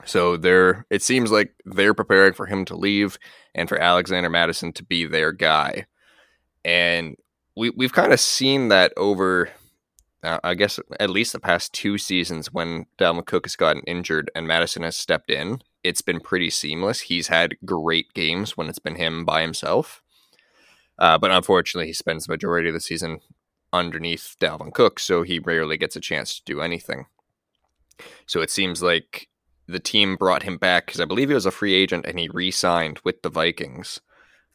So 0.04 0.36
they're 0.36 0.86
it 0.90 1.02
seems 1.02 1.32
like 1.32 1.54
they're 1.64 1.94
preparing 1.94 2.32
for 2.32 2.46
him 2.46 2.64
to 2.66 2.76
leave 2.76 3.18
and 3.54 3.68
for 3.68 3.78
Alexander 3.78 4.30
Mattison 4.30 4.72
to 4.74 4.84
be 4.84 5.04
their 5.04 5.32
guy. 5.32 5.86
And 6.64 7.16
we 7.56 7.70
we've 7.70 7.92
kind 7.92 8.12
of 8.12 8.20
seen 8.20 8.68
that 8.68 8.92
over 8.96 9.50
uh, 10.22 10.40
I 10.42 10.54
guess 10.54 10.80
at 10.98 11.10
least 11.10 11.32
the 11.32 11.40
past 11.40 11.72
two 11.72 11.98
seasons 11.98 12.52
when 12.52 12.86
Dalvin 12.98 13.26
Cook 13.26 13.46
has 13.46 13.56
gotten 13.56 13.82
injured 13.82 14.30
and 14.34 14.46
Mattison 14.46 14.82
has 14.82 14.96
stepped 14.96 15.30
in, 15.30 15.60
it's 15.84 16.00
been 16.00 16.20
pretty 16.20 16.50
seamless. 16.50 17.00
He's 17.02 17.28
had 17.28 17.56
great 17.64 18.12
games 18.14 18.56
when 18.56 18.68
it's 18.68 18.78
been 18.78 18.96
him 18.96 19.24
by 19.24 19.42
himself. 19.42 20.02
Uh, 20.98 21.18
but 21.18 21.30
unfortunately, 21.30 21.86
he 21.86 21.92
spends 21.92 22.26
the 22.26 22.32
majority 22.32 22.68
of 22.68 22.74
the 22.74 22.80
season 22.80 23.20
underneath 23.72 24.36
Dalvin 24.40 24.72
Cook, 24.72 24.98
so 24.98 25.22
he 25.22 25.38
rarely 25.38 25.76
gets 25.76 25.96
a 25.96 26.00
chance 26.00 26.36
to 26.36 26.44
do 26.44 26.60
anything. 26.60 27.06
So 28.26 28.40
it 28.40 28.50
seems 28.50 28.82
like 28.82 29.28
the 29.66 29.80
team 29.80 30.16
brought 30.16 30.44
him 30.44 30.58
back 30.58 30.86
because 30.86 31.00
I 31.00 31.04
believe 31.04 31.28
he 31.28 31.34
was 31.34 31.46
a 31.46 31.50
free 31.50 31.74
agent 31.74 32.06
and 32.06 32.18
he 32.18 32.28
re 32.28 32.50
signed 32.50 33.00
with 33.04 33.22
the 33.22 33.30
Vikings. 33.30 34.00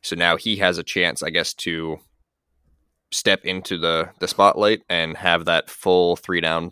So 0.02 0.16
now 0.16 0.38
he 0.38 0.58
has 0.58 0.78
a 0.78 0.84
chance, 0.84 1.22
I 1.22 1.30
guess, 1.30 1.54
to 1.56 2.00
step 3.12 3.44
into 3.44 3.78
the, 3.78 4.10
the 4.20 4.28
spotlight 4.28 4.82
and 4.90 5.18
have 5.18 5.46
that 5.46 5.70
full 5.70 6.16
three 6.16 6.42
down 6.42 6.72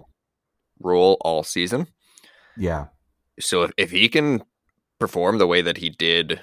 role 0.79 1.17
all 1.21 1.43
season. 1.43 1.87
Yeah. 2.57 2.87
So 3.39 3.63
if, 3.63 3.71
if 3.77 3.91
he 3.91 4.09
can 4.09 4.43
perform 4.99 5.37
the 5.37 5.47
way 5.47 5.61
that 5.61 5.77
he 5.77 5.89
did 5.89 6.41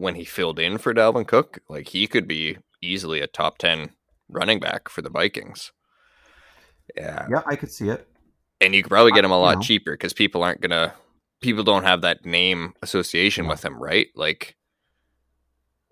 when 0.00 0.14
he 0.14 0.24
filled 0.24 0.58
in 0.58 0.78
for 0.78 0.94
Dalvin 0.94 1.26
Cook, 1.26 1.58
like 1.68 1.88
he 1.88 2.06
could 2.06 2.26
be 2.26 2.56
easily 2.80 3.20
a 3.20 3.26
top 3.26 3.58
10 3.58 3.90
running 4.30 4.58
back 4.58 4.88
for 4.88 5.02
the 5.02 5.10
Vikings. 5.10 5.72
Yeah. 6.96 7.26
Yeah, 7.30 7.42
I 7.46 7.54
could 7.54 7.70
see 7.70 7.90
it. 7.90 8.08
And 8.62 8.74
you 8.74 8.82
could 8.82 8.88
probably 8.90 9.12
get 9.12 9.24
him 9.26 9.30
a 9.30 9.38
lot 9.38 9.56
know. 9.56 9.60
cheaper 9.60 9.92
because 9.92 10.14
people 10.14 10.42
aren't 10.42 10.62
going 10.62 10.70
to, 10.70 10.94
people 11.42 11.64
don't 11.64 11.84
have 11.84 12.00
that 12.00 12.24
name 12.24 12.72
association 12.82 13.44
No. 13.44 13.50
with 13.50 13.62
him, 13.62 13.80
right? 13.80 14.06
Like, 14.16 14.56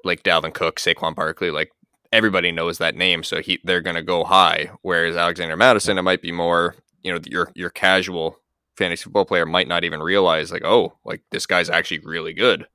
like 0.05 0.23
Dalvin 0.23 0.55
Cook, 0.55 0.77
Saquon 0.77 1.15
Barkley, 1.15 1.51
like 1.51 1.71
everybody 2.11 2.51
knows 2.51 2.79
that 2.79 2.95
name. 2.97 3.23
So 3.23 3.43
he, 3.43 3.61
they're 3.63 3.83
going 3.83 3.97
to 3.97 4.03
go 4.03 4.25
high. 4.25 4.71
Whereas 4.81 5.17
Alexander 5.17 5.57
Mattison, 5.57 5.99
it 5.99 6.03
might 6.03 6.23
be 6.23 6.33
more, 6.33 6.77
you 7.03 7.13
know, 7.13 7.21
your, 7.27 7.53
your 7.55 7.71
casual 7.71 8.39
fantasy 8.79 9.05
football 9.05 9.27
player 9.27 9.45
might 9.45 9.69
not 9.69 9.85
even 9.85 10.01
realize 10.01 10.51
like, 10.51 10.65
oh, 10.65 10.95
like 11.05 11.23
this 11.31 11.45
guy's 11.45 11.69
actually 11.69 11.99
really 11.99 12.33
good. 12.33 12.67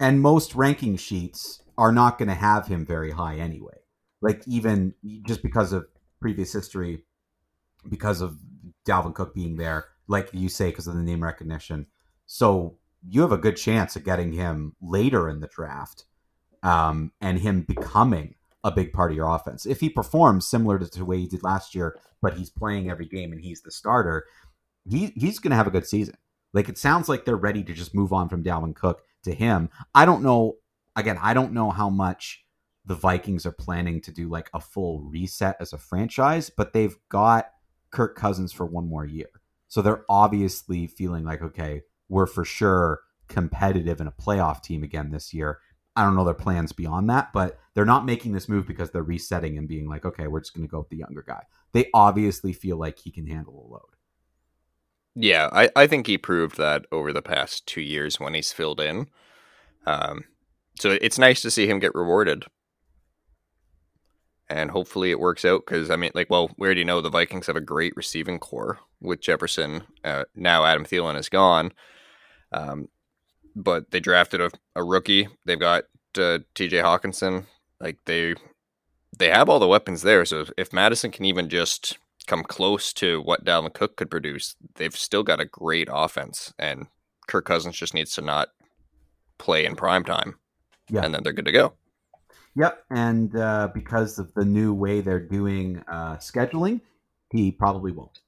And 0.00 0.20
most 0.20 0.54
ranking 0.54 0.96
sheets 0.96 1.62
are 1.78 1.92
not 1.92 2.18
going 2.18 2.28
to 2.28 2.34
have 2.34 2.66
him 2.66 2.84
very 2.84 3.10
high 3.10 3.36
anyway. 3.36 3.78
Like 4.20 4.42
even 4.46 4.94
just 5.26 5.42
because 5.42 5.72
of 5.72 5.86
previous 6.20 6.52
history, 6.52 7.04
because 7.88 8.20
of 8.20 8.38
Dalvin 8.86 9.14
Cook 9.14 9.34
being 9.34 9.56
there, 9.56 9.86
like 10.08 10.30
you 10.32 10.48
say, 10.48 10.70
because 10.70 10.86
of 10.86 10.94
the 10.94 11.02
name 11.02 11.22
recognition. 11.22 11.86
So 12.26 12.78
you 13.06 13.20
have 13.22 13.32
a 13.32 13.38
good 13.38 13.56
chance 13.56 13.96
of 13.96 14.04
getting 14.04 14.32
him 14.32 14.76
later 14.80 15.28
in 15.28 15.40
the 15.40 15.48
draft, 15.48 16.04
um, 16.62 17.12
and 17.20 17.40
him 17.40 17.62
becoming 17.62 18.36
a 18.64 18.70
big 18.70 18.92
part 18.92 19.10
of 19.10 19.16
your 19.16 19.28
offense. 19.28 19.66
If 19.66 19.80
he 19.80 19.88
performs 19.88 20.46
similar 20.46 20.78
to 20.78 20.86
the 20.86 21.04
way 21.04 21.18
he 21.18 21.26
did 21.26 21.42
last 21.42 21.74
year, 21.74 21.98
but 22.20 22.34
he's 22.34 22.50
playing 22.50 22.88
every 22.88 23.06
game 23.06 23.32
and 23.32 23.40
he's 23.40 23.62
the 23.62 23.72
starter, 23.72 24.24
he 24.88 25.12
he's 25.16 25.40
going 25.40 25.50
to 25.50 25.56
have 25.56 25.66
a 25.66 25.72
good 25.72 25.86
season. 25.86 26.16
Like 26.52 26.68
it 26.68 26.78
sounds 26.78 27.08
like 27.08 27.24
they're 27.24 27.36
ready 27.36 27.64
to 27.64 27.72
just 27.72 27.94
move 27.94 28.12
on 28.12 28.28
from 28.28 28.44
Dalvin 28.44 28.76
Cook 28.76 29.02
to 29.22 29.34
him. 29.34 29.70
I 29.94 30.04
don't 30.04 30.22
know. 30.22 30.56
Again, 30.96 31.18
I 31.20 31.34
don't 31.34 31.52
know 31.52 31.70
how 31.70 31.88
much 31.88 32.44
the 32.84 32.94
Vikings 32.94 33.46
are 33.46 33.52
planning 33.52 34.00
to 34.02 34.12
do 34.12 34.28
like 34.28 34.50
a 34.52 34.60
full 34.60 35.00
reset 35.00 35.56
as 35.60 35.72
a 35.72 35.78
franchise, 35.78 36.50
but 36.50 36.72
they've 36.72 36.96
got 37.08 37.50
Kirk 37.90 38.16
Cousins 38.16 38.52
for 38.52 38.66
one 38.66 38.88
more 38.88 39.06
year. 39.06 39.28
So 39.68 39.80
they're 39.80 40.04
obviously 40.08 40.86
feeling 40.86 41.24
like, 41.24 41.42
okay, 41.42 41.82
we're 42.08 42.26
for 42.26 42.44
sure 42.44 43.00
competitive 43.28 44.00
in 44.00 44.06
a 44.06 44.12
playoff 44.12 44.62
team 44.62 44.82
again 44.82 45.10
this 45.10 45.32
year. 45.32 45.60
I 45.94 46.04
don't 46.04 46.14
know 46.14 46.24
their 46.24 46.34
plans 46.34 46.72
beyond 46.72 47.08
that, 47.10 47.32
but 47.32 47.58
they're 47.74 47.84
not 47.84 48.04
making 48.04 48.32
this 48.32 48.48
move 48.48 48.66
because 48.66 48.90
they're 48.90 49.02
resetting 49.02 49.58
and 49.58 49.68
being 49.68 49.88
like, 49.88 50.04
okay, 50.04 50.26
we're 50.26 50.40
just 50.40 50.54
going 50.54 50.66
to 50.66 50.70
go 50.70 50.80
with 50.80 50.88
the 50.88 50.96
younger 50.96 51.24
guy. 51.26 51.44
They 51.72 51.88
obviously 51.94 52.52
feel 52.52 52.76
like 52.76 52.98
he 52.98 53.10
can 53.10 53.26
handle 53.26 53.54
a 53.54 53.72
load. 53.72 53.96
Yeah, 55.14 55.48
I, 55.52 55.68
I 55.76 55.86
think 55.86 56.06
he 56.06 56.16
proved 56.16 56.56
that 56.56 56.86
over 56.90 57.12
the 57.12 57.22
past 57.22 57.66
two 57.66 57.82
years 57.82 58.18
when 58.18 58.34
he's 58.34 58.52
filled 58.52 58.80
in. 58.80 59.08
Um, 59.86 60.24
so 60.78 60.96
it's 61.00 61.18
nice 61.18 61.42
to 61.42 61.50
see 61.50 61.66
him 61.66 61.78
get 61.80 61.94
rewarded. 61.94 62.44
And 64.48 64.70
hopefully 64.70 65.10
it 65.10 65.20
works 65.20 65.44
out 65.44 65.62
because, 65.66 65.90
I 65.90 65.96
mean, 65.96 66.10
like, 66.14 66.30
well, 66.30 66.50
we 66.58 66.66
already 66.66 66.84
know 66.84 67.00
the 67.00 67.10
Vikings 67.10 67.46
have 67.46 67.56
a 67.56 67.60
great 67.60 67.94
receiving 67.96 68.38
corps 68.38 68.78
with 69.00 69.20
Jefferson. 69.20 69.84
Uh, 70.04 70.24
now 70.34 70.64
Adam 70.64 70.84
Thielen 70.84 71.18
is 71.18 71.28
gone. 71.28 71.72
Um, 72.52 72.88
but 73.54 73.90
they 73.90 74.00
drafted 74.00 74.40
a, 74.40 74.50
a 74.74 74.82
rookie. 74.82 75.28
They've 75.44 75.58
got 75.58 75.84
uh, 76.16 76.40
TJ 76.54 76.82
Hockenson. 76.82 77.46
Like, 77.80 77.98
they 78.04 78.34
they 79.18 79.28
have 79.28 79.48
all 79.48 79.58
the 79.58 79.68
weapons 79.68 80.02
there. 80.02 80.24
So 80.24 80.46
if 80.56 80.72
Mattison 80.72 81.10
can 81.10 81.24
even 81.24 81.48
just 81.48 81.98
come 82.32 82.42
close 82.44 82.94
to 82.94 83.20
what 83.20 83.44
Dalvin 83.44 83.74
Cook 83.74 83.96
could 83.96 84.10
produce, 84.10 84.56
they've 84.76 84.96
still 84.96 85.22
got 85.22 85.38
a 85.40 85.44
great 85.44 85.88
offense. 85.92 86.54
And 86.58 86.86
Kirk 87.28 87.44
Cousins 87.44 87.76
just 87.76 87.92
needs 87.92 88.14
to 88.14 88.22
not 88.22 88.48
play 89.38 89.66
in 89.66 89.76
prime 89.76 90.02
time. 90.02 90.36
Yeah. 90.88 91.04
And 91.04 91.14
then 91.14 91.22
they're 91.22 91.34
good 91.34 91.44
to 91.44 91.52
go. 91.52 91.74
Yep, 92.56 92.84
and 92.90 93.34
uh, 93.36 93.68
because 93.74 94.18
of 94.18 94.32
the 94.34 94.44
new 94.44 94.72
way 94.74 95.00
they're 95.00 95.26
doing 95.26 95.82
uh, 95.88 96.16
scheduling, 96.16 96.80
he 97.30 97.50
probably 97.50 97.92
won't. 97.92 98.18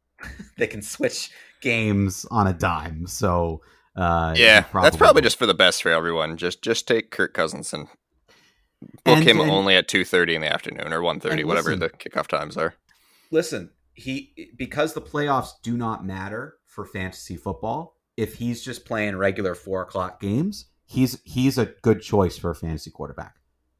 they 0.58 0.66
can 0.66 0.80
switch 0.82 1.30
games 1.60 2.24
on 2.30 2.46
a 2.46 2.52
dime, 2.54 3.06
so 3.06 3.60
uh, 3.96 4.34
he 4.34 4.42
yeah, 4.42 4.64
that's 4.72 4.96
probably 4.96 5.20
won't. 5.20 5.24
just 5.24 5.36
for 5.38 5.44
the 5.46 5.52
best 5.54 5.82
for 5.82 5.90
everyone. 5.90 6.38
Just 6.38 6.62
just 6.62 6.88
take 6.88 7.10
Kirk 7.10 7.34
Cousins 7.34 7.74
and 7.74 7.88
book 9.04 9.18
And- 9.18 9.24
him 9.24 9.40
and- 9.40 9.50
only 9.50 9.76
at 9.76 9.86
two 9.86 10.02
thirty 10.04 10.34
in 10.34 10.40
the 10.40 10.50
afternoon 10.50 10.90
or 10.90 11.02
one 11.02 11.20
thirty, 11.20 11.42
And 11.42 11.48
whatever 11.48 11.76
listen- 11.76 11.80
the 11.80 11.90
kickoff 11.90 12.26
times 12.26 12.56
are. 12.56 12.74
Listen. 13.30 13.70
He 13.94 14.50
because 14.56 14.94
the 14.94 15.00
playoffs 15.00 15.50
do 15.62 15.76
not 15.76 16.04
matter 16.04 16.56
for 16.66 16.84
fantasy 16.84 17.36
football. 17.36 17.96
If 18.16 18.34
he's 18.36 18.62
just 18.62 18.84
playing 18.84 19.16
regular 19.16 19.54
four 19.54 19.82
o'clock 19.82 20.20
games, 20.20 20.66
he's 20.86 21.20
he's 21.24 21.58
a 21.58 21.66
good 21.82 22.02
choice 22.02 22.36
for 22.36 22.50
a 22.50 22.54
fantasy 22.56 22.90
quarterback 22.90 23.36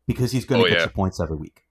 because 0.06 0.30
he's 0.32 0.44
going 0.44 0.60
to 0.62 0.66
Oh, 0.66 0.70
get 0.70 0.78
yeah. 0.78 0.84
you 0.84 0.90
points 0.90 1.20
every 1.20 1.36
week. 1.36 1.62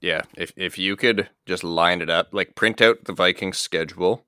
Yeah, 0.00 0.22
if 0.36 0.52
if 0.56 0.78
you 0.78 0.96
could 0.96 1.28
just 1.44 1.62
line 1.64 2.00
it 2.00 2.08
up, 2.08 2.28
like 2.32 2.54
print 2.54 2.80
out 2.80 3.04
the 3.04 3.12
Vikings 3.12 3.58
schedule, 3.58 4.24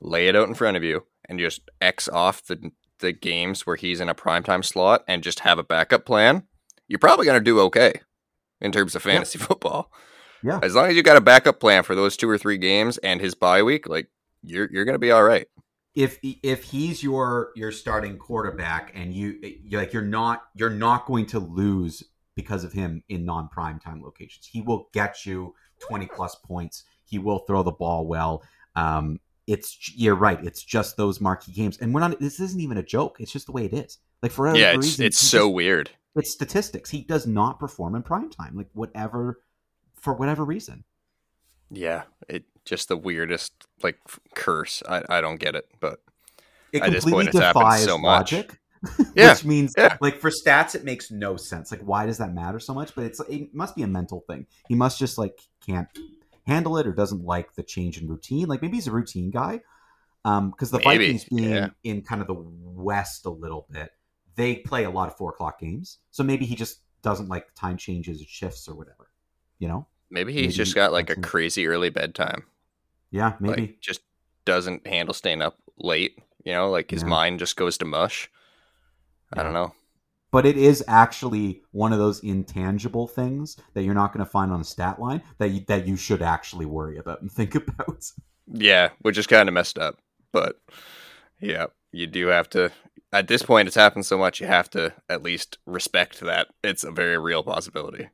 lay 0.00 0.28
it 0.28 0.36
out 0.36 0.48
in 0.48 0.54
front 0.54 0.76
of 0.76 0.82
you, 0.84 1.04
and 1.28 1.38
just 1.38 1.62
X 1.80 2.08
off 2.08 2.44
the 2.44 2.72
the 2.98 3.12
games 3.12 3.66
where 3.66 3.76
he's 3.76 4.00
in 4.00 4.08
a 4.08 4.14
primetime 4.14 4.64
slot 4.64 5.04
and 5.06 5.22
just 5.22 5.40
have 5.40 5.58
a 5.58 5.62
backup 5.64 6.04
plan, 6.04 6.42
you're 6.88 6.98
probably 6.98 7.24
gonna 7.26 7.40
do 7.40 7.60
okay 7.60 8.00
in 8.60 8.72
terms 8.72 8.94
of 8.94 9.02
fantasy 9.02 9.38
football. 9.40 9.90
Yeah. 10.42 10.60
As 10.62 10.74
long 10.74 10.86
as 10.86 10.96
you 10.96 11.02
got 11.02 11.16
a 11.16 11.20
backup 11.20 11.60
plan 11.60 11.82
for 11.82 11.94
those 11.94 12.16
two 12.16 12.28
or 12.28 12.38
three 12.38 12.58
games 12.58 12.98
and 12.98 13.20
his 13.20 13.34
bye 13.34 13.62
week, 13.62 13.88
like 13.88 14.08
you're 14.42 14.68
you're 14.70 14.84
gonna 14.84 14.98
be 14.98 15.10
all 15.10 15.24
right. 15.24 15.46
if 15.94 16.18
if 16.22 16.64
he's 16.64 17.02
your 17.02 17.50
your 17.56 17.72
starting 17.72 18.18
quarterback 18.18 18.92
and 18.94 19.14
you 19.14 19.38
you're 19.64 19.80
like 19.80 19.92
you're 19.92 20.02
not 20.02 20.44
you're 20.54 20.70
not 20.70 21.06
going 21.06 21.26
to 21.26 21.38
lose 21.38 22.04
because 22.36 22.62
of 22.62 22.72
him 22.72 23.02
in 23.08 23.24
non 23.24 23.48
prime 23.48 23.80
time 23.80 24.02
locations. 24.02 24.46
He 24.46 24.60
will 24.60 24.88
get 24.92 25.26
you 25.26 25.54
20 25.80 26.06
plus 26.06 26.36
points. 26.36 26.84
He 27.04 27.18
will 27.18 27.40
throw 27.40 27.62
the 27.62 27.72
ball 27.72 28.06
well. 28.06 28.42
Um, 28.76 29.20
it's 29.46 29.92
you're 29.96 30.14
right. 30.14 30.44
It's 30.44 30.62
just 30.62 30.96
those 30.96 31.20
marquee 31.20 31.52
games, 31.52 31.78
and 31.78 31.94
we're 31.94 32.00
not. 32.00 32.18
This 32.20 32.40
isn't 32.40 32.60
even 32.60 32.78
a 32.78 32.82
joke. 32.82 33.16
It's 33.20 33.32
just 33.32 33.46
the 33.46 33.52
way 33.52 33.64
it 33.64 33.72
is. 33.72 33.98
Like 34.22 34.32
for 34.32 34.54
yeah, 34.54 34.72
it's 34.72 34.86
reason, 34.86 35.04
it's 35.06 35.18
so 35.18 35.46
just, 35.46 35.54
weird. 35.54 35.90
It's 36.16 36.32
statistics. 36.32 36.90
He 36.90 37.02
does 37.02 37.26
not 37.26 37.58
perform 37.58 37.94
in 37.94 38.02
prime 38.02 38.28
time. 38.28 38.56
Like 38.56 38.68
whatever, 38.72 39.40
for 40.06 40.14
whatever 40.14 40.44
reason. 40.44 40.84
Yeah, 41.68 42.04
it 42.28 42.44
just 42.64 42.86
the 42.86 42.96
weirdest 42.96 43.52
like 43.82 43.98
curse. 44.36 44.84
I 44.88 45.02
I 45.08 45.20
don't 45.20 45.40
get 45.40 45.56
it, 45.56 45.66
but 45.80 46.00
it 46.72 46.80
at 46.84 46.92
this 46.92 47.04
point 47.04 47.26
it's 47.26 47.38
happened 47.38 47.80
so 47.80 47.98
much. 47.98 48.32
Logic, 48.32 48.60
yeah. 49.16 49.32
which 49.32 49.44
means 49.44 49.74
yeah. 49.76 49.96
like 50.00 50.20
for 50.20 50.30
stats 50.30 50.76
it 50.76 50.84
makes 50.84 51.10
no 51.10 51.36
sense. 51.36 51.72
Like 51.72 51.80
why 51.80 52.06
does 52.06 52.18
that 52.18 52.32
matter 52.32 52.60
so 52.60 52.72
much? 52.72 52.94
But 52.94 53.06
it's 53.06 53.20
it 53.28 53.52
must 53.52 53.74
be 53.74 53.82
a 53.82 53.88
mental 53.88 54.22
thing. 54.28 54.46
He 54.68 54.76
must 54.76 54.96
just 54.96 55.18
like 55.18 55.40
can't 55.66 55.88
handle 56.46 56.78
it 56.78 56.86
or 56.86 56.92
doesn't 56.92 57.24
like 57.24 57.52
the 57.56 57.64
change 57.64 58.00
in 58.00 58.06
routine. 58.06 58.46
Like 58.46 58.62
maybe 58.62 58.76
he's 58.76 58.86
a 58.86 58.92
routine 58.92 59.32
guy. 59.32 59.60
Um, 60.24 60.50
because 60.50 60.70
the 60.70 60.78
maybe. 60.78 61.06
Vikings 61.06 61.24
being 61.24 61.50
yeah. 61.50 61.68
in 61.82 62.02
kind 62.02 62.20
of 62.20 62.28
the 62.28 62.36
West 62.36 63.26
a 63.26 63.30
little 63.30 63.66
bit, 63.72 63.90
they 64.36 64.56
play 64.56 64.84
a 64.84 64.90
lot 64.90 65.08
of 65.08 65.16
four 65.16 65.30
o'clock 65.30 65.58
games. 65.58 65.98
So 66.12 66.22
maybe 66.22 66.46
he 66.46 66.54
just 66.54 66.82
doesn't 67.02 67.28
like 67.28 67.46
time 67.56 67.76
changes 67.76 68.22
or 68.22 68.26
shifts 68.28 68.68
or 68.68 68.76
whatever. 68.76 69.10
You 69.58 69.66
know? 69.66 69.88
Maybe 70.10 70.32
he's 70.32 70.42
maybe 70.42 70.52
just 70.52 70.74
got 70.74 70.92
like 70.92 71.10
a 71.10 71.20
crazy 71.20 71.66
early 71.66 71.90
bedtime. 71.90 72.44
Yeah, 73.10 73.34
maybe. 73.40 73.60
Like, 73.60 73.80
just 73.80 74.00
doesn't 74.44 74.86
handle 74.86 75.14
staying 75.14 75.42
up 75.42 75.56
late. 75.78 76.18
You 76.44 76.52
know, 76.52 76.70
like 76.70 76.90
his 76.90 77.02
yeah. 77.02 77.08
mind 77.08 77.38
just 77.38 77.56
goes 77.56 77.78
to 77.78 77.84
mush. 77.84 78.30
Yeah. 79.34 79.40
I 79.40 79.44
don't 79.44 79.52
know. 79.52 79.74
But 80.30 80.46
it 80.46 80.56
is 80.56 80.84
actually 80.86 81.62
one 81.70 81.92
of 81.92 81.98
those 81.98 82.22
intangible 82.22 83.06
things 83.06 83.56
that 83.74 83.84
you're 83.84 83.94
not 83.94 84.12
going 84.12 84.24
to 84.24 84.30
find 84.30 84.52
on 84.52 84.60
a 84.60 84.64
stat 84.64 85.00
line 85.00 85.22
that 85.38 85.48
you, 85.48 85.64
that 85.68 85.86
you 85.86 85.96
should 85.96 86.20
actually 86.20 86.66
worry 86.66 86.98
about 86.98 87.22
and 87.22 87.30
think 87.30 87.54
about. 87.54 88.10
Yeah, 88.46 88.90
which 89.00 89.18
is 89.18 89.26
kind 89.26 89.48
of 89.48 89.54
messed 89.54 89.78
up. 89.78 89.98
But 90.32 90.60
yeah, 91.40 91.66
you 91.92 92.06
do 92.06 92.26
have 92.28 92.48
to. 92.50 92.70
At 93.12 93.28
this 93.28 93.42
point, 93.42 93.68
it's 93.68 93.76
happened 93.76 94.04
so 94.04 94.18
much, 94.18 94.40
you 94.40 94.46
have 94.46 94.68
to 94.70 94.92
at 95.08 95.22
least 95.22 95.58
respect 95.64 96.20
that 96.20 96.48
it's 96.62 96.84
a 96.84 96.90
very 96.90 97.18
real 97.18 97.42
possibility. 97.42 98.08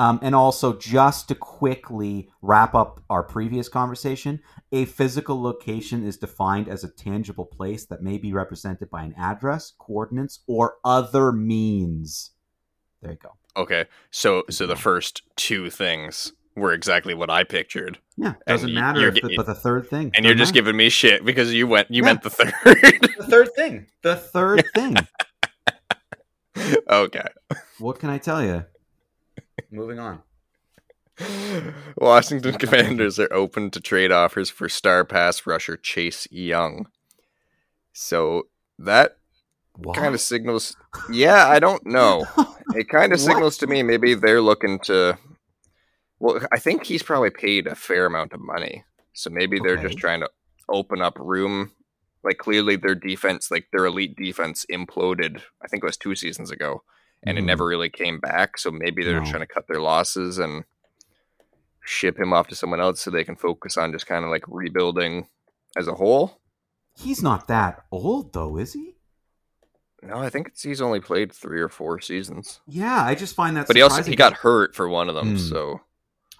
Um, 0.00 0.18
and 0.22 0.34
also, 0.34 0.78
just 0.78 1.28
to 1.28 1.34
quickly 1.34 2.30
wrap 2.40 2.74
up 2.74 3.02
our 3.10 3.22
previous 3.22 3.68
conversation, 3.68 4.40
a 4.72 4.86
physical 4.86 5.42
location 5.42 6.06
is 6.06 6.16
defined 6.16 6.68
as 6.68 6.82
a 6.82 6.88
tangible 6.88 7.44
place 7.44 7.84
that 7.84 8.02
may 8.02 8.16
be 8.16 8.32
represented 8.32 8.88
by 8.88 9.02
an 9.02 9.14
address, 9.18 9.74
coordinates, 9.78 10.40
or 10.46 10.76
other 10.86 11.32
means. 11.32 12.30
There 13.02 13.10
you 13.10 13.18
go. 13.22 13.32
Okay, 13.58 13.84
so 14.10 14.44
so 14.48 14.66
the 14.66 14.74
first 14.74 15.20
two 15.36 15.68
things 15.68 16.32
were 16.56 16.72
exactly 16.72 17.12
what 17.12 17.28
I 17.28 17.44
pictured. 17.44 17.98
Yeah, 18.16 18.36
doesn't 18.46 18.72
matter. 18.72 19.06
If 19.08 19.16
The, 19.16 19.34
but 19.36 19.44
the 19.44 19.54
third 19.54 19.86
thing, 19.86 20.12
and 20.14 20.24
you're 20.24 20.34
just 20.34 20.54
matter. 20.54 20.64
giving 20.64 20.76
me 20.78 20.88
shit 20.88 21.26
because 21.26 21.52
you 21.52 21.66
went. 21.66 21.90
You 21.90 22.02
yeah. 22.02 22.06
meant 22.06 22.22
the 22.22 22.30
third. 22.30 22.54
the 22.64 23.26
third 23.28 23.54
thing. 23.54 23.86
The 24.00 24.16
third 24.16 24.64
thing. 24.74 24.96
okay. 26.88 27.28
What 27.78 27.98
can 27.98 28.08
I 28.08 28.16
tell 28.16 28.42
you? 28.42 28.64
Moving 29.70 29.98
on. 29.98 30.22
Washington 31.96 32.56
Commanders 32.56 33.18
are 33.18 33.32
open 33.32 33.70
to 33.70 33.80
trade 33.80 34.12
offers 34.12 34.50
for 34.50 34.68
star 34.68 35.04
pass 35.04 35.46
rusher 35.46 35.76
Chase 35.76 36.26
Young. 36.30 36.86
So 37.92 38.44
that 38.78 39.16
kind 39.94 40.14
of 40.14 40.20
signals. 40.20 40.76
Yeah, 41.10 41.46
I 41.46 41.58
don't 41.58 41.84
know. 41.86 42.26
it 42.74 42.88
kind 42.88 43.12
of 43.12 43.20
signals 43.20 43.58
to 43.58 43.66
me 43.66 43.82
maybe 43.82 44.14
they're 44.14 44.40
looking 44.40 44.78
to. 44.80 45.18
Well, 46.18 46.40
I 46.52 46.58
think 46.58 46.84
he's 46.84 47.02
probably 47.02 47.30
paid 47.30 47.66
a 47.66 47.74
fair 47.74 48.06
amount 48.06 48.32
of 48.32 48.40
money, 48.40 48.84
so 49.12 49.30
maybe 49.30 49.58
they're 49.58 49.78
okay. 49.78 49.88
just 49.88 49.98
trying 49.98 50.20
to 50.20 50.30
open 50.68 51.00
up 51.00 51.18
room. 51.18 51.72
Like 52.22 52.36
clearly, 52.36 52.76
their 52.76 52.94
defense, 52.94 53.50
like 53.50 53.68
their 53.72 53.86
elite 53.86 54.14
defense, 54.16 54.66
imploded. 54.70 55.40
I 55.62 55.68
think 55.68 55.82
it 55.82 55.86
was 55.86 55.96
two 55.96 56.14
seasons 56.14 56.50
ago 56.50 56.82
and 57.24 57.36
mm-hmm. 57.36 57.44
it 57.44 57.46
never 57.46 57.66
really 57.66 57.90
came 57.90 58.18
back. 58.20 58.58
So 58.58 58.70
maybe 58.70 59.04
they're 59.04 59.20
no. 59.20 59.30
trying 59.30 59.46
to 59.46 59.52
cut 59.52 59.66
their 59.68 59.80
losses 59.80 60.38
and 60.38 60.64
ship 61.82 62.18
him 62.18 62.32
off 62.32 62.48
to 62.48 62.54
someone 62.54 62.80
else 62.80 63.00
so 63.00 63.10
they 63.10 63.24
can 63.24 63.36
focus 63.36 63.76
on 63.76 63.92
just 63.92 64.06
kind 64.06 64.24
of 64.24 64.30
like 64.30 64.44
rebuilding 64.46 65.28
as 65.76 65.88
a 65.88 65.94
whole. 65.94 66.40
He's 66.96 67.22
not 67.22 67.48
that 67.48 67.84
old 67.90 68.32
though, 68.32 68.56
is 68.58 68.72
he? 68.72 68.94
No, 70.02 70.16
I 70.16 70.30
think 70.30 70.52
he's 70.58 70.80
only 70.80 71.00
played 71.00 71.30
three 71.32 71.60
or 71.60 71.68
four 71.68 72.00
seasons. 72.00 72.60
Yeah, 72.66 73.04
I 73.04 73.14
just 73.14 73.34
find 73.34 73.56
that. 73.56 73.66
But 73.66 73.76
he 73.76 73.82
also 73.82 74.02
he 74.02 74.16
got 74.16 74.32
hurt 74.32 74.74
for 74.74 74.88
one 74.88 75.08
of 75.08 75.14
them, 75.14 75.36
mm. 75.36 75.38
so. 75.38 75.80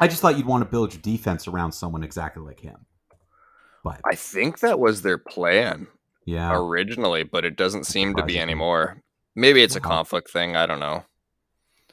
I 0.02 0.08
just 0.08 0.22
thought 0.22 0.38
you'd 0.38 0.46
want 0.46 0.64
to 0.64 0.70
build 0.70 0.94
your 0.94 1.02
defense 1.02 1.46
around 1.46 1.72
someone 1.72 2.02
exactly 2.02 2.42
like 2.42 2.60
him. 2.60 2.86
But 3.84 4.00
I 4.04 4.14
think 4.14 4.60
that 4.60 4.78
was 4.78 5.02
their 5.02 5.18
plan. 5.18 5.88
Yeah. 6.24 6.54
Originally, 6.54 7.22
but 7.22 7.44
it 7.44 7.56
doesn't 7.56 7.84
seem 7.84 8.14
to 8.14 8.24
be 8.24 8.38
anymore. 8.38 9.02
Maybe 9.34 9.62
it's 9.62 9.76
a 9.76 9.80
conflict 9.80 10.30
thing. 10.30 10.56
I 10.56 10.66
don't 10.66 10.80
know. 10.80 11.04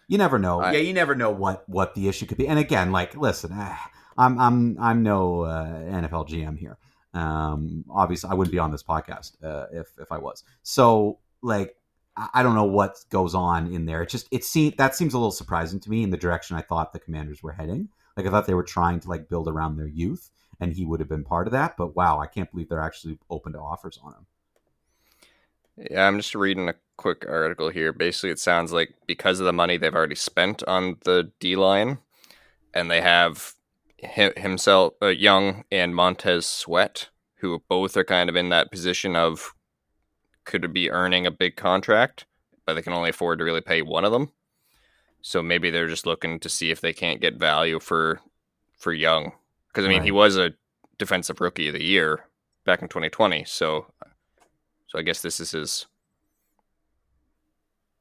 You 0.07 0.17
never 0.17 0.39
know. 0.39 0.61
I, 0.61 0.73
yeah, 0.73 0.79
you 0.79 0.93
never 0.93 1.15
know 1.15 1.31
what 1.31 1.67
what 1.67 1.93
the 1.93 2.07
issue 2.07 2.25
could 2.25 2.37
be. 2.37 2.47
And 2.47 2.57
again, 2.57 2.91
like, 2.91 3.15
listen, 3.15 3.51
eh, 3.51 3.75
I'm 4.17 4.39
I'm 4.39 4.77
I'm 4.79 5.03
no 5.03 5.41
uh, 5.41 5.65
NFL 5.65 6.29
GM 6.29 6.57
here. 6.57 6.77
Um, 7.13 7.83
obviously, 7.89 8.29
I 8.29 8.33
wouldn't 8.33 8.51
be 8.51 8.59
on 8.59 8.71
this 8.71 8.83
podcast 8.83 9.43
uh, 9.43 9.67
if 9.71 9.87
if 9.99 10.11
I 10.11 10.17
was. 10.17 10.43
So, 10.63 11.19
like, 11.41 11.75
I 12.33 12.41
don't 12.41 12.55
know 12.55 12.65
what 12.65 13.03
goes 13.09 13.35
on 13.35 13.73
in 13.73 13.85
there. 13.85 14.01
It 14.01 14.09
just 14.09 14.27
it 14.31 14.43
seems 14.43 14.75
that 14.77 14.95
seems 14.95 15.13
a 15.13 15.17
little 15.17 15.31
surprising 15.31 15.79
to 15.81 15.89
me 15.89 16.03
in 16.03 16.09
the 16.09 16.17
direction 16.17 16.55
I 16.55 16.61
thought 16.61 16.93
the 16.93 16.99
Commanders 16.99 17.43
were 17.43 17.51
heading. 17.51 17.89
Like, 18.15 18.25
I 18.25 18.29
thought 18.29 18.47
they 18.47 18.53
were 18.53 18.63
trying 18.63 18.99
to 19.01 19.09
like 19.09 19.29
build 19.29 19.47
around 19.47 19.77
their 19.77 19.87
youth, 19.87 20.31
and 20.59 20.73
he 20.73 20.85
would 20.85 20.99
have 20.99 21.09
been 21.09 21.23
part 21.23 21.47
of 21.47 21.51
that. 21.51 21.75
But 21.77 21.95
wow, 21.95 22.19
I 22.19 22.27
can't 22.27 22.49
believe 22.49 22.69
they're 22.69 22.79
actually 22.79 23.19
open 23.29 23.53
to 23.53 23.59
offers 23.59 23.99
on 24.01 24.13
him. 24.13 24.25
Yeah, 25.77 26.07
I'm 26.07 26.17
just 26.17 26.33
reading 26.33 26.69
a 26.69 26.75
quick 26.97 27.25
article 27.27 27.69
here. 27.69 27.93
Basically, 27.93 28.31
it 28.31 28.39
sounds 28.39 28.73
like 28.73 28.95
because 29.05 29.39
of 29.39 29.45
the 29.45 29.53
money 29.53 29.77
they've 29.77 29.93
already 29.93 30.15
spent 30.15 30.63
on 30.63 30.97
the 31.03 31.31
D 31.39 31.55
line, 31.55 31.99
and 32.73 32.89
they 32.89 33.01
have 33.01 33.53
himself, 33.99 34.93
uh, 35.01 35.07
Young, 35.07 35.63
and 35.71 35.95
Montez 35.95 36.45
Sweat, 36.45 37.09
who 37.35 37.61
both 37.69 37.95
are 37.95 38.03
kind 38.03 38.29
of 38.29 38.35
in 38.35 38.49
that 38.49 38.71
position 38.71 39.15
of 39.15 39.53
could 40.45 40.73
be 40.73 40.89
earning 40.89 41.25
a 41.25 41.31
big 41.31 41.55
contract, 41.55 42.25
but 42.65 42.73
they 42.73 42.81
can 42.81 42.93
only 42.93 43.09
afford 43.09 43.39
to 43.39 43.45
really 43.45 43.61
pay 43.61 43.81
one 43.81 44.05
of 44.05 44.11
them. 44.11 44.31
So 45.21 45.43
maybe 45.43 45.69
they're 45.69 45.87
just 45.87 46.05
looking 46.05 46.39
to 46.39 46.49
see 46.49 46.71
if 46.71 46.81
they 46.81 46.93
can't 46.93 47.21
get 47.21 47.35
value 47.35 47.79
for 47.79 48.21
for 48.77 48.93
Young, 48.93 49.33
because 49.67 49.85
I 49.85 49.89
mean 49.89 49.99
right. 49.99 50.05
he 50.05 50.11
was 50.11 50.37
a 50.37 50.53
defensive 50.97 51.41
rookie 51.41 51.67
of 51.67 51.73
the 51.73 51.83
year 51.83 52.25
back 52.65 52.81
in 52.81 52.87
2020. 52.87 53.43
So 53.45 53.87
so 54.87 54.99
I 54.99 55.01
guess 55.01 55.21
this 55.21 55.39
is 55.39 55.51
his 55.51 55.85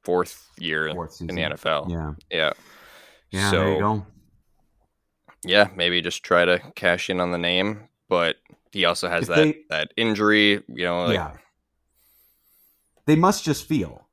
fourth 0.03 0.49
year 0.59 0.93
fourth 0.93 1.21
in 1.21 1.27
the 1.27 1.43
NFL. 1.43 1.91
Yeah. 1.91 2.13
Yeah. 2.31 2.53
Yeah. 3.31 3.51
So, 3.51 3.59
there 3.59 3.73
you 3.73 3.81
go. 3.81 4.07
Yeah, 5.45 5.69
maybe 5.77 6.01
just 6.01 6.25
try 6.25 6.45
to 6.45 6.61
cash 6.75 7.09
in 7.09 7.21
on 7.21 7.31
the 7.31 7.39
name, 7.39 7.89
but 8.09 8.37
he 8.73 8.85
also 8.85 9.09
has 9.09 9.23
if 9.23 9.29
that 9.29 9.37
they, 9.37 9.59
that 9.71 9.93
injury. 9.97 10.63
You 10.69 10.85
know. 10.85 11.07
Like, 11.07 11.15
yeah. 11.15 11.33
They 13.05 13.17
must 13.17 13.45
just 13.45 13.69
feel 13.69 14.07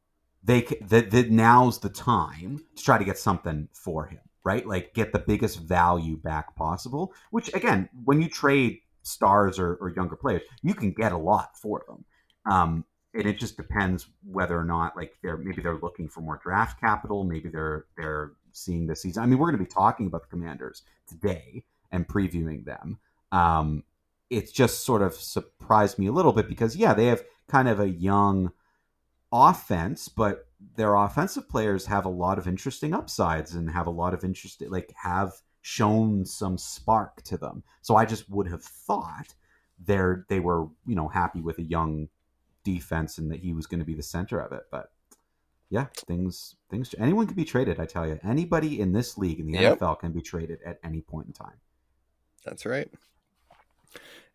they 0.44 0.62
that, 0.82 1.12
that 1.12 1.32
now's 1.32 1.80
the 1.80 1.90
time 1.90 2.64
to 2.76 2.84
try 2.84 2.98
to 2.98 3.06
get 3.06 3.18
something 3.18 3.68
for 3.74 4.06
him, 4.06 4.20
right? 4.44 4.66
Like 4.68 4.94
get 4.94 5.14
the 5.14 5.20
biggest 5.20 5.60
value 5.60 6.18
back 6.18 6.56
possible. 6.56 7.14
Which 7.32 7.54
again, 7.54 7.90
when 8.04 8.22
you 8.22 8.30
trade 8.30 8.80
stars 9.04 9.58
or, 9.58 9.76
or 9.76 9.90
younger 9.90 10.16
players, 10.16 10.42
you 10.62 10.74
can 10.74 10.92
get 10.92 11.12
a 11.12 11.18
lot 11.18 11.58
for 11.58 11.84
them. 11.88 12.06
Um, 12.46 12.86
and 13.14 13.28
it 13.28 13.38
just 13.38 13.58
depends 13.58 14.08
whether 14.24 14.58
or 14.58 14.66
not 14.66 14.98
like 14.98 15.14
they're 15.22 15.38
maybe 15.38 15.62
they're 15.62 15.78
looking 15.78 16.08
for 16.08 16.22
more 16.22 16.40
draft 16.42 16.80
capital, 16.80 17.24
maybe 17.24 17.50
they're 17.50 17.86
they're 17.96 18.32
seeing 18.52 18.88
the 18.88 18.96
season. 18.96 19.24
I 19.24 19.26
mean, 19.26 19.38
we're 19.38 19.52
going 19.52 19.60
to 19.60 19.64
be 19.64 19.70
talking 19.70 20.08
about 20.08 20.24
the 20.24 20.30
Commanders 20.30 20.84
today 21.08 21.64
and 21.92 22.08
previewing 22.08 22.66
them. 22.66 23.00
Um, 23.32 23.84
it's 24.30 24.52
just 24.52 24.84
sort 24.84 25.02
of 25.02 25.14
surprised 25.14 26.00
me 26.00 26.08
a 26.08 26.12
little 26.12 26.34
bit 26.34 26.48
because 26.48 26.76
yeah, 26.76 26.94
they 26.94 27.06
have 27.08 27.24
kind 27.48 27.68
of 27.68 27.80
a 27.80 27.90
young 27.90 28.52
offense, 29.32 30.08
but 30.08 30.48
their 30.76 30.96
offensive 30.96 31.48
players 31.50 31.86
have 31.86 32.06
a 32.06 32.10
lot 32.10 32.38
of 32.38 32.48
interesting 32.48 32.94
upsides 32.94 33.54
and 33.54 33.70
have 33.70 33.88
a 33.88 33.92
lot 33.92 34.14
of 34.14 34.24
interest 34.24 34.64
like 34.70 34.92
have 34.96 35.34
shown 35.62 36.26
some 36.26 36.58
spark 36.58 37.22
to 37.24 37.38
them. 37.38 37.64
So 37.82 37.96
I 37.96 38.06
just 38.06 38.30
would 38.30 38.48
have 38.48 38.64
thought 38.64 39.34
they're 39.80 40.26
they 40.30 40.40
were, 40.40 40.68
you 40.86 40.96
know, 40.96 41.08
happy 41.08 41.42
with 41.42 41.58
a 41.60 41.64
young 41.64 42.10
defense 42.64 43.18
and 43.18 43.32
that 43.32 43.40
he 43.40 43.54
was 43.54 43.68
going 43.68 43.80
to 43.80 43.86
be 43.86 43.96
the 43.96 44.04
center 44.04 44.40
of 44.40 44.52
it. 44.52 44.64
But 44.72 44.92
yeah, 45.70 45.88
things 46.08 46.56
things 46.70 46.94
anyone 47.00 47.28
can 47.28 47.36
be 47.36 47.46
traded. 47.46 47.80
I 47.80 47.86
tell 47.86 48.08
you, 48.08 48.20
anybody 48.24 48.80
in 48.80 48.92
this 48.94 49.18
league 49.18 49.40
in 49.40 49.48
the 49.48 49.60
yep. 49.60 49.80
NFL 49.80 50.00
can 50.00 50.12
be 50.12 50.22
traded 50.22 50.60
at 50.66 50.80
any 50.84 51.02
point 51.02 51.28
in 51.28 51.34
time. 51.34 51.60
That's 52.46 52.66
right. 52.66 52.90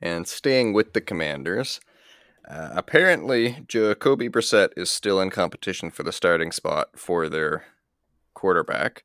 And 0.00 0.26
staying 0.28 0.72
with 0.72 0.92
the 0.92 1.00
Commanders, 1.00 1.80
Uh, 2.48 2.70
apparently, 2.72 3.64
Jacoby 3.68 4.30
Brissett 4.30 4.70
is 4.74 4.90
still 4.90 5.20
in 5.20 5.28
competition 5.28 5.90
for 5.90 6.02
the 6.02 6.12
starting 6.12 6.50
spot 6.50 6.98
for 6.98 7.28
their 7.28 7.66
quarterback, 8.32 9.04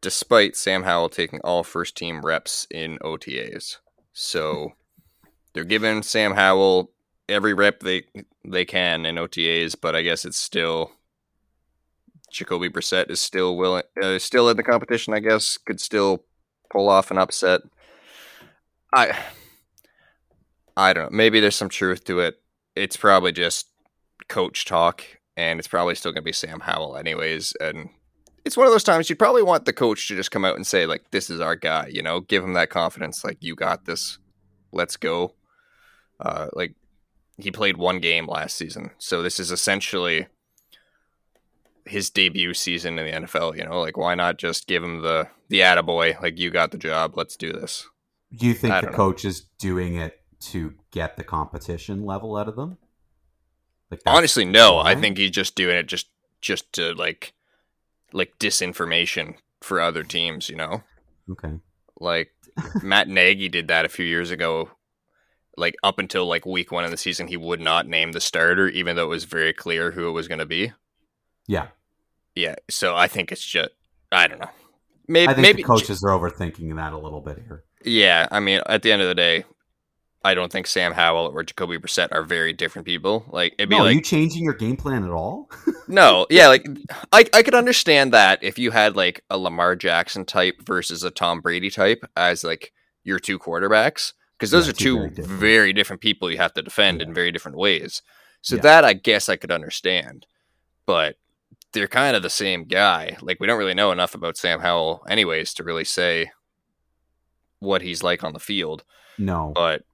despite 0.00 0.56
Sam 0.56 0.84
Howell 0.84 1.10
taking 1.10 1.40
all 1.42 1.64
first 1.64 1.96
team 1.96 2.22
reps 2.22 2.66
in 2.70 2.98
OTAs. 3.00 3.76
So 4.14 4.72
they're 5.52 5.64
giving 5.64 6.02
Sam 6.02 6.32
Howell 6.32 6.90
every 7.28 7.54
rep 7.54 7.80
they 7.80 8.04
they 8.44 8.64
can 8.64 9.06
in 9.06 9.16
OTAs, 9.16 9.76
but 9.80 9.94
I 9.94 10.02
guess 10.02 10.24
it's 10.24 10.38
still 10.38 10.92
Jacoby 12.30 12.68
Brissett 12.68 13.10
is 13.10 13.20
still 13.20 13.56
willing, 13.56 13.84
uh, 14.02 14.18
still 14.18 14.48
in 14.48 14.56
the 14.56 14.62
competition. 14.62 15.14
I 15.14 15.20
guess 15.20 15.58
could 15.58 15.80
still 15.80 16.24
pull 16.70 16.88
off 16.88 17.10
an 17.10 17.18
upset. 17.18 17.60
I 18.94 19.16
I 20.76 20.92
don't 20.92 21.12
know. 21.12 21.16
Maybe 21.16 21.40
there's 21.40 21.56
some 21.56 21.68
truth 21.68 22.04
to 22.04 22.20
it. 22.20 22.40
It's 22.74 22.96
probably 22.96 23.32
just 23.32 23.68
coach 24.28 24.64
talk, 24.64 25.04
and 25.36 25.58
it's 25.58 25.68
probably 25.68 25.94
still 25.94 26.12
going 26.12 26.22
to 26.22 26.26
be 26.26 26.32
Sam 26.32 26.60
Howell, 26.60 26.96
anyways. 26.96 27.54
And 27.60 27.90
it's 28.44 28.56
one 28.56 28.66
of 28.66 28.72
those 28.72 28.84
times 28.84 29.10
you'd 29.10 29.18
probably 29.18 29.42
want 29.42 29.66
the 29.66 29.72
coach 29.72 30.08
to 30.08 30.16
just 30.16 30.30
come 30.30 30.44
out 30.44 30.56
and 30.56 30.66
say, 30.66 30.86
like, 30.86 31.10
this 31.10 31.28
is 31.28 31.40
our 31.40 31.56
guy, 31.56 31.88
you 31.88 32.02
know, 32.02 32.20
give 32.20 32.42
him 32.42 32.54
that 32.54 32.70
confidence, 32.70 33.24
like, 33.24 33.38
you 33.40 33.54
got 33.54 33.84
this, 33.84 34.18
let's 34.72 34.96
go. 34.96 35.34
Uh, 36.18 36.48
like, 36.54 36.74
he 37.42 37.50
played 37.50 37.76
one 37.76 37.98
game 37.98 38.26
last 38.26 38.56
season, 38.56 38.90
so 38.98 39.22
this 39.22 39.40
is 39.40 39.50
essentially 39.50 40.26
his 41.84 42.10
debut 42.10 42.54
season 42.54 42.98
in 42.98 43.06
the 43.06 43.26
NFL. 43.26 43.56
You 43.56 43.64
know, 43.64 43.80
like, 43.80 43.96
why 43.96 44.14
not 44.14 44.38
just 44.38 44.66
give 44.66 44.82
him 44.82 45.02
the 45.02 45.28
the 45.48 45.60
attaboy, 45.60 46.20
like, 46.22 46.38
you 46.38 46.50
got 46.50 46.70
the 46.70 46.78
job, 46.78 47.16
let's 47.16 47.36
do 47.36 47.52
this. 47.52 47.86
Do 48.34 48.46
you 48.46 48.54
think 48.54 48.74
the 48.74 48.90
know. 48.90 48.96
coach 48.96 49.24
is 49.24 49.42
doing 49.58 49.96
it 49.96 50.20
to 50.40 50.74
get 50.90 51.16
the 51.16 51.24
competition 51.24 52.04
level 52.04 52.36
out 52.36 52.48
of 52.48 52.56
them? 52.56 52.78
Like 53.90 54.00
Honestly, 54.06 54.46
no. 54.46 54.78
I 54.78 54.94
think 54.94 55.18
he's 55.18 55.30
just 55.30 55.54
doing 55.54 55.76
it 55.76 55.86
just 55.86 56.08
just 56.40 56.72
to 56.74 56.94
like 56.94 57.34
like 58.12 58.38
disinformation 58.38 59.34
for 59.60 59.80
other 59.80 60.02
teams, 60.02 60.48
you 60.48 60.56
know? 60.56 60.82
Okay. 61.30 61.58
Like 62.00 62.32
Matt 62.82 63.08
Nagy 63.08 63.48
did 63.48 63.68
that 63.68 63.84
a 63.84 63.90
few 63.90 64.06
years 64.06 64.30
ago. 64.30 64.70
Like 65.56 65.76
up 65.82 65.98
until 65.98 66.26
like 66.26 66.46
week 66.46 66.72
one 66.72 66.84
of 66.84 66.90
the 66.90 66.96
season, 66.96 67.28
he 67.28 67.36
would 67.36 67.60
not 67.60 67.86
name 67.86 68.12
the 68.12 68.20
starter, 68.20 68.68
even 68.68 68.96
though 68.96 69.04
it 69.04 69.08
was 69.08 69.24
very 69.24 69.52
clear 69.52 69.90
who 69.90 70.08
it 70.08 70.12
was 70.12 70.28
going 70.28 70.38
to 70.38 70.46
be. 70.46 70.72
Yeah, 71.46 71.68
Yeah, 72.34 72.54
so 72.70 72.96
I 72.96 73.08
think 73.08 73.32
it's 73.32 73.44
just 73.44 73.70
I 74.10 74.26
don't 74.28 74.40
know. 74.40 74.50
Maybe 75.08 75.34
maybe 75.40 75.62
the 75.62 75.68
coaches 75.68 76.02
are 76.04 76.18
overthinking 76.18 76.76
that 76.76 76.92
a 76.92 76.98
little 76.98 77.20
bit 77.20 77.38
here. 77.38 77.64
yeah. 77.84 78.28
I 78.30 78.40
mean, 78.40 78.60
at 78.66 78.82
the 78.82 78.92
end 78.92 79.02
of 79.02 79.08
the 79.08 79.14
day, 79.14 79.44
I 80.24 80.34
don't 80.34 80.52
think 80.52 80.66
Sam 80.66 80.92
Howell 80.92 81.32
or 81.34 81.42
Jacoby 81.42 81.78
Brissett 81.78 82.08
are 82.12 82.22
very 82.22 82.52
different 82.52 82.86
people. 82.86 83.24
Like 83.28 83.54
it'd 83.58 83.68
be 83.68 83.76
No, 83.76 83.82
like 83.82 83.92
are 83.92 83.96
you 83.96 84.02
changing 84.02 84.44
your 84.44 84.54
game 84.54 84.76
plan 84.76 85.04
at 85.04 85.10
all? 85.10 85.50
No, 85.88 86.26
yeah, 86.30 86.46
like 86.48 86.64
I 87.10 87.26
I 87.34 87.42
could 87.42 87.56
understand 87.56 88.14
that 88.14 88.42
if 88.42 88.58
you 88.58 88.70
had 88.70 88.96
like 88.96 89.22
a 89.28 89.36
Lamar 89.36 89.76
Jackson 89.76 90.24
type 90.24 90.62
versus 90.64 91.02
a 91.02 91.10
Tom 91.10 91.40
Brady 91.40 91.68
type 91.68 92.04
as 92.16 92.44
like 92.44 92.72
your 93.02 93.18
two 93.18 93.38
quarterbacks 93.38 94.12
because 94.42 94.50
those 94.50 94.66
Yeah, 94.66 94.70
are 94.70 94.74
two 94.74 94.84
two 94.84 94.96
very 94.98 95.10
different. 95.10 95.40
very 95.40 95.72
different 95.72 96.02
people 96.02 96.30
you 96.30 96.38
have 96.38 96.52
to 96.54 96.62
defend 96.62 97.00
Yeah. 97.00 97.06
in 97.06 97.14
very 97.14 97.30
different 97.30 97.56
ways. 97.56 98.02
So 98.40 98.56
Yeah. 98.56 98.62
that 98.62 98.84
I 98.84 98.92
guess 98.92 99.28
I 99.28 99.36
could 99.36 99.52
understand. 99.52 100.26
But 100.84 101.16
they're 101.72 101.86
kind 101.88 102.16
of 102.16 102.22
the 102.22 102.28
same 102.30 102.64
guy. 102.64 103.16
Like 103.22 103.38
we 103.38 103.46
don't 103.46 103.58
really 103.58 103.72
know 103.74 103.92
enough 103.92 104.14
about 104.16 104.36
Sam 104.36 104.60
Howell 104.60 105.04
anyways 105.08 105.54
to 105.54 105.62
really 105.64 105.84
say 105.84 106.32
what 107.60 107.82
he's 107.82 108.02
like 108.02 108.24
on 108.24 108.32
the 108.32 108.40
field. 108.40 108.82
no. 109.16 109.52
But 109.54 109.84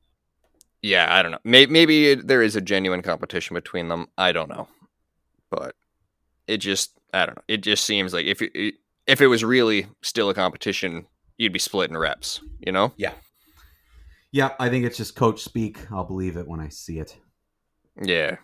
yeah, 0.80 1.14
I 1.14 1.22
don't 1.22 1.32
know. 1.32 1.40
Maybe, 1.44 1.70
maybe 1.72 2.14
there 2.14 2.40
is 2.42 2.56
a 2.56 2.61
genuine 2.61 3.02
competition 3.02 3.54
between 3.54 3.88
them. 3.88 4.06
I 4.16 4.32
don't 4.32 4.48
know, 4.48 4.68
but 5.50 5.74
it 6.46 6.58
just 6.58 6.92
I 7.12 7.26
don't 7.26 7.37
know. 7.37 7.42
It 7.48 7.58
just 7.58 7.84
seems 7.84 8.14
like 8.14 8.26
if 8.26 8.40
it, 8.42 8.74
if 9.06 9.20
it 9.20 9.26
was 9.26 9.44
really 9.44 9.87
still 10.02 10.30
a 10.30 10.34
competition, 10.34 11.06
you'd 11.37 11.52
be 11.52 11.58
splitting 11.58 11.96
reps. 11.96 12.40
You 12.61 12.72
know? 12.72 12.92
Yeah, 12.96 13.12
I 14.59 14.69
think 14.69 14.85
it's 14.85 14.97
just 14.97 15.17
coach 15.17 15.43
speak. 15.43 15.91
I'll 15.91 16.05
believe 16.05 16.37
it 16.37 16.47
when 16.47 16.61
I 16.61 16.69
see 16.69 16.99
it. 16.99 17.17
Yeah. 18.01 18.37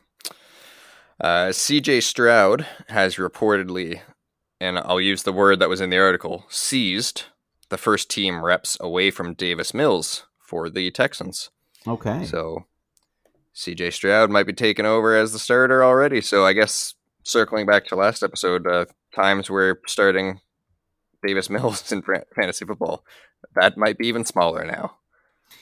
Uh, 1.21 1.53
C.J. 1.53 2.01
Stroud 2.01 2.67
has 2.89 3.17
reportedly, 3.17 4.01
and 4.61 4.79
I'll 4.79 5.01
use 5.01 5.23
the 5.23 5.33
word 5.33 5.61
that 5.61 5.69
was 5.69 5.81
in 5.81 5.91
the 5.91 5.99
article, 5.99 6.47
seized 6.49 7.25
the 7.69 7.79
first 7.79 8.11
team 8.11 8.45
reps 8.45 8.77
away 8.81 9.11
from 9.11 9.35
Davis 9.35 9.73
Mills 9.75 10.27
for 10.39 10.69
the 10.69 10.91
Texans. 10.91 11.51
Okay. 11.87 12.25
So 12.25 12.67
CJ 13.55 13.93
Stroud 13.93 14.31
might 14.31 14.47
be 14.47 14.53
taking 14.53 14.87
over 14.87 15.17
as 15.17 15.33
the 15.33 15.39
starter 15.39 15.85
already. 15.85 16.21
So 16.21 16.45
I 16.45 16.53
guess 16.53 16.95
circling 17.23 17.67
back 17.67 17.87
to 17.87 17.97
last 17.97 18.23
episode, 18.23 18.67
uh, 18.67 18.87
times 19.15 19.49
where 19.49 19.81
starting 19.87 20.41
Davis 21.27 21.49
Mills 21.49 21.91
in 21.93 22.03
fantasy 22.03 22.65
football, 22.65 23.05
that 23.55 23.77
might 23.77 23.99
be 23.99 24.09
even 24.09 24.25
smaller 24.25 24.65
now. 24.65 24.97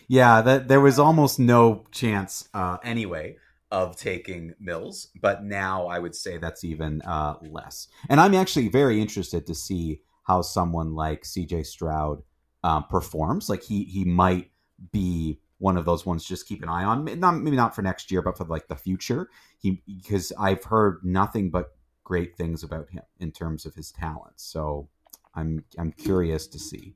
Yeah, 0.09 0.43
that 0.43 0.69
there 0.69 0.81
was 0.81 0.99
almost 0.99 1.39
no 1.39 1.85
chance 1.91 2.49
uh, 2.55 2.79
anyway 2.83 3.37
of 3.71 3.97
taking 3.97 4.55
Mills, 4.61 5.09
but 5.21 5.43
now 5.43 5.87
I 5.87 5.99
would 5.99 6.15
say 6.15 6.37
that's 6.37 6.63
even 6.63 7.01
uh, 7.03 7.37
less. 7.41 7.89
And 8.11 8.21
I'm 8.21 8.35
actually 8.35 8.69
very 8.69 9.01
interested 9.01 9.47
to 9.47 9.55
see 9.55 10.03
how 10.25 10.43
someone 10.43 10.95
like 10.95 11.23
CJ 11.23 11.67
Stroud 11.67 12.23
um, 12.63 12.85
performs. 12.85 13.49
Like 13.49 13.63
he 13.63 13.85
he 13.85 14.05
might 14.05 14.51
be 14.93 15.41
one 15.59 15.77
of 15.77 15.85
those 15.85 16.05
ones 16.05 16.25
just 16.25 16.47
keep 16.47 16.63
an 16.63 16.69
eye 16.69 16.85
on. 16.85 17.05
Not 17.19 17.37
maybe 17.37 17.57
not 17.57 17.75
for 17.75 17.83
next 17.83 18.11
year, 18.11 18.21
but 18.21 18.37
for 18.37 18.45
like 18.45 18.69
the 18.69 18.77
future. 18.77 19.29
He 19.59 19.83
because 19.87 20.33
I've 20.39 20.65
heard 20.65 21.01
nothing 21.03 21.51
but 21.51 21.73
great 22.05 22.37
things 22.37 22.63
about 22.63 22.91
him 22.91 23.05
in 23.21 23.33
terms 23.33 23.65
of 23.65 23.75
his 23.75 23.91
talents. 23.93 24.45
So 24.45 24.89
I'm 25.35 25.65
I'm 25.79 25.93
curious 25.93 26.47
to 26.49 26.59
see. 26.59 26.95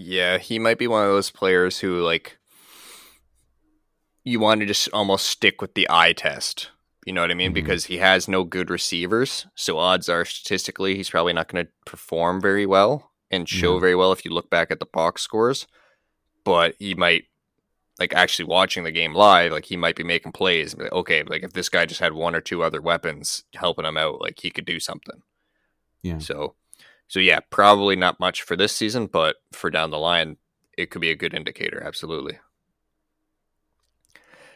Yeah, 0.00 0.38
he 0.38 0.60
might 0.60 0.78
be 0.78 0.86
one 0.86 1.04
of 1.04 1.10
those 1.10 1.30
players 1.32 1.80
who 1.80 2.00
like 2.00 2.38
you 4.24 4.38
want 4.38 4.60
to 4.60 4.66
just 4.66 4.88
almost 4.92 5.26
stick 5.26 5.60
with 5.60 5.74
the 5.74 5.88
eye 5.90 6.12
test. 6.12 6.70
You 7.04 7.12
know 7.12 7.22
what 7.22 7.30
I 7.30 7.34
mean? 7.34 7.50
Mhm. 7.50 7.54
Because 7.54 7.86
he 7.86 7.98
has 7.98 8.28
no 8.28 8.44
good 8.44 8.70
receivers, 8.70 9.46
so 9.56 9.76
odds 9.78 10.08
are 10.08 10.24
statistically 10.24 10.94
he's 10.94 11.10
probably 11.10 11.32
not 11.32 11.48
going 11.48 11.66
to 11.66 11.72
perform 11.84 12.40
very 12.40 12.64
well 12.66 13.10
and 13.30 13.48
show 13.48 13.74
Yeah. 13.74 13.80
very 13.80 13.94
well 13.96 14.12
if 14.12 14.24
you 14.24 14.30
look 14.30 14.48
back 14.50 14.70
at 14.70 14.78
the 14.78 14.86
box 14.86 15.22
scores. 15.22 15.66
But 16.44 16.76
he 16.78 16.94
might 16.94 17.24
like 17.98 18.14
actually 18.14 18.44
watching 18.44 18.84
the 18.84 18.92
game 18.92 19.14
live, 19.14 19.50
like 19.50 19.64
he 19.64 19.76
might 19.76 19.96
be 19.96 20.04
making 20.04 20.30
plays. 20.32 20.76
like, 20.76 20.92
okay, 20.92 21.24
like 21.24 21.42
if 21.42 21.54
this 21.54 21.68
guy 21.68 21.84
just 21.86 21.98
had 22.00 22.12
one 22.12 22.36
or 22.36 22.40
two 22.40 22.62
other 22.62 22.80
weapons 22.80 23.42
helping 23.54 23.84
him 23.84 23.96
out, 23.96 24.20
like 24.20 24.38
he 24.38 24.50
could 24.50 24.64
do 24.66 24.78
something. 24.78 25.22
Yeah. 26.02 26.18
So, 26.18 26.54
so 27.08 27.20
yeah, 27.20 27.40
probably 27.50 27.96
not 27.96 28.20
much 28.20 28.42
for 28.42 28.54
this 28.54 28.76
season, 28.76 29.06
but 29.06 29.36
for 29.52 29.70
down 29.70 29.90
the 29.90 29.98
line, 29.98 30.36
it 30.76 30.90
could 30.90 31.00
be 31.00 31.10
a 31.10 31.16
good 31.16 31.34
indicator. 31.34 31.82
Absolutely. 31.82 32.38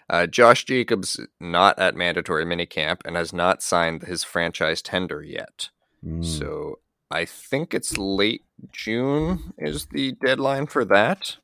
Uh, 0.09 0.27
Josh 0.27 0.65
Jacobs 0.65 1.19
not 1.41 1.79
at 1.79 1.97
mandatory 1.97 2.45
minicamp 2.45 3.01
and 3.05 3.17
has 3.17 3.33
not 3.33 3.63
signed 3.63 4.03
his 4.03 4.23
franchise 4.23 4.83
tender 4.83 5.23
yet. 5.23 5.71
Mm. 6.05 6.23
So 6.23 6.81
I 7.11 7.25
think 7.25 7.73
it's 7.73 7.97
late 7.97 8.45
June 8.71 9.55
is 9.57 9.87
the 9.87 10.13
deadline 10.13 10.67
for 10.67 10.85
that. 10.85 11.37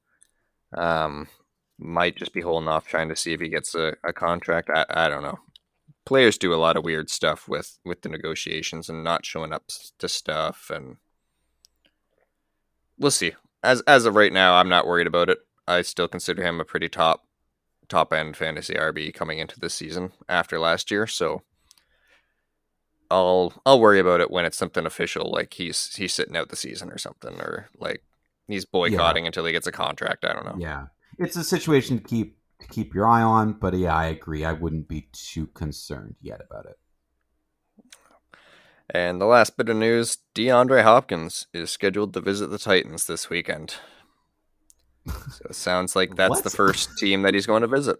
Um, 0.77 1.29
might 1.79 2.16
just 2.16 2.35
be 2.35 2.42
holding 2.42 2.68
off 2.68 2.87
trying 2.87 3.09
to 3.09 3.16
see 3.16 3.33
if 3.33 3.40
he 3.40 3.49
gets 3.49 3.75
a, 3.75 3.97
a 4.05 4.12
contract. 4.12 4.68
I, 4.68 4.85
I 4.90 5.09
don't 5.09 5.23
know. 5.23 5.38
Players 6.09 6.38
do 6.38 6.55
a 6.55 6.57
lot 6.57 6.79
of 6.79 6.85
weird 6.85 7.11
stuff 7.11 7.47
with 7.47 7.79
with 7.85 8.01
the 8.01 8.09
negotiations 8.09 8.88
and 8.88 9.05
not 9.05 9.27
showing 9.27 9.53
up 9.53 9.64
to 9.99 10.09
stuff, 10.09 10.71
and 10.75 10.97
we'll 12.99 13.11
see. 13.11 13.33
As 13.62 13.83
as 13.83 14.07
of 14.07 14.16
right 14.16 14.33
now, 14.33 14.55
I'm 14.55 14.71
not 14.71 14.87
worried 14.87 15.07
about 15.07 15.29
it. 15.29 15.40
I 15.66 15.83
still 15.83 16.09
consider 16.09 16.42
him 16.42 16.61
a 16.61 16.64
pretty 16.64 16.88
top 16.88 17.27
top 17.90 18.14
end 18.14 18.38
fantasy 18.38 18.73
RB 18.73 19.12
coming 19.12 19.38
into 19.38 19.61
this 19.61 19.75
season 19.75 20.12
after 20.31 20.59
last 20.59 20.90
year. 20.90 21.07
So 21.07 21.42
I'll 23.11 23.53
I'll 23.66 23.79
worry 23.79 24.01
about 24.01 24.23
it 24.23 24.31
when 24.31 24.47
it's 24.47 24.57
something 24.57 24.87
official, 24.87 25.31
like 25.31 25.53
he's 25.53 25.94
he's 25.94 26.14
sitting 26.14 26.38
out 26.38 26.49
the 26.49 26.57
season 26.57 26.90
or 26.90 26.97
something, 26.97 27.35
or 27.35 27.68
like 27.77 28.03
he's 28.47 28.64
boycotting 28.64 29.27
until 29.27 29.44
he 29.44 29.53
gets 29.53 29.66
a 29.66 29.73
contract. 29.73 30.25
I 30.25 30.33
don't 30.33 30.47
know. 30.47 30.57
Yeah, 30.59 30.87
it's 31.18 31.37
a 31.37 31.44
situation 31.44 31.99
to 31.99 32.03
keep 32.03 32.38
to 32.61 32.66
keep 32.68 32.94
your 32.94 33.07
eye 33.07 33.23
on. 33.23 33.55
But 33.55 33.75
yeah, 33.75 33.94
I 33.94 34.07
agree. 34.07 34.44
I 34.44 34.53
wouldn't 34.53 34.88
be 34.88 35.09
too 35.12 35.47
concerned 35.49 36.16
yet 36.21 36.40
about 36.40 36.66
it. 36.66 36.79
And 38.90 39.21
the 39.21 39.27
last 39.27 39.57
bit 39.57 39.68
of 39.68 39.77
news: 39.77 40.18
DeAndre 40.35 40.83
Hopkins 40.83 41.47
is 41.53 41.71
scheduled 41.71 42.14
to 42.14 42.21
visit 42.21 42.49
the 42.49 42.59
Titans 42.59 43.07
this 43.07 43.29
weekend. 43.29 43.75
So 45.07 45.47
it 45.49 45.55
sounds 45.55 45.97
like 45.97 46.16
that's 46.16 46.42
the 46.42 46.51
first 46.51 46.99
team 46.99 47.23
that 47.23 47.35
he's 47.35 47.47
going 47.47 47.62
to 47.62 47.68
visit. 47.68 47.99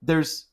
There's 0.00 0.46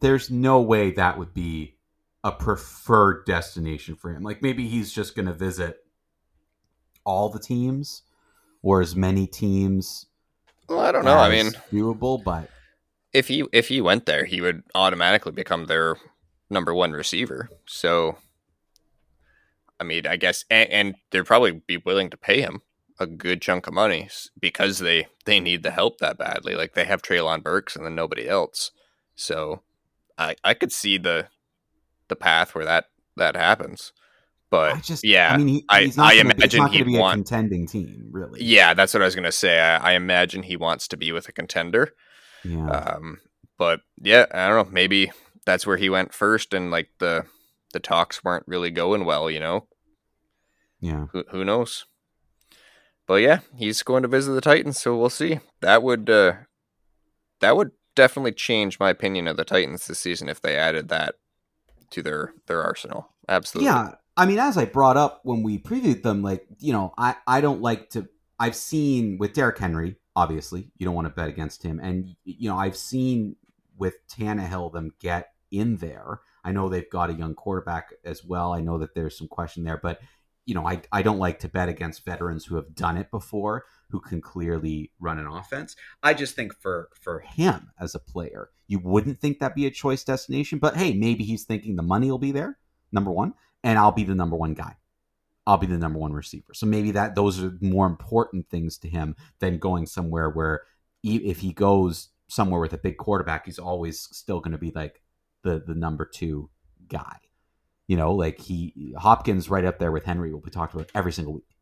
there's 0.00 0.30
no 0.30 0.60
way 0.60 0.92
that 0.92 1.18
would 1.18 1.34
be 1.34 1.76
a 2.24 2.32
preferred 2.32 3.24
destination 3.26 3.96
for 3.96 4.10
him. 4.10 4.22
Like 4.22 4.42
maybe 4.42 4.68
he's 4.68 4.92
just 4.92 5.14
going 5.14 5.26
to 5.26 5.32
visit 5.32 5.78
all 7.04 7.28
the 7.28 7.38
teams 7.38 8.02
or 8.62 8.80
as 8.80 8.96
many 8.96 9.26
teams. 9.26 10.06
Well, 10.68 10.80
I 10.80 10.92
don't 10.92 11.04
know. 11.04 11.16
I 11.16 11.30
mean, 11.30 11.52
doable, 11.72 12.22
but 12.22 12.50
if 13.12 13.28
he 13.28 13.44
if 13.52 13.68
he 13.68 13.80
went 13.80 14.06
there, 14.06 14.24
he 14.24 14.40
would 14.40 14.62
automatically 14.74 15.32
become 15.32 15.66
their 15.66 15.96
number 16.50 16.74
one 16.74 16.92
receiver. 16.92 17.48
So, 17.66 18.18
I 19.80 19.84
mean, 19.84 20.06
I 20.06 20.16
guess, 20.16 20.44
and, 20.50 20.70
and 20.70 20.94
they'd 21.10 21.24
probably 21.24 21.62
be 21.66 21.78
willing 21.78 22.10
to 22.10 22.16
pay 22.16 22.40
him 22.40 22.62
a 23.00 23.06
good 23.06 23.40
chunk 23.40 23.66
of 23.66 23.74
money 23.74 24.08
because 24.38 24.78
they 24.78 25.06
they 25.24 25.40
need 25.40 25.62
the 25.62 25.70
help 25.70 25.98
that 25.98 26.18
badly. 26.18 26.54
Like 26.54 26.74
they 26.74 26.84
have 26.84 27.02
Treylon 27.02 27.42
Burks 27.42 27.74
and 27.74 27.84
then 27.84 27.94
nobody 27.94 28.28
else. 28.28 28.70
So, 29.14 29.62
I 30.18 30.36
I 30.44 30.54
could 30.54 30.72
see 30.72 30.98
the 30.98 31.28
the 32.08 32.16
path 32.16 32.54
where 32.54 32.64
that 32.64 32.86
that 33.16 33.36
happens. 33.36 33.92
But 34.50 34.76
I 34.76 34.80
just, 34.80 35.04
yeah, 35.04 35.32
I 35.32 35.36
mean, 35.36 35.48
he, 35.48 35.64
I, 35.68 35.92
I 35.98 36.16
gonna, 36.16 36.34
imagine 36.34 36.66
he'd 36.68 36.86
be 36.86 36.98
want 36.98 37.20
a 37.20 37.22
contending 37.22 37.66
team, 37.66 38.08
really. 38.10 38.42
Yeah, 38.42 38.72
that's 38.72 38.94
what 38.94 39.02
I 39.02 39.04
was 39.04 39.14
gonna 39.14 39.30
say. 39.30 39.60
I, 39.60 39.92
I 39.92 39.92
imagine 39.92 40.42
he 40.42 40.56
wants 40.56 40.88
to 40.88 40.96
be 40.96 41.12
with 41.12 41.28
a 41.28 41.32
contender. 41.32 41.94
Yeah. 42.44 42.68
Um, 42.68 43.18
but 43.58 43.80
yeah, 44.00 44.24
I 44.32 44.48
don't 44.48 44.66
know. 44.66 44.72
Maybe 44.72 45.12
that's 45.44 45.66
where 45.66 45.76
he 45.76 45.90
went 45.90 46.14
first, 46.14 46.54
and 46.54 46.70
like 46.70 46.88
the 46.98 47.26
the 47.72 47.80
talks 47.80 48.24
weren't 48.24 48.48
really 48.48 48.70
going 48.70 49.04
well. 49.04 49.30
You 49.30 49.40
know. 49.40 49.66
Yeah. 50.80 51.06
Who, 51.12 51.24
who 51.30 51.44
knows? 51.44 51.86
But 53.06 53.16
yeah, 53.16 53.40
he's 53.56 53.82
going 53.82 54.02
to 54.02 54.08
visit 54.08 54.32
the 54.32 54.40
Titans, 54.40 54.78
so 54.78 54.96
we'll 54.96 55.10
see. 55.10 55.40
That 55.60 55.82
would 55.82 56.08
uh, 56.08 56.34
that 57.40 57.56
would 57.56 57.72
definitely 57.94 58.32
change 58.32 58.78
my 58.78 58.90
opinion 58.90 59.26
of 59.26 59.36
the 59.36 59.44
Titans 59.44 59.86
this 59.86 59.98
season 59.98 60.28
if 60.28 60.40
they 60.40 60.56
added 60.56 60.88
that 60.88 61.16
to 61.90 62.02
their 62.02 62.34
their 62.46 62.62
arsenal. 62.62 63.08
Absolutely. 63.28 63.66
Yeah, 63.66 63.94
I 64.18 64.26
mean, 64.26 64.40
as 64.40 64.58
I 64.58 64.64
brought 64.64 64.96
up 64.96 65.20
when 65.22 65.44
we 65.44 65.58
previewed 65.58 66.02
them, 66.02 66.22
like 66.22 66.44
you 66.58 66.72
know, 66.72 66.92
I 66.98 67.14
I 67.26 67.40
don't 67.40 67.62
like 67.62 67.90
to. 67.90 68.08
I've 68.40 68.56
seen 68.56 69.16
with 69.18 69.32
Derrick 69.32 69.58
Henry, 69.58 69.96
obviously, 70.16 70.70
you 70.76 70.84
don't 70.84 70.94
want 70.94 71.06
to 71.06 71.14
bet 71.14 71.28
against 71.28 71.62
him, 71.62 71.78
and 71.80 72.16
you 72.24 72.50
know, 72.50 72.58
I've 72.58 72.76
seen 72.76 73.36
with 73.78 73.94
Tannehill 74.08 74.72
them 74.72 74.92
get 75.00 75.30
in 75.52 75.76
there. 75.76 76.20
I 76.44 76.50
know 76.50 76.68
they've 76.68 76.90
got 76.90 77.10
a 77.10 77.14
young 77.14 77.34
quarterback 77.34 77.92
as 78.04 78.24
well. 78.24 78.52
I 78.52 78.60
know 78.60 78.78
that 78.78 78.94
there's 78.94 79.16
some 79.16 79.28
question 79.28 79.62
there, 79.62 79.78
but 79.80 80.00
you 80.46 80.54
know, 80.54 80.66
I, 80.66 80.80
I 80.90 81.02
don't 81.02 81.18
like 81.18 81.40
to 81.40 81.48
bet 81.48 81.68
against 81.68 82.04
veterans 82.04 82.46
who 82.46 82.56
have 82.56 82.74
done 82.74 82.96
it 82.96 83.10
before, 83.10 83.66
who 83.90 84.00
can 84.00 84.20
clearly 84.20 84.90
run 84.98 85.18
an 85.18 85.26
offense. 85.26 85.76
I 86.02 86.14
just 86.14 86.34
think 86.34 86.54
for 86.58 86.88
for 86.92 87.20
him 87.20 87.70
as 87.78 87.94
a 87.94 88.00
player, 88.00 88.50
you 88.66 88.80
wouldn't 88.80 89.20
think 89.20 89.38
that'd 89.38 89.54
be 89.54 89.66
a 89.66 89.70
choice 89.70 90.02
destination. 90.02 90.58
But 90.58 90.76
hey, 90.76 90.92
maybe 90.92 91.22
he's 91.22 91.44
thinking 91.44 91.76
the 91.76 91.82
money 91.82 92.10
will 92.10 92.18
be 92.18 92.32
there, 92.32 92.58
number 92.90 93.12
one, 93.12 93.34
and 93.68 93.78
I'll 93.78 93.92
be 93.92 94.04
the 94.04 94.14
number 94.14 94.34
one 94.34 94.54
guy. 94.54 94.76
I'll 95.46 95.58
be 95.58 95.66
the 95.66 95.76
number 95.76 95.98
one 95.98 96.14
receiver. 96.14 96.54
So 96.54 96.64
maybe 96.64 96.90
that 96.92 97.14
those 97.14 97.42
are 97.42 97.52
more 97.60 97.86
important 97.86 98.48
things 98.48 98.78
to 98.78 98.88
him 98.88 99.14
than 99.40 99.58
going 99.58 99.86
somewhere 99.86 100.30
where 100.30 100.62
if 101.04 101.40
he 101.40 101.52
goes 101.52 102.08
somewhere 102.28 102.62
with 102.62 102.72
a 102.72 102.78
big 102.78 102.96
quarterback, 102.96 103.44
he's 103.44 103.58
always 103.58 104.00
still 104.00 104.40
going 104.40 104.52
to 104.52 104.58
be 104.58 104.72
like 104.74 105.02
the 105.42 105.62
the 105.66 105.74
number 105.74 106.06
two 106.06 106.48
guy. 106.88 107.18
You 107.88 107.98
know, 107.98 108.14
like 108.14 108.40
he 108.40 108.94
Hopkins 108.96 109.50
right 109.50 109.66
up 109.66 109.78
there 109.78 109.92
with 109.92 110.04
Henry 110.04 110.32
will 110.32 110.40
be 110.40 110.50
talked 110.50 110.72
about 110.72 110.90
every 110.94 111.12
single 111.12 111.34
week 111.34 111.56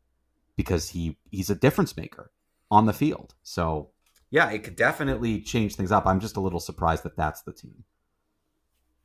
because 0.55 0.89
he 0.89 1.17
he's 1.29 1.49
a 1.49 1.55
difference 1.55 1.97
maker 1.97 2.31
on 2.71 2.85
the 2.85 2.93
field. 2.93 3.35
So 3.43 3.89
yeah, 4.29 4.49
it 4.51 4.63
could 4.63 4.77
definitely 4.77 5.41
change 5.41 5.75
things 5.75 5.91
up. 5.91 6.07
I'm 6.07 6.21
just 6.21 6.37
a 6.37 6.41
little 6.41 6.61
surprised 6.61 7.03
that 7.03 7.17
that's 7.17 7.41
the 7.41 7.51
team. 7.51 7.83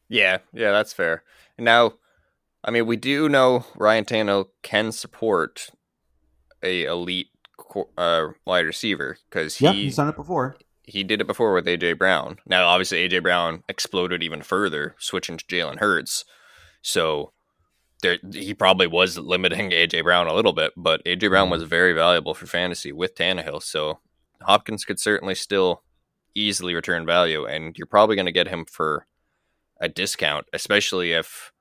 Yeah, 0.08 0.38
yeah, 0.52 0.72
that's 0.72 0.92
fair. 0.92 1.24
And 1.56 1.64
now, 1.64 1.94
I 2.64 2.70
mean, 2.70 2.86
we 2.86 2.96
do 2.96 3.28
know 3.28 3.66
Ryan 3.76 4.04
Tannehill 4.04 4.46
can 4.62 4.92
support 4.92 5.70
a 6.62 6.84
elite 6.84 7.28
uh, 7.96 8.28
wide 8.46 8.66
receiver 8.66 9.18
because 9.28 9.56
he, 9.56 9.64
yeah, 9.64 9.72
he's 9.72 9.96
done 9.96 10.08
it 10.08 10.16
before. 10.16 10.56
He 10.84 11.04
did 11.04 11.20
it 11.20 11.26
before 11.26 11.54
with 11.54 11.66
AJ 11.66 11.98
Brown. 11.98 12.38
Now, 12.46 12.66
obviously, 12.66 13.08
AJ 13.08 13.22
Brown 13.22 13.62
exploded 13.68 14.22
even 14.22 14.42
further, 14.42 14.94
switching 14.98 15.36
to 15.36 15.44
Jalen 15.44 15.78
Hurts. 15.78 16.24
So 16.82 17.32
there, 18.02 18.18
he 18.32 18.52
probably 18.54 18.86
was 18.86 19.16
limiting 19.18 19.70
AJ 19.70 20.02
Brown 20.02 20.26
a 20.26 20.34
little 20.34 20.52
bit, 20.52 20.72
but 20.76 21.04
AJ 21.04 21.30
Brown 21.30 21.50
was 21.50 21.62
mm-hmm. 21.62 21.70
very 21.70 21.92
valuable 21.92 22.34
for 22.34 22.46
fantasy 22.46 22.92
with 22.92 23.14
Tannehill. 23.14 23.62
So 23.62 24.00
Hopkins 24.42 24.84
could 24.84 25.00
certainly 25.00 25.34
still 25.34 25.82
easily 26.34 26.74
return 26.74 27.06
value, 27.06 27.44
and 27.44 27.76
you're 27.76 27.86
probably 27.86 28.16
going 28.16 28.26
to 28.26 28.32
get 28.32 28.48
him 28.48 28.64
for 28.64 29.06
a 29.80 29.88
discount, 29.88 30.46
especially 30.52 31.12
if 31.12 31.51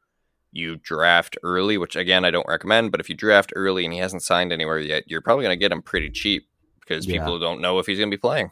you 0.52 0.78
draft 0.78 1.38
early, 1.44 1.78
which 1.78 1.96
again 1.96 2.26
I 2.26 2.32
don't 2.32 2.48
recommend. 2.48 2.92
But 2.92 3.00
if 3.00 3.10
you 3.10 3.16
draft 3.16 3.54
early 3.56 3.86
and 3.86 3.94
he 3.94 4.00
hasn't 4.00 4.24
signed 4.24 4.52
anywhere 4.52 4.80
yet, 4.80 5.04
you're 5.08 5.22
probably 5.22 5.44
going 5.44 5.58
to 5.58 5.64
get 5.64 5.72
him 5.72 5.82
pretty 5.82 6.10
cheap 6.10 6.48
because 6.80 7.06
yeah. 7.06 7.20
people 7.20 7.40
don't 7.40 7.62
know 7.62 7.80
if 7.80 7.86
he's 7.86 7.98
going 7.98 8.10
to 8.12 8.16
be 8.16 8.22
playing. 8.22 8.52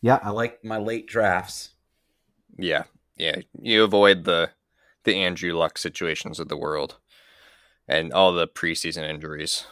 Yeah, 0.00 0.18
I 0.22 0.30
like 0.30 0.64
my 0.64 0.78
late 0.78 1.06
drafts. 1.06 1.70
Yeah, 2.58 2.84
yeah, 3.16 3.36
you 3.60 3.84
avoid 3.84 4.24
the 4.24 4.50
the 5.04 5.16
Andrew 5.16 5.52
Luck 5.52 5.78
situations 5.78 6.40
of 6.40 6.48
the 6.48 6.56
world 6.56 6.98
and 7.86 8.12
all 8.12 8.32
the 8.32 8.48
preseason 8.48 9.08
injuries. 9.08 9.66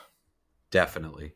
Definitely. 0.70 1.34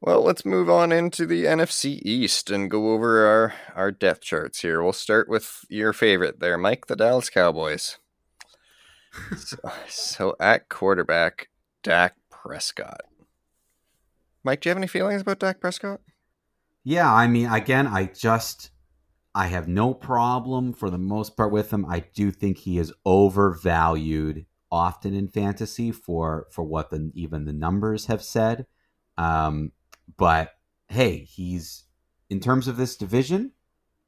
Well, 0.00 0.22
let's 0.22 0.44
move 0.44 0.68
on 0.68 0.92
into 0.92 1.26
the 1.26 1.44
NFC 1.44 2.00
East 2.02 2.50
and 2.50 2.70
go 2.70 2.92
over 2.92 3.26
our, 3.26 3.54
our 3.74 3.90
depth 3.90 4.20
charts 4.20 4.60
here. 4.60 4.82
We'll 4.82 4.92
start 4.92 5.28
with 5.28 5.64
your 5.70 5.92
favorite 5.92 6.38
there, 6.38 6.58
Mike, 6.58 6.86
the 6.86 6.96
Dallas 6.96 7.30
Cowboys. 7.30 7.98
so, 9.36 9.56
so 9.88 10.36
at 10.38 10.68
quarterback, 10.68 11.48
Dak 11.82 12.14
Prescott. 12.30 13.02
Mike, 14.44 14.60
do 14.60 14.68
you 14.68 14.70
have 14.70 14.76
any 14.76 14.86
feelings 14.86 15.22
about 15.22 15.40
Dak 15.40 15.60
Prescott? 15.60 16.00
Yeah, 16.84 17.12
I 17.12 17.26
mean, 17.26 17.46
again, 17.46 17.86
I 17.88 18.04
just 18.04 18.70
I 19.34 19.48
have 19.48 19.66
no 19.66 19.92
problem 19.92 20.72
for 20.72 20.88
the 20.88 20.98
most 20.98 21.36
part 21.36 21.50
with 21.50 21.72
him. 21.72 21.84
I 21.86 22.04
do 22.14 22.30
think 22.30 22.58
he 22.58 22.78
is 22.78 22.92
overvalued 23.04 24.46
often 24.70 25.14
in 25.14 25.28
fantasy 25.28 25.90
for 25.90 26.46
for 26.52 26.62
what 26.62 26.90
the 26.90 27.10
even 27.14 27.44
the 27.44 27.52
numbers 27.52 28.06
have 28.06 28.22
said. 28.22 28.66
Um, 29.18 29.72
but 30.16 30.52
hey, 30.88 31.18
he's 31.18 31.84
in 32.30 32.40
terms 32.40 32.68
of 32.68 32.76
this 32.76 32.96
division. 32.96 33.52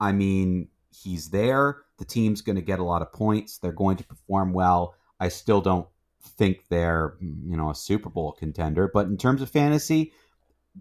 I 0.00 0.12
mean, 0.12 0.68
he's 0.90 1.30
there. 1.30 1.78
The 1.98 2.04
team's 2.04 2.40
going 2.40 2.56
to 2.56 2.62
get 2.62 2.78
a 2.78 2.84
lot 2.84 3.02
of 3.02 3.12
points. 3.12 3.58
They're 3.58 3.72
going 3.72 3.96
to 3.96 4.04
perform 4.04 4.52
well. 4.52 4.94
I 5.18 5.28
still 5.28 5.60
don't 5.60 5.88
think 6.22 6.68
they're 6.68 7.16
you 7.20 7.56
know 7.56 7.70
a 7.70 7.74
Super 7.74 8.08
Bowl 8.10 8.32
contender, 8.32 8.90
but 8.92 9.06
in 9.06 9.16
terms 9.16 9.42
of 9.42 9.50
fantasy, 9.50 10.12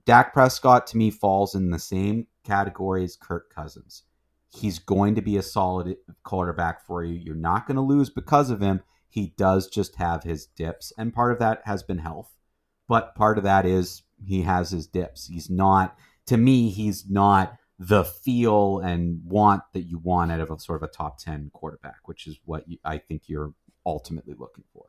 Dak 0.05 0.33
Prescott 0.33 0.87
to 0.87 0.97
me 0.97 1.09
falls 1.09 1.55
in 1.55 1.71
the 1.71 1.79
same 1.79 2.27
category 2.43 3.03
as 3.03 3.15
Kirk 3.15 3.53
Cousins. 3.53 4.03
He's 4.49 4.79
going 4.79 5.15
to 5.15 5.21
be 5.21 5.37
a 5.37 5.43
solid 5.43 5.97
quarterback 6.23 6.85
for 6.85 7.03
you. 7.03 7.13
You're 7.15 7.35
not 7.35 7.67
going 7.67 7.75
to 7.75 7.81
lose 7.81 8.09
because 8.09 8.49
of 8.49 8.61
him. 8.61 8.81
He 9.09 9.33
does 9.37 9.67
just 9.67 9.95
have 9.95 10.23
his 10.23 10.45
dips, 10.45 10.93
and 10.97 11.13
part 11.13 11.31
of 11.31 11.39
that 11.39 11.61
has 11.65 11.81
been 11.83 11.99
health, 11.99 12.35
but 12.87 13.15
part 13.15 13.37
of 13.37 13.43
that 13.43 13.65
is 13.65 14.03
he 14.23 14.41
has 14.43 14.71
his 14.71 14.87
dips. 14.87 15.27
He's 15.27 15.49
not, 15.49 15.97
to 16.27 16.37
me, 16.37 16.69
he's 16.69 17.09
not 17.09 17.57
the 17.79 18.03
feel 18.03 18.79
and 18.79 19.21
want 19.23 19.63
that 19.73 19.83
you 19.83 19.99
want 19.99 20.31
out 20.31 20.39
of 20.39 20.49
a 20.49 20.59
sort 20.59 20.81
of 20.81 20.89
a 20.89 20.91
top 20.91 21.19
10 21.19 21.51
quarterback, 21.53 22.07
which 22.07 22.25
is 22.27 22.39
what 22.45 22.67
you, 22.67 22.77
I 22.83 22.97
think 22.97 23.23
you're 23.27 23.53
ultimately 23.85 24.33
looking 24.37 24.63
for. 24.73 24.85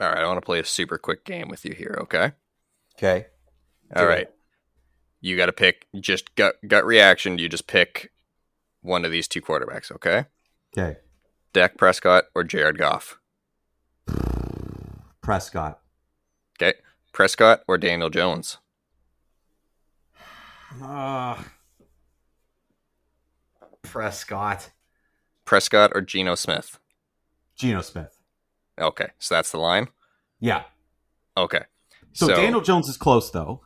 All 0.00 0.08
right. 0.08 0.18
I 0.18 0.26
want 0.26 0.38
to 0.38 0.44
play 0.44 0.58
a 0.58 0.64
super 0.64 0.98
quick 0.98 1.24
game 1.24 1.48
with 1.48 1.64
you 1.64 1.74
here. 1.74 1.96
Okay. 2.02 2.32
Okay. 2.96 3.26
All 3.94 4.06
right. 4.06 4.28
You 5.20 5.36
got 5.36 5.46
to 5.46 5.52
pick 5.52 5.86
just 6.00 6.34
gut 6.34 6.54
gut 6.66 6.84
reaction. 6.84 7.38
You 7.38 7.48
just 7.48 7.66
pick 7.66 8.10
one 8.80 9.04
of 9.04 9.10
these 9.10 9.28
two 9.28 9.42
quarterbacks, 9.42 9.92
okay? 9.92 10.24
Okay. 10.76 10.98
Dak 11.52 11.76
Prescott 11.76 12.24
or 12.34 12.44
Jared 12.44 12.78
Goff? 12.78 13.18
Prescott. 15.20 15.80
Okay. 16.60 16.78
Prescott 17.12 17.62
or 17.66 17.78
Daniel 17.78 18.10
Jones? 18.10 18.58
Uh, 20.82 21.42
Prescott. 23.82 24.70
Prescott 25.44 25.92
or 25.94 26.00
Geno 26.00 26.34
Smith? 26.34 26.78
Geno 27.56 27.80
Smith. 27.80 28.16
Okay. 28.80 29.08
So 29.18 29.34
that's 29.34 29.50
the 29.50 29.58
line? 29.58 29.88
Yeah. 30.38 30.62
Okay. 31.36 31.62
So, 32.12 32.28
so 32.28 32.36
Daniel 32.36 32.60
Jones 32.60 32.88
is 32.88 32.96
close, 32.96 33.30
though. 33.30 33.62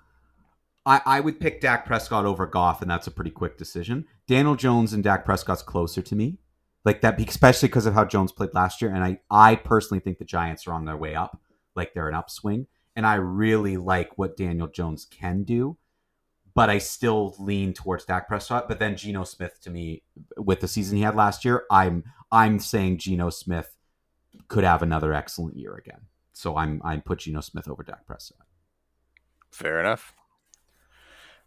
I, 0.86 1.01
I 1.07 1.20
would 1.20 1.40
pick 1.40 1.61
Dak 1.61 1.86
Prescott 1.86 2.26
over 2.26 2.47
Goff, 2.47 2.82
and 2.82 2.90
that's 2.90 3.07
a 3.07 3.11
pretty 3.11 3.30
quick 3.30 3.57
decision. 3.57 4.07
Daniel 4.26 4.55
Jones 4.57 4.92
and 4.92 5.03
Dak 5.03 5.24
Prescott's 5.24 5.62
closer 5.62 6.03
to 6.03 6.14
me, 6.14 6.38
like 6.84 7.01
that, 7.01 7.18
especially 7.26 7.68
because 7.68 7.86
of 7.86 7.95
how 7.95 8.05
Jones 8.05 8.32
played 8.32 8.53
last 8.53 8.82
year. 8.82 8.92
And 8.92 9.03
I, 9.03 9.20
I 9.30 9.57
personally 9.57 10.01
think 10.01 10.18
the 10.18 10.24
Giants 10.24 10.66
are 10.66 10.72
on 10.72 10.84
their 10.84 10.97
way 10.97 11.14
up, 11.14 11.40
like 11.74 11.95
they're 11.95 12.09
an 12.09 12.14
upswing. 12.14 12.66
And 12.97 13.07
I 13.07 13.14
really 13.14 13.76
like 13.76 14.16
what 14.16 14.36
Daniel 14.36 14.68
Jones 14.68 15.05
can 15.05 15.42
do, 15.42 15.76
but 16.55 16.70
I 16.70 16.78
still 16.78 17.34
lean 17.38 17.72
towards 17.72 18.05
Dak 18.05 18.28
Prescott. 18.28 18.68
But 18.68 18.78
then 18.78 18.97
Geno 18.97 19.24
Smith, 19.24 19.61
to 19.62 19.70
me, 19.70 20.03
with 20.36 20.61
the 20.61 20.68
season 20.68 20.97
he 20.97 21.03
had 21.03 21.16
last 21.16 21.45
year, 21.45 21.64
I'm 21.70 22.05
I'm 22.30 22.59
saying 22.59 22.99
Geno 22.99 23.30
Smith 23.30 23.76
could 24.49 24.64
have 24.64 24.82
another 24.82 25.12
excellent 25.12 25.57
year 25.57 25.74
again. 25.74 26.03
So 26.32 26.57
I'm 26.57 26.80
I'm 26.84 27.01
put 27.01 27.20
Geno 27.20 27.40
Smith 27.40 27.68
over 27.68 27.82
Dak 27.82 28.07
Prescott. 28.07 28.47
Fair 29.51 29.80
enough. 29.80 30.14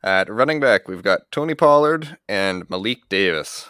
At 0.04 0.30
running 0.30 0.60
back, 0.60 0.88
we've 0.88 1.04
got 1.04 1.32
Tony 1.32 1.56
Pollard 1.56 2.18
and 2.30 2.70
Malik 2.70 3.10
Davis. 3.10 3.70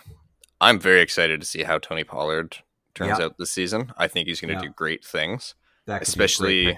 I'm 0.59 0.79
very 0.79 1.01
excited 1.01 1.39
to 1.39 1.47
see 1.47 1.63
how 1.63 1.77
Tony 1.77 2.03
Pollard 2.03 2.57
turns 2.93 3.19
out 3.19 3.37
this 3.37 3.51
season. 3.51 3.93
I 3.97 4.07
think 4.07 4.27
he's 4.27 4.41
going 4.41 4.55
to 4.55 4.61
do 4.61 4.73
great 4.73 5.05
things, 5.05 5.55
especially 5.87 6.77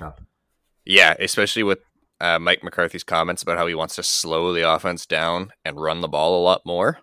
yeah, 0.89 1.13
especially 1.19 1.61
with 1.61 1.79
uh, 2.19 2.39
Mike 2.39 2.63
McCarthy's 2.63 3.03
comments 3.03 3.43
about 3.43 3.59
how 3.59 3.67
he 3.67 3.75
wants 3.75 3.95
to 3.95 4.03
slow 4.03 4.51
the 4.51 4.67
offense 4.67 5.05
down 5.05 5.51
and 5.63 5.79
run 5.79 6.01
the 6.01 6.07
ball 6.07 6.41
a 6.41 6.43
lot 6.43 6.65
more. 6.65 6.97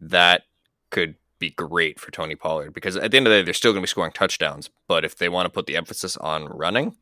That 0.00 0.44
could 0.88 1.16
be 1.38 1.50
great 1.50 2.00
for 2.00 2.10
Tony 2.10 2.34
Pollard 2.34 2.72
because 2.72 2.96
at 2.96 3.10
the 3.10 3.18
end 3.18 3.26
of 3.26 3.32
the 3.32 3.40
day, 3.40 3.42
they're 3.44 3.52
still 3.52 3.72
going 3.72 3.82
to 3.82 3.86
be 3.86 3.90
scoring 3.90 4.12
touchdowns. 4.12 4.70
But 4.88 5.04
if 5.04 5.14
they 5.14 5.28
want 5.28 5.44
to 5.44 5.50
put 5.50 5.66
the 5.66 5.76
emphasis 5.76 6.16
on 6.16 6.46
running, 6.46 6.96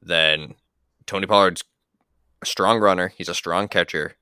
then 0.00 0.54
Tony 1.04 1.26
Pollard's 1.26 1.64
a 2.40 2.46
strong 2.46 2.78
runner. 2.78 3.08
He's 3.08 3.28
a 3.28 3.34
strong 3.34 3.66
catcher. 3.66 4.14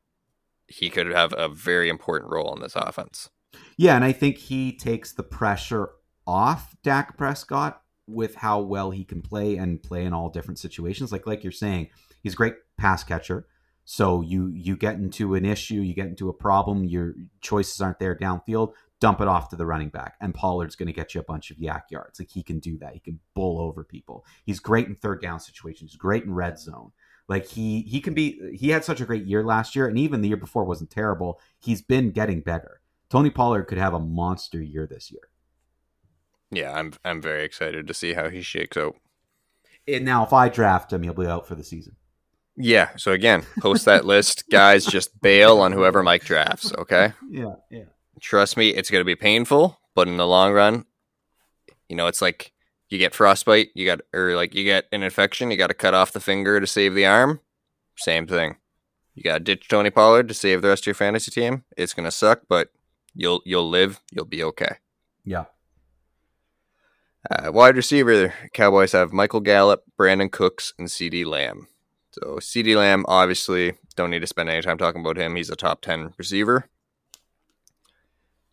He 0.66 0.88
could 0.88 1.08
have 1.08 1.34
a 1.36 1.50
very 1.50 1.90
important 1.90 2.32
role 2.32 2.54
in 2.54 2.62
this 2.62 2.74
offense. 2.74 3.28
Yeah, 3.76 3.96
and 3.96 4.04
I 4.04 4.12
think 4.12 4.38
he 4.38 4.74
takes 4.74 5.12
the 5.12 5.22
pressure 5.22 5.90
off 6.26 6.74
Dak 6.82 7.18
Prescott 7.18 7.82
with 8.06 8.36
how 8.36 8.60
well 8.60 8.90
he 8.90 9.04
can 9.04 9.22
play 9.22 9.56
and 9.56 9.82
play 9.82 10.04
in 10.04 10.12
all 10.12 10.28
different 10.28 10.58
situations. 10.58 11.12
Like 11.12 11.26
like 11.26 11.42
you're 11.42 11.52
saying, 11.52 11.88
he's 12.22 12.34
a 12.34 12.36
great 12.36 12.54
pass 12.76 13.04
catcher. 13.04 13.46
So 13.84 14.20
you 14.20 14.48
you 14.48 14.76
get 14.76 14.96
into 14.96 15.34
an 15.34 15.44
issue, 15.44 15.76
you 15.76 15.94
get 15.94 16.08
into 16.08 16.28
a 16.28 16.34
problem, 16.34 16.84
your 16.84 17.14
choices 17.40 17.80
aren't 17.80 17.98
there 17.98 18.16
downfield 18.16 18.72
dump 19.00 19.20
it 19.20 19.28
off 19.28 19.50
to 19.50 19.56
the 19.56 19.66
running 19.66 19.88
back, 19.88 20.14
and 20.20 20.34
Pollard's 20.34 20.76
going 20.76 20.86
to 20.86 20.92
get 20.92 21.14
you 21.14 21.20
a 21.20 21.24
bunch 21.24 21.50
of 21.50 21.58
YAC 21.58 21.82
yards. 21.90 22.18
Like 22.18 22.30
he 22.30 22.42
can 22.42 22.58
do 22.58 22.78
that. 22.78 22.94
He 22.94 23.00
can 23.00 23.20
bull 23.34 23.60
over 23.60 23.84
people. 23.84 24.24
He's 24.44 24.60
great 24.60 24.86
in 24.86 24.94
third 24.94 25.20
down 25.20 25.40
situations. 25.40 25.92
He's 25.92 25.98
great 25.98 26.24
in 26.24 26.34
red 26.34 26.58
zone. 26.58 26.92
Like 27.28 27.46
he 27.46 27.82
he 27.82 28.00
can 28.00 28.14
be. 28.14 28.56
He 28.56 28.70
had 28.70 28.84
such 28.84 29.00
a 29.00 29.04
great 29.04 29.26
year 29.26 29.42
last 29.42 29.74
year, 29.74 29.88
and 29.88 29.98
even 29.98 30.20
the 30.20 30.28
year 30.28 30.36
before 30.36 30.64
wasn't 30.64 30.90
terrible. 30.90 31.40
He's 31.58 31.82
been 31.82 32.10
getting 32.10 32.40
better. 32.40 32.80
Tony 33.10 33.30
Pollard 33.30 33.64
could 33.64 33.78
have 33.78 33.94
a 33.94 34.00
monster 34.00 34.62
year 34.62 34.86
this 34.86 35.10
year. 35.10 35.28
Yeah, 36.50 36.72
I'm 36.72 36.92
I'm 37.04 37.20
very 37.20 37.44
excited 37.44 37.86
to 37.86 37.94
see 37.94 38.14
how 38.14 38.28
he 38.28 38.42
shakes 38.42 38.76
out. 38.76 38.96
And 39.88 40.04
now, 40.04 40.24
if 40.24 40.32
I 40.32 40.48
draft 40.48 40.92
him, 40.92 41.02
he'll 41.02 41.14
be 41.14 41.26
out 41.26 41.46
for 41.46 41.54
the 41.54 41.64
season. 41.64 41.96
Yeah. 42.56 42.90
So 42.96 43.12
again, 43.12 43.44
post 43.60 43.84
that 43.84 44.04
list, 44.04 44.44
guys. 44.50 44.84
Just 44.84 45.20
bail 45.20 45.58
on 45.60 45.72
whoever 45.72 46.02
Mike 46.02 46.24
drafts. 46.24 46.72
Okay. 46.72 47.12
Yeah. 47.28 47.54
Yeah. 47.70 47.84
Trust 48.20 48.56
me, 48.56 48.70
it's 48.70 48.90
going 48.90 49.00
to 49.00 49.04
be 49.04 49.14
painful, 49.14 49.78
but 49.94 50.08
in 50.08 50.16
the 50.16 50.26
long 50.26 50.52
run, 50.52 50.86
you 51.88 51.96
know, 51.96 52.06
it's 52.06 52.22
like 52.22 52.52
you 52.88 52.98
get 52.98 53.14
frostbite, 53.14 53.68
you 53.74 53.84
got, 53.84 54.00
or 54.14 54.34
like 54.36 54.54
you 54.54 54.64
get 54.64 54.86
an 54.90 55.02
infection, 55.02 55.50
you 55.50 55.58
got 55.58 55.66
to 55.66 55.74
cut 55.74 55.92
off 55.92 56.12
the 56.12 56.20
finger 56.20 56.58
to 56.58 56.66
save 56.66 56.94
the 56.94 57.04
arm. 57.04 57.40
Same 57.98 58.26
thing. 58.26 58.56
You 59.14 59.22
got 59.22 59.34
to 59.34 59.40
ditch 59.40 59.68
Tony 59.68 59.90
Pollard 59.90 60.28
to 60.28 60.34
save 60.34 60.62
the 60.62 60.68
rest 60.68 60.84
of 60.84 60.86
your 60.86 60.94
fantasy 60.94 61.30
team. 61.30 61.64
It's 61.76 61.92
going 61.92 62.04
to 62.04 62.10
suck, 62.10 62.42
but 62.48 62.68
you'll 63.14 63.42
you'll 63.44 63.68
live. 63.68 64.00
You'll 64.12 64.24
be 64.24 64.42
okay. 64.44 64.76
Yeah. 65.24 65.44
Uh, 67.28 67.50
wide 67.50 67.76
receiver, 67.76 68.32
Cowboys 68.52 68.92
have 68.92 69.12
Michael 69.12 69.40
Gallup, 69.40 69.82
Brandin 69.98 70.30
Cooks, 70.30 70.72
and 70.78 70.88
CeeDee 70.88 71.26
Lamb. 71.26 71.66
So 72.12 72.36
CeeDee 72.36 72.76
Lamb, 72.76 73.04
obviously, 73.08 73.74
don't 73.96 74.10
need 74.10 74.20
to 74.20 74.26
spend 74.26 74.48
any 74.48 74.62
time 74.62 74.78
talking 74.78 75.00
about 75.00 75.16
him. 75.16 75.34
He's 75.34 75.50
a 75.50 75.56
top 75.56 75.82
10 75.82 76.14
receiver. 76.18 76.68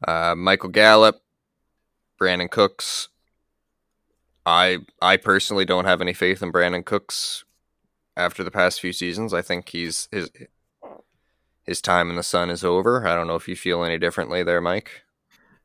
Uh, 0.06 0.36
Michael 0.36 0.70
Gallup, 0.70 1.22
Brandin 2.20 2.50
Cooks. 2.50 3.10
I 4.46 4.80
I 5.02 5.16
personally 5.16 5.64
don't 5.64 5.86
have 5.86 6.02
any 6.02 6.14
faith 6.14 6.44
in 6.44 6.52
Brandin 6.52 6.84
Cooks 6.84 7.46
after 8.18 8.44
the 8.44 8.52
past 8.52 8.82
few 8.82 8.92
seasons. 8.92 9.34
I 9.34 9.42
think 9.42 9.70
he's 9.70 10.10
his 10.12 10.30
his 11.64 11.82
time 11.82 12.10
in 12.10 12.18
the 12.18 12.24
sun 12.24 12.50
is 12.50 12.64
over. 12.64 13.08
I 13.08 13.16
don't 13.16 13.28
know 13.28 13.36
if 13.36 13.48
you 13.48 13.56
feel 13.56 13.84
any 13.84 13.98
differently 13.98 14.44
there, 14.44 14.60
Mike. 14.60 15.03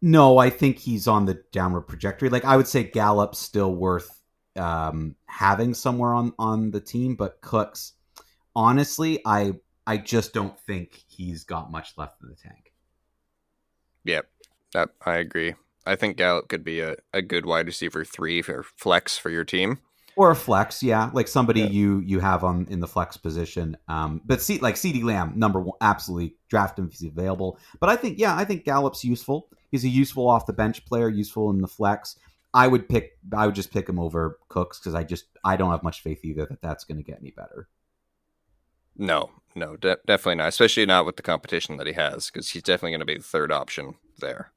No, 0.00 0.38
I 0.38 0.50
think 0.50 0.78
he's 0.78 1.08
on 1.08 1.26
the 1.26 1.42
downward 1.52 1.88
trajectory. 1.88 2.28
Like 2.28 2.44
I 2.44 2.56
would 2.56 2.68
say 2.68 2.84
Gallup's 2.84 3.38
still 3.38 3.74
worth 3.74 4.08
um, 4.56 5.16
having 5.26 5.74
somewhere 5.74 6.14
on 6.14 6.32
on 6.38 6.70
the 6.70 6.80
team, 6.80 7.16
but 7.16 7.40
Cooks, 7.40 7.94
honestly, 8.54 9.20
I 9.24 9.54
I 9.86 9.96
just 9.96 10.32
don't 10.32 10.58
think 10.60 11.02
he's 11.08 11.44
got 11.44 11.70
much 11.70 11.94
left 11.96 12.22
in 12.22 12.28
the 12.28 12.36
tank. 12.36 12.72
Yep, 14.04 14.26
that 14.74 14.90
I 15.04 15.16
agree. 15.16 15.54
I 15.86 15.96
think 15.96 16.18
Gallup 16.18 16.48
could 16.48 16.64
be 16.64 16.80
a, 16.80 16.96
a 17.14 17.22
good 17.22 17.46
wide 17.46 17.66
receiver 17.66 18.04
three 18.04 18.42
for 18.42 18.62
flex 18.62 19.16
for 19.16 19.30
your 19.30 19.44
team. 19.44 19.78
Or 20.16 20.30
a 20.30 20.36
flex, 20.36 20.82
yeah, 20.82 21.10
like 21.14 21.28
somebody 21.28 21.60
yeah. 21.60 21.68
you 21.68 22.00
you 22.00 22.20
have 22.20 22.44
on 22.44 22.66
in 22.68 22.80
the 22.80 22.88
flex 22.88 23.16
position. 23.16 23.76
Um, 23.86 24.20
but 24.24 24.42
see, 24.42 24.58
like 24.58 24.74
CeeDee 24.74 25.04
Lamb, 25.04 25.34
number 25.36 25.60
one, 25.60 25.78
absolutely 25.80 26.36
draft 26.50 26.78
him 26.78 26.86
if 26.86 26.98
he's 26.98 27.08
available. 27.08 27.58
But 27.80 27.88
I 27.88 27.96
think, 27.96 28.18
yeah, 28.18 28.36
I 28.36 28.44
think 28.44 28.64
Gallup's 28.64 29.04
useful. 29.04 29.48
He's 29.70 29.84
a 29.84 29.88
useful 29.88 30.28
off 30.28 30.46
the 30.46 30.52
bench 30.52 30.84
player, 30.86 31.08
useful 31.08 31.50
in 31.50 31.60
the 31.60 31.68
flex. 31.68 32.16
I 32.54 32.66
would 32.66 32.88
pick, 32.88 33.18
I 33.36 33.46
would 33.46 33.54
just 33.54 33.72
pick 33.72 33.88
him 33.88 33.98
over 33.98 34.38
Cooks 34.48 34.78
because 34.78 34.94
I 34.94 35.04
just 35.04 35.26
I 35.44 35.56
don't 35.56 35.70
have 35.70 35.82
much 35.82 36.02
faith 36.02 36.24
either 36.24 36.46
that 36.46 36.62
that's 36.62 36.84
going 36.84 36.96
to 36.96 37.04
get 37.04 37.18
any 37.20 37.30
better. 37.30 37.68
No, 38.96 39.30
no, 39.54 39.76
de- 39.76 39.98
definitely 40.06 40.36
not. 40.36 40.48
Especially 40.48 40.86
not 40.86 41.06
with 41.06 41.16
the 41.16 41.22
competition 41.22 41.76
that 41.76 41.86
he 41.86 41.92
has, 41.92 42.30
because 42.30 42.50
he's 42.50 42.62
definitely 42.62 42.92
going 42.92 43.00
to 43.00 43.06
be 43.06 43.16
the 43.18 43.22
third 43.22 43.52
option 43.52 43.94
there. 44.18 44.52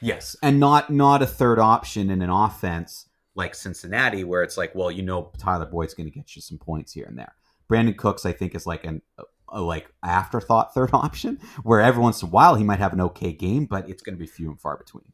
Yes, 0.00 0.36
and 0.42 0.58
not 0.58 0.90
not 0.90 1.20
a 1.20 1.26
third 1.26 1.58
option 1.58 2.10
in 2.10 2.22
an 2.22 2.30
offense 2.30 3.08
like 3.34 3.54
Cincinnati, 3.54 4.24
where 4.24 4.42
it's 4.42 4.56
like, 4.56 4.74
well, 4.74 4.90
you 4.90 5.02
know, 5.02 5.32
Tyler 5.38 5.66
Boyd's 5.66 5.94
going 5.94 6.10
to 6.10 6.14
get 6.14 6.34
you 6.36 6.42
some 6.42 6.58
points 6.58 6.92
here 6.92 7.06
and 7.06 7.18
there. 7.18 7.34
Brandin 7.70 7.96
Cooks, 7.96 8.24
I 8.24 8.32
think, 8.32 8.54
is 8.54 8.66
like 8.66 8.84
an 8.84 9.02
a, 9.50 9.58
a, 9.58 9.60
like 9.60 9.92
afterthought 10.02 10.74
third 10.74 10.90
option, 10.92 11.38
where 11.62 11.80
every 11.80 12.02
once 12.02 12.22
in 12.22 12.28
a 12.28 12.30
while 12.30 12.54
he 12.54 12.64
might 12.64 12.78
have 12.78 12.92
an 12.92 13.00
okay 13.00 13.32
game, 13.32 13.66
but 13.66 13.88
it's 13.88 14.02
going 14.02 14.14
to 14.14 14.20
be 14.20 14.26
few 14.26 14.50
and 14.50 14.60
far 14.60 14.76
between. 14.76 15.12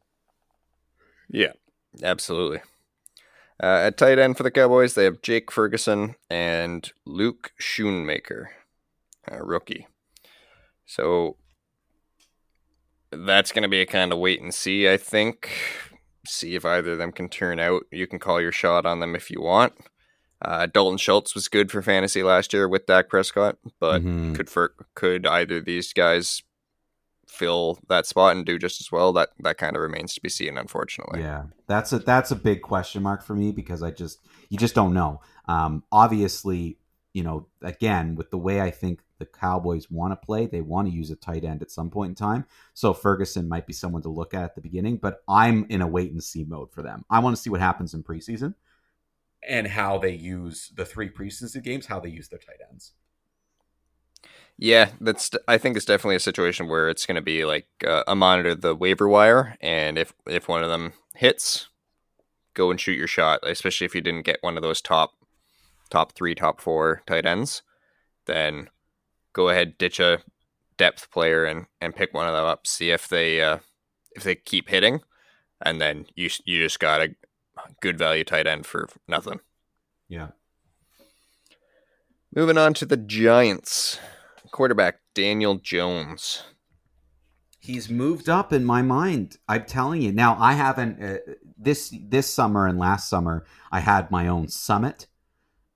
Yeah, 1.29 1.53
absolutely. 2.03 2.61
Uh, 3.61 3.81
at 3.83 3.97
tight 3.97 4.19
end 4.19 4.37
for 4.37 4.43
the 4.43 4.51
Cowboys, 4.51 4.93
they 4.93 5.03
have 5.03 5.21
Jake 5.21 5.51
Ferguson 5.51 6.15
and 6.29 6.91
Luke 7.05 7.51
Schoonmaker 7.59 8.45
uh, 9.29 9.39
rookie. 9.39 9.87
So 10.85 11.35
that's 13.11 13.51
going 13.51 13.63
to 13.63 13.69
be 13.69 13.81
a 13.81 13.85
kind 13.85 14.13
of 14.13 14.19
wait 14.19 14.41
and 14.41 14.53
see, 14.53 14.89
I 14.89 14.97
think. 14.97 15.51
See 16.25 16.55
if 16.55 16.63
either 16.63 16.93
of 16.93 16.97
them 16.99 17.11
can 17.11 17.27
turn 17.27 17.59
out. 17.59 17.83
You 17.91 18.07
can 18.07 18.19
call 18.19 18.39
your 18.39 18.51
shot 18.51 18.85
on 18.85 18.99
them 18.99 19.15
if 19.15 19.29
you 19.29 19.41
want. 19.41 19.73
Uh, 20.41 20.67
Dalton 20.67 20.97
Schultz 20.97 21.35
was 21.35 21.47
good 21.47 21.71
for 21.71 21.81
fantasy 21.81 22.23
last 22.23 22.53
year 22.53 22.67
with 22.67 22.85
Dak 22.85 23.09
Prescott, 23.09 23.57
but 23.79 24.01
mm-hmm. 24.01 24.33
could 24.33 24.49
for, 24.49 24.73
could 24.95 25.25
either 25.25 25.57
of 25.57 25.65
these 25.65 25.91
guys 25.91 26.43
fill 27.27 27.77
that 27.89 28.05
spot 28.05 28.35
and 28.35 28.45
do 28.45 28.57
just 28.57 28.81
as 28.81 28.91
well? 28.91 29.13
That 29.13 29.29
that 29.39 29.57
kind 29.57 29.75
of 29.75 29.81
remains 29.81 30.13
to 30.15 30.21
be 30.21 30.29
seen, 30.29 30.57
unfortunately. 30.57 31.21
Yeah, 31.21 31.45
that's 31.67 31.91
a 31.93 31.99
that's 31.99 32.31
a 32.31 32.35
big 32.35 32.61
question 32.61 33.03
mark 33.03 33.23
for 33.23 33.35
me 33.35 33.51
because 33.51 33.83
I 33.83 33.91
just 33.91 34.19
you 34.49 34.57
just 34.57 34.75
don't 34.75 34.93
know. 34.93 35.21
Um, 35.47 35.83
obviously, 35.91 36.77
you 37.13 37.23
know, 37.23 37.47
again 37.61 38.15
with 38.15 38.31
the 38.31 38.37
way 38.37 38.61
I 38.61 38.71
think 38.71 39.01
the 39.19 39.25
Cowboys 39.25 39.91
want 39.91 40.13
to 40.13 40.25
play. 40.25 40.45
They 40.45 40.61
want 40.61 40.87
to 40.87 40.93
use 40.93 41.11
a 41.11 41.15
tight 41.15 41.43
end 41.43 41.61
at 41.61 41.71
some 41.71 41.89
point 41.89 42.11
in 42.11 42.15
time. 42.15 42.45
So 42.73 42.93
Ferguson 42.93 43.49
might 43.49 43.67
be 43.67 43.73
someone 43.73 44.01
to 44.03 44.09
look 44.09 44.33
at 44.33 44.43
at 44.43 44.55
the 44.55 44.61
beginning, 44.61 44.95
but 44.95 45.21
I'm 45.27 45.65
in 45.69 45.81
a 45.81 45.87
wait 45.87 46.11
and 46.11 46.23
see 46.23 46.45
mode 46.45 46.71
for 46.71 46.81
them. 46.81 47.03
I 47.09 47.19
want 47.19 47.35
to 47.35 47.41
see 47.41 47.49
what 47.49 47.59
happens 47.59 47.93
in 47.93 48.01
preseason 48.01 48.55
and 49.47 49.67
how 49.67 49.97
they 49.97 50.13
use 50.13 50.71
the 50.75 50.85
three 50.85 51.09
preseason 51.09 51.63
games, 51.63 51.85
how 51.87 51.99
they 51.99 52.09
use 52.09 52.27
their 52.27 52.39
tight 52.39 52.59
ends. 52.69 52.93
Yeah, 54.57 54.89
that's. 54.99 55.31
I 55.47 55.57
think 55.57 55.77
it's 55.77 55.85
definitely 55.85 56.17
a 56.17 56.19
situation 56.19 56.67
where 56.67 56.89
it's 56.89 57.05
going 57.05 57.15
to 57.15 57.21
be 57.21 57.45
like 57.45 57.67
uh, 57.87 58.03
a 58.07 58.15
monitor 58.15 58.55
the 58.55 58.75
waiver 58.75 59.07
wire, 59.07 59.55
and 59.61 59.97
if 59.97 60.13
if 60.27 60.49
one 60.49 60.63
of 60.63 60.69
them 60.69 60.91
hits, 61.15 61.69
go 62.55 62.69
and 62.69 62.79
shoot 62.79 62.97
your 62.97 63.07
shot. 63.07 63.39
Especially 63.43 63.85
if 63.85 63.95
you 63.95 64.01
didn't 64.01 64.25
get 64.25 64.39
one 64.41 64.57
of 64.57 64.63
those 64.63 64.81
top 64.81 65.13
top 65.89 66.11
three, 66.11 66.35
top 66.35 66.59
four 66.59 67.03
tight 67.07 67.25
ends, 67.25 67.61
then 68.25 68.69
go 69.31 69.47
ahead 69.47 69.77
ditch 69.77 69.99
a 69.99 70.19
depth 70.77 71.09
player 71.09 71.45
and 71.45 71.67
and 71.79 71.95
pick 71.95 72.13
one 72.13 72.27
of 72.27 72.33
them 72.33 72.45
up. 72.45 72.67
See 72.67 72.91
if 72.91 73.07
they 73.07 73.41
uh, 73.41 73.59
if 74.11 74.23
they 74.23 74.35
keep 74.35 74.67
hitting, 74.67 74.99
and 75.61 75.79
then 75.79 76.05
you 76.15 76.29
you 76.43 76.61
just 76.63 76.81
got 76.81 77.01
a 77.01 77.15
good 77.81 77.97
value 77.97 78.23
tight 78.23 78.47
end 78.47 78.65
for 78.65 78.87
nothing. 79.07 79.39
Yeah. 80.07 80.29
Moving 82.35 82.57
on 82.57 82.73
to 82.75 82.85
the 82.85 82.97
Giants, 82.97 83.99
quarterback 84.51 84.99
Daniel 85.15 85.55
Jones. 85.55 86.43
He's 87.59 87.89
moved 87.89 88.29
up 88.29 88.53
in 88.53 88.63
my 88.63 88.81
mind. 88.81 89.37
I'm 89.47 89.65
telling 89.65 90.01
you. 90.01 90.11
Now 90.11 90.37
I 90.39 90.53
haven't 90.53 91.03
uh, 91.03 91.17
this 91.57 91.93
this 92.01 92.33
summer 92.33 92.67
and 92.67 92.79
last 92.79 93.09
summer 93.09 93.45
I 93.71 93.79
had 93.79 94.11
my 94.11 94.27
own 94.27 94.47
summit 94.47 95.07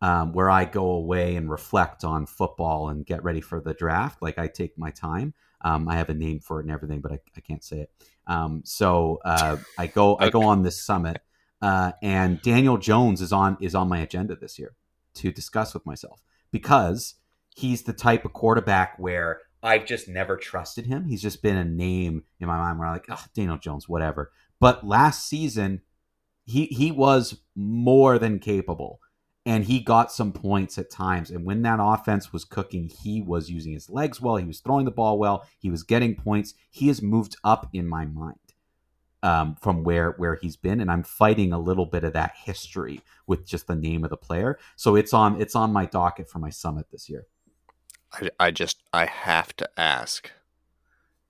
um, 0.04 0.34
where 0.34 0.50
I 0.50 0.66
go 0.66 0.92
away 0.92 1.38
and 1.38 1.50
reflect 1.50 2.04
on 2.04 2.26
football 2.26 2.90
and 2.90 3.06
get 3.06 3.24
ready 3.24 3.40
for 3.40 3.62
the 3.62 3.74
draft. 3.74 4.22
Like 4.22 4.38
I 4.38 4.48
take 4.48 4.78
my 4.78 4.92
time. 4.92 5.34
Um, 5.62 5.88
I 5.88 5.96
have 5.96 6.10
a 6.10 6.14
name 6.14 6.40
for 6.40 6.60
it 6.60 6.64
and 6.64 6.72
everything, 6.72 7.00
but 7.00 7.14
I, 7.14 7.20
I 7.38 7.40
can't 7.40 7.64
say 7.64 7.82
it. 7.82 7.92
Um, 8.28 8.64
so 8.66 9.20
uh, 9.24 9.58
I 9.78 9.88
go 9.88 10.18
I 10.20 10.30
go 10.30 10.44
on 10.44 10.62
this 10.62 10.82
summit, 10.84 11.22
uh, 11.64 11.94
and 12.02 12.42
Daniel 12.42 12.78
Jones 12.78 13.22
is 13.22 13.32
on 13.32 13.58
is 13.62 13.74
on 13.74 13.88
my 13.88 14.00
agenda 14.00 14.36
this 14.36 14.60
year 14.60 14.76
to 15.16 15.32
discuss 15.32 15.74
with 15.74 15.86
myself 15.86 16.22
because 16.52 17.16
he's 17.56 17.84
the 17.84 17.94
type 17.94 18.26
of 18.26 18.34
quarterback 18.34 19.00
where 19.00 19.40
I've 19.64 19.86
just 19.86 20.10
never 20.10 20.36
trusted 20.36 20.88
him. 20.88 21.06
He's 21.06 21.22
just 21.22 21.42
been 21.42 21.56
a 21.56 21.64
name 21.64 22.26
in 22.42 22.48
my 22.48 22.58
mind 22.58 22.80
where 22.80 22.90
I'm 22.90 22.94
like, 22.96 23.06
oh, 23.10 23.24
Daniel 23.34 23.58
Jones, 23.58 23.88
whatever. 23.88 24.34
But 24.60 24.86
last 24.86 25.26
season, 25.26 25.82
he 26.44 26.66
he 26.66 26.92
was 26.92 27.40
more 27.56 28.20
than 28.20 28.40
capable 28.40 29.00
and 29.46 29.64
he 29.64 29.80
got 29.80 30.12
some 30.12 30.34
points 30.34 30.78
at 30.78 30.92
times. 30.92 31.32
And 31.32 31.46
when 31.46 31.62
that 31.62 31.80
offense 31.82 32.34
was 32.34 32.44
cooking, 32.44 32.92
he 33.04 33.22
was 33.22 33.50
using 33.50 33.72
his 33.72 33.90
legs 33.90 34.20
well. 34.20 34.36
He 34.36 34.46
was 34.46 34.60
throwing 34.60 34.84
the 34.84 34.92
ball 34.92 35.18
well. 35.18 35.46
He 35.60 35.70
was 35.70 35.84
getting 35.84 36.16
points. 36.16 36.56
He 36.70 36.90
has 36.90 37.02
moved 37.02 37.38
up 37.46 37.70
in 37.72 37.88
my 37.88 38.06
mind 38.06 38.36
um, 39.24 39.56
from 39.56 39.84
where 39.84 40.12
where 40.12 40.36
he's 40.36 40.56
been, 40.56 40.82
and 40.82 40.92
I'm 40.92 41.02
fighting 41.02 41.54
a 41.54 41.60
little 41.60 41.86
bit 41.86 42.04
of 42.04 42.14
that 42.14 42.34
history 42.36 43.02
with 43.26 43.48
just 43.48 43.66
the 43.66 43.76
name 43.76 44.04
of 44.04 44.10
the 44.10 44.18
player. 44.18 44.60
So 44.76 44.96
it's 44.96 45.14
on 45.14 45.42
it's 45.42 45.56
on 45.56 45.74
my 45.74 45.86
docket 45.86 46.30
for 46.30 46.40
my 46.40 46.50
summit 46.52 46.86
this 46.92 47.10
year. 47.10 47.26
I, 48.12 48.30
I 48.40 48.52
just 48.52 48.84
I 48.92 49.06
have 49.06 49.56
to 49.56 49.70
ask: 49.78 50.30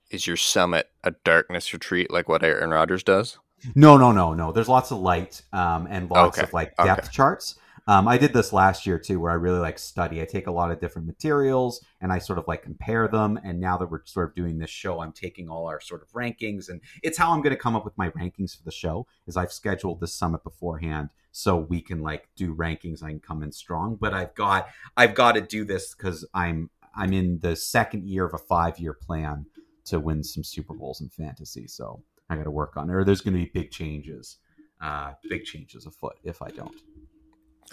Is 0.09 0.27
your 0.27 0.37
summit 0.37 0.89
a 1.03 1.11
darkness 1.23 1.71
retreat 1.71 2.11
like 2.11 2.27
what 2.27 2.43
Aaron 2.43 2.71
Rodgers 2.71 3.03
does? 3.03 3.37
No, 3.75 3.95
no, 3.95 4.11
no, 4.11 4.33
no. 4.33 4.51
There's 4.51 4.67
lots 4.67 4.91
of 4.91 4.99
light 4.99 5.41
um, 5.53 5.87
and 5.89 6.09
lots 6.09 6.37
Okay, 6.37 6.45
of 6.45 6.53
like 6.53 6.75
depth 6.77 7.05
okay. 7.05 7.13
charts. 7.13 7.55
Um, 7.85 8.07
I 8.07 8.17
did 8.17 8.33
this 8.33 8.53
last 8.53 8.85
year 8.85 8.97
too, 8.97 9.19
where 9.19 9.31
I 9.31 9.35
really 9.35 9.59
like 9.59 9.77
study. 9.77 10.21
I 10.21 10.25
take 10.25 10.47
a 10.47 10.51
lot 10.51 10.71
of 10.71 10.79
different 10.79 11.05
materials 11.05 11.83
and 11.99 12.13
I 12.13 12.19
sort 12.19 12.39
of 12.39 12.47
like 12.47 12.63
compare 12.63 13.07
them. 13.09 13.37
And 13.43 13.59
now 13.59 13.77
that 13.77 13.91
we're 13.91 14.05
sort 14.05 14.29
of 14.29 14.35
doing 14.35 14.57
this 14.57 14.69
show, 14.69 15.01
I'm 15.01 15.11
taking 15.11 15.49
all 15.49 15.67
our 15.67 15.81
sort 15.81 16.01
of 16.01 16.09
rankings, 16.13 16.69
and 16.69 16.81
it's 17.01 17.17
how 17.17 17.31
I'm 17.31 17.41
going 17.41 17.55
to 17.55 17.61
come 17.61 17.75
up 17.75 17.83
with 17.83 17.97
my 17.97 18.09
rankings 18.11 18.55
for 18.55 18.63
the 18.63 18.71
show. 18.71 19.05
Is 19.27 19.35
I've 19.35 19.51
scheduled 19.51 19.99
this 19.99 20.13
summit 20.13 20.43
beforehand 20.43 21.09
so 21.31 21.57
we 21.57 21.81
can 21.81 22.01
like 22.01 22.29
do 22.37 22.55
rankings. 22.55 23.03
I 23.03 23.09
can 23.09 23.19
come 23.19 23.43
in 23.43 23.51
strong, 23.51 23.97
but 23.99 24.13
I've 24.13 24.33
got 24.33 24.69
I've 24.95 25.13
got 25.13 25.33
to 25.33 25.41
do 25.41 25.65
this 25.65 25.93
because 25.93 26.25
I'm 26.33 26.69
I'm 26.95 27.11
in 27.11 27.39
the 27.39 27.55
second 27.55 28.07
year 28.07 28.25
of 28.25 28.33
a 28.33 28.37
five 28.37 28.79
year 28.79 28.93
plan 28.93 29.47
to 29.85 29.99
win 29.99 30.23
some 30.23 30.43
Super 30.43 30.73
Bowls 30.73 31.01
in 31.01 31.09
fantasy. 31.09 31.67
So 31.67 32.01
I 32.29 32.37
got 32.37 32.43
to 32.43 32.51
work 32.51 32.77
on 32.77 32.89
it, 32.89 32.93
or 32.93 33.03
there's 33.03 33.19
going 33.19 33.33
to 33.33 33.43
be 33.43 33.51
big 33.53 33.71
changes, 33.71 34.37
uh, 34.81 35.13
big 35.29 35.43
changes 35.43 35.85
afoot 35.85 36.15
if 36.23 36.41
I 36.41 36.49
don't. 36.49 36.92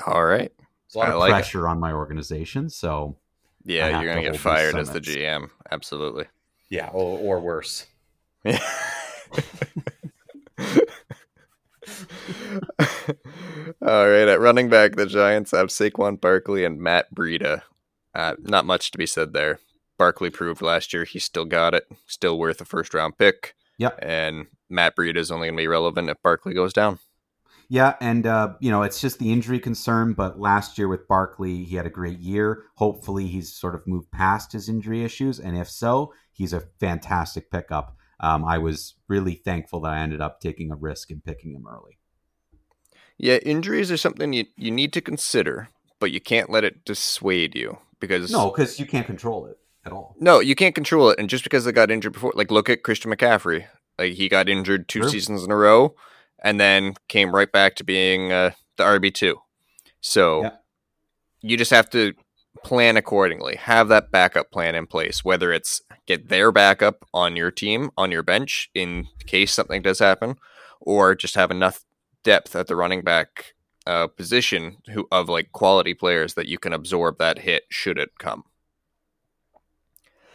All 0.07 0.24
right. 0.24 0.53
There's 0.57 0.94
a 0.94 0.98
lot 0.98 1.09
I 1.09 1.12
of 1.12 1.18
like 1.18 1.30
it. 1.30 1.32
pressure 1.32 1.68
on 1.68 1.78
my 1.80 1.92
organization, 1.92 2.68
so 2.70 3.16
Yeah, 3.64 4.01
you're 4.01 4.12
gonna 4.14 4.22
get 4.30 4.38
fired 4.40 4.76
as 4.76 4.90
the. 4.90 5.01
GM. 5.01 5.51
Absolutely. 5.70 6.24
yeah, 6.68 6.88
or, 6.92 7.18
or 7.18 7.40
worse. 7.40 7.86
Yeah. 8.44 8.59
All 13.82 14.09
right, 14.09 14.28
at 14.28 14.40
running 14.40 14.68
back, 14.68 14.96
the 14.96 15.07
Giants 15.07 15.53
have 15.53 15.68
Saquon 15.68 16.20
Barkley 16.20 16.64
and 16.64 16.80
Matt 16.80 17.14
Breida. 17.14 17.62
Uh, 18.14 18.34
not 18.40 18.64
much 18.66 18.90
to 18.90 18.98
be 18.98 19.07
said 19.07 19.32
there. 19.32 19.61
Barkley 19.98 20.30
proved 20.30 20.62
last 20.62 20.92
year 20.92 21.05
he 21.05 21.18
still 21.18 21.44
got 21.44 21.74
it, 21.74 21.84
still 22.07 22.38
worth 22.38 22.61
a 22.61 22.64
first 22.64 22.94
round 22.94 23.18
pick. 23.18 23.55
Yep. 23.78 23.98
And 24.03 24.46
Matt 24.68 24.96
Breida 24.96 25.16
is 25.16 25.30
only 25.30 25.48
going 25.48 25.57
to 25.57 25.62
be 25.62 25.66
relevant 25.68 26.11
if 26.11 26.22
Barkley 26.22 26.55
goes 26.55 26.72
down. 26.72 26.98
Yeah, 27.73 27.95
and 28.01 28.27
uh, 28.27 28.55
you 28.59 28.73
know 28.73 28.83
it's 28.83 29.01
just 29.01 29.21
the 29.21 29.33
injury 29.33 29.61
concern. 29.61 30.12
But 30.12 30.41
last 30.41 30.77
year 30.77 30.89
with 30.89 31.07
Barkley, 31.07 31.64
he 31.64 31.77
had 31.77 31.87
a 31.87 31.91
great 31.91 32.18
year. 32.18 32.64
Hopefully, 32.75 33.29
he's 33.29 33.53
sort 33.53 33.77
of 33.77 33.87
moved 33.87 34.11
past 34.11 34.53
his 34.53 34.68
injury 34.68 35.05
issues, 35.05 35.39
and 35.39 35.57
if 35.57 35.71
so, 35.71 36.12
he's 36.33 36.53
a 36.53 36.64
fantastic 36.81 37.49
pickup. 37.49 37.97
Um, 38.18 38.45
I 38.45 38.59
was 38.59 38.95
really 39.09 39.35
thankful 39.35 39.81
that 39.83 39.93
I 39.93 40.01
ended 40.01 40.21
up 40.21 40.41
taking 40.41 40.73
a 40.73 40.77
risk 40.77 41.12
and 41.12 41.25
picking 41.25 41.55
him 41.55 41.64
early. 41.66 41.99
Yeah, 43.16 43.37
injuries 43.37 43.93
are 43.93 43.97
something 43.97 44.33
you, 44.33 44.47
you 44.57 44.73
need 44.73 44.93
to 44.95 45.01
consider, 45.01 45.68
but 46.01 46.11
you 46.11 46.21
can't 46.21 46.51
let 46.51 46.64
it 46.64 46.85
dissuade 46.85 47.55
you 47.55 47.79
because 48.01 48.33
No, 48.33 48.51
because 48.51 48.81
you 48.81 48.87
can't 48.87 49.07
control 49.07 49.47
it 49.47 49.59
at 49.85 49.93
all. 49.93 50.16
No, 50.18 50.41
you 50.41 50.57
can't 50.57 50.75
control 50.75 51.11
it. 51.11 51.21
And 51.21 51.31
just 51.31 51.45
because 51.45 51.64
they 51.64 51.73
got 51.73 51.91
injured 51.91 52.14
before, 52.14 52.33
like 52.35 52.51
look 52.51 52.68
at 52.68 52.83
Christian 52.83 53.12
McCaffrey. 53.12 53.66
Like 53.99 54.14
he 54.14 54.29
got 54.29 54.49
injured 54.49 54.89
two 54.89 55.01
True. 55.01 55.11
seasons 55.11 55.45
in 55.45 55.51
a 55.53 55.57
row, 55.57 55.95
and 56.43 56.61
then 56.61 56.95
came 57.09 57.34
right 57.34 57.51
back 57.51 57.76
to 57.76 57.84
being 57.84 58.32
uh, 58.32 58.51
the 58.76 58.84
RB 58.84 59.12
two. 59.12 59.36
So 60.01 60.43
Yeah. 60.43 60.51
you 61.43 61.57
just 61.57 61.70
have 61.70 61.91
to 61.91 62.14
plan 62.64 62.97
accordingly. 62.97 63.57
Have 63.57 63.88
that 63.88 64.11
backup 64.11 64.51
plan 64.51 64.74
in 64.74 64.86
place. 64.86 65.24
Whether 65.24 65.53
it's 65.53 65.82
get 66.07 66.28
their 66.28 66.51
backup 66.53 67.05
on 67.14 67.36
your 67.36 67.51
team 67.51 67.91
on 67.97 68.11
your 68.11 68.22
bench 68.22 68.70
in 68.74 69.07
case 69.26 69.53
something 69.55 69.82
does 69.82 69.99
happen, 69.99 70.36
or 70.80 71.14
just 71.14 71.34
have 71.36 71.51
enough 71.51 71.84
depth 72.24 72.55
at 72.57 72.66
the 72.66 72.76
running 72.76 73.03
back 73.03 73.55
uh, 73.86 74.07
position 74.07 74.76
who 74.93 75.07
of 75.11 75.28
like 75.28 75.53
quality 75.53 75.95
players 75.95 76.34
that 76.34 76.47
you 76.47 76.59
can 76.59 76.72
absorb 76.72 77.18
that 77.18 77.38
hit 77.41 77.64
should 77.70 77.99
it 77.99 78.11
come. 78.18 78.45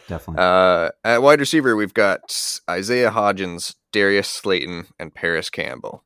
Definitely. 0.08 0.42
Uh, 0.42 0.90
at 1.04 1.22
wide 1.22 1.40
receiver, 1.40 1.74
we've 1.74 1.94
got 1.94 2.60
Isaiah 2.70 3.10
Hodgins, 3.10 3.74
Darius 3.92 4.28
Slayton, 4.28 4.86
and 4.98 5.14
Parris 5.14 5.50
Campbell. 5.50 6.04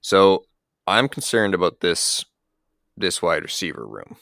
So 0.00 0.44
I'm 0.86 1.08
concerned 1.08 1.54
about 1.54 1.80
this 1.80 2.24
this 2.96 3.22
wide 3.22 3.42
receiver 3.42 3.86
room 3.86 4.16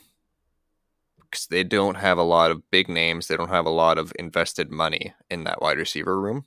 because 1.18 1.46
they 1.46 1.64
don't 1.64 1.96
have 1.96 2.16
a 2.16 2.22
lot 2.22 2.50
of 2.50 2.70
big 2.70 2.88
names. 2.88 3.26
They 3.26 3.36
don't 3.36 3.48
have 3.48 3.66
a 3.66 3.70
lot 3.70 3.98
of 3.98 4.12
invested 4.18 4.70
money 4.70 5.14
in 5.28 5.44
that 5.44 5.60
wide 5.60 5.78
receiver 5.78 6.18
room. 6.20 6.44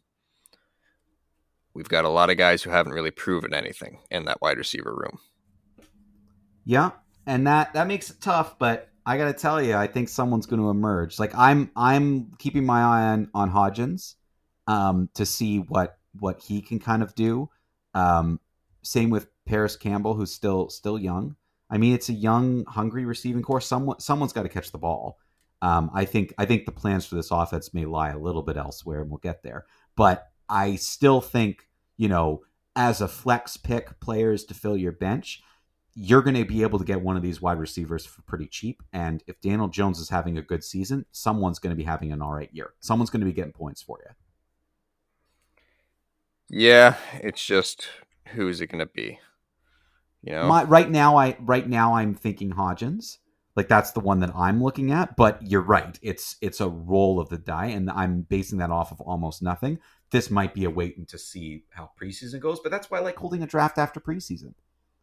We've 1.73 1.89
got 1.89 2.05
a 2.05 2.09
lot 2.09 2.29
of 2.29 2.37
guys 2.37 2.63
who 2.63 2.69
haven't 2.69 2.93
really 2.93 3.11
proven 3.11 3.53
anything 3.53 3.99
in 4.09 4.25
that 4.25 4.41
wide 4.41 4.57
receiver 4.57 4.93
room. 4.93 5.19
Yeah, 6.65 6.91
and 7.25 7.45
that 7.47 7.73
that 7.73 7.87
makes 7.87 8.09
it 8.09 8.21
tough, 8.21 8.57
but 8.59 8.90
I 9.05 9.17
got 9.17 9.25
to 9.25 9.33
tell 9.33 9.61
you, 9.61 9.75
I 9.75 9.87
think 9.87 10.09
someone's 10.09 10.45
going 10.45 10.61
to 10.61 10.69
emerge. 10.69 11.19
Like 11.19 11.33
I'm 11.35 11.71
I'm 11.75 12.33
keeping 12.37 12.65
my 12.65 12.81
eye 12.81 13.03
on 13.13 13.29
on 13.33 13.51
Hodgins 13.51 14.15
um, 14.67 15.09
to 15.15 15.25
see 15.25 15.59
what 15.59 15.97
what 16.19 16.41
he 16.41 16.61
can 16.61 16.79
kind 16.79 17.03
of 17.03 17.15
do. 17.15 17.49
Um, 17.93 18.39
same 18.83 19.09
with 19.09 19.27
Parris 19.45 19.75
Campbell, 19.75 20.15
who's 20.15 20.31
still 20.31 20.69
still 20.69 20.99
young. 20.99 21.35
I 21.69 21.77
mean, 21.77 21.93
it's 21.93 22.09
a 22.09 22.13
young, 22.13 22.65
hungry 22.65 23.05
receiving 23.05 23.41
corps. 23.41 23.61
Someone 23.61 23.99
someone's 23.99 24.33
got 24.33 24.43
to 24.43 24.49
catch 24.49 24.71
the 24.71 24.77
ball. 24.77 25.17
Um, 25.61 25.91
I 25.93 26.05
think 26.05 26.33
I 26.37 26.45
think 26.45 26.65
the 26.65 26.71
plans 26.71 27.05
for 27.05 27.15
this 27.15 27.31
offense 27.31 27.73
may 27.73 27.85
lie 27.85 28.09
a 28.09 28.19
little 28.19 28.41
bit 28.41 28.57
elsewhere, 28.57 29.01
and 29.01 29.09
we'll 29.09 29.19
get 29.19 29.43
there. 29.43 29.65
But 29.95 30.27
I 30.49 30.75
still 30.75 31.21
think 31.21 31.67
you 31.97 32.09
know, 32.09 32.41
as 32.75 32.99
a 32.99 33.07
flex 33.07 33.57
pick, 33.57 33.99
players 33.99 34.43
to 34.45 34.53
fill 34.53 34.75
your 34.75 34.91
bench 34.91 35.43
you're 35.93 36.21
going 36.21 36.35
to 36.35 36.45
be 36.45 36.61
able 36.61 36.79
to 36.79 36.85
get 36.85 37.01
one 37.01 37.17
of 37.17 37.23
these 37.23 37.41
wide 37.41 37.59
receivers 37.59 38.05
for 38.05 38.21
pretty 38.21 38.47
cheap. 38.47 38.81
And 38.93 39.23
if 39.27 39.41
Daniel 39.41 39.67
Jones 39.67 39.99
is 39.99 40.09
having 40.09 40.37
a 40.37 40.41
good 40.41 40.63
season, 40.63 41.05
someone's 41.11 41.59
going 41.59 41.71
to 41.71 41.75
be 41.75 41.83
having 41.83 42.11
an 42.11 42.21
all 42.21 42.31
right 42.31 42.49
year. 42.53 42.73
Someone's 42.79 43.09
going 43.09 43.19
to 43.21 43.25
be 43.25 43.33
getting 43.33 43.51
points 43.51 43.81
for 43.81 43.99
you. 44.05 44.11
Yeah, 46.49 46.95
it's 47.15 47.43
just 47.43 47.87
who 48.27 48.47
is 48.47 48.61
it 48.61 48.67
going 48.67 48.79
to 48.79 48.85
be? 48.85 49.19
You 50.23 50.33
know, 50.33 50.47
My, 50.47 50.63
right 50.63 50.89
now, 50.89 51.17
I 51.17 51.35
right 51.39 51.67
now 51.67 51.95
I'm 51.95 52.13
thinking 52.13 52.51
Hodgins. 52.51 53.17
Like 53.55 53.67
that's 53.67 53.91
the 53.91 53.99
one 53.99 54.19
that 54.19 54.35
I'm 54.35 54.63
looking 54.63 54.91
at. 54.91 55.15
But 55.15 55.41
you're 55.41 55.61
right. 55.61 55.97
It's 56.01 56.37
it's 56.41 56.61
a 56.61 56.69
roll 56.69 57.19
of 57.19 57.29
the 57.29 57.37
die, 57.37 57.67
and 57.67 57.89
I'm 57.89 58.21
basing 58.21 58.59
that 58.59 58.69
off 58.69 58.91
of 58.91 59.01
almost 59.01 59.41
nothing. 59.41 59.79
This 60.11 60.29
might 60.29 60.53
be 60.53 60.65
a 60.65 60.69
waiting 60.69 61.05
to 61.07 61.17
see 61.17 61.63
how 61.69 61.91
preseason 61.99 62.39
goes, 62.39 62.59
but 62.59 62.71
that's 62.71 62.91
why 62.91 62.99
I 62.99 63.01
like 63.01 63.17
holding 63.17 63.43
a 63.43 63.47
draft 63.47 63.77
after 63.77 63.99
preseason. 63.99 64.53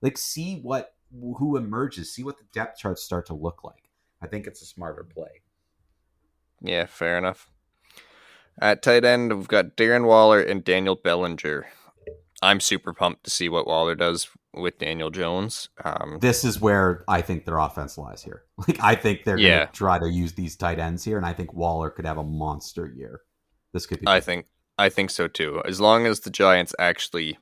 Like 0.03 0.19
see 0.19 0.61
what 0.61 0.95
who 1.11 1.57
emerges, 1.57 2.13
see 2.15 2.23
what 2.23 2.39
the 2.39 2.45
depth 2.53 2.79
charts 2.79 3.03
start 3.03 3.27
to 3.27 3.35
look 3.35 3.65
like. 3.65 3.91
I 4.23 4.27
think 4.27 4.47
it's 4.47 4.63
a 4.63 4.67
smarter 4.67 5.05
play. 5.05 5.43
Yeah, 6.61 6.87
fair 6.87 7.19
enough. 7.19 7.49
At 8.61 8.83
tight 8.83 9.05
end, 9.05 9.33
we've 9.37 9.49
got 9.49 9.77
Darren 9.77 10.05
Waller 10.07 10.41
and 10.41 10.65
Daniel 10.65 10.97
Bellinger. 10.97 11.67
I'm 12.43 12.61
super 12.61 12.93
pumped 12.93 13.25
to 13.25 13.31
see 13.31 13.49
what 13.49 13.67
Waller 13.67 13.95
does 13.95 14.29
with 14.55 14.79
Daniel 14.79 15.11
Jones. 15.11 15.69
Um, 15.85 16.19
this 16.21 16.45
is 16.45 16.61
where 16.61 17.05
I 17.09 17.21
think 17.23 17.45
their 17.45 17.59
offense 17.59 17.97
lies 17.99 18.23
here. 18.23 18.45
Like 18.67 18.83
I 18.83 18.95
think 18.97 19.25
they're 19.25 19.39
Yeah. 19.39 19.57
going 19.59 19.67
to 19.69 19.73
try 19.73 19.99
to 20.01 20.11
use 20.11 20.33
these 20.33 20.57
tight 20.57 20.79
ends 20.81 21.05
here, 21.05 21.17
and 21.17 21.25
I 21.27 21.33
think 21.33 21.55
Waller 21.55 21.91
could 21.91 22.05
have 22.07 22.19
a 22.19 22.25
monster 22.25 22.87
year. 22.87 23.21
This 23.73 23.87
could 23.87 24.01
be. 24.01 24.07
I 24.09 24.21
think 24.21 24.47
I 24.77 24.89
think 24.89 25.11
so 25.11 25.29
too. 25.29 25.63
As 25.65 25.81
long 25.81 26.07
as 26.07 26.21
the 26.21 26.31
Giants 26.31 26.75
actually 26.79 27.39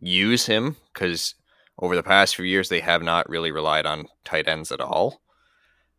use 0.00 0.46
him, 0.46 0.76
because 0.92 1.34
over 1.82 1.96
the 1.96 2.02
past 2.02 2.36
few 2.36 2.44
years 2.46 2.70
they 2.70 2.80
have 2.80 3.02
not 3.02 3.28
really 3.28 3.50
relied 3.50 3.84
on 3.84 4.06
tight 4.24 4.48
ends 4.48 4.72
at 4.72 4.80
all. 4.80 5.20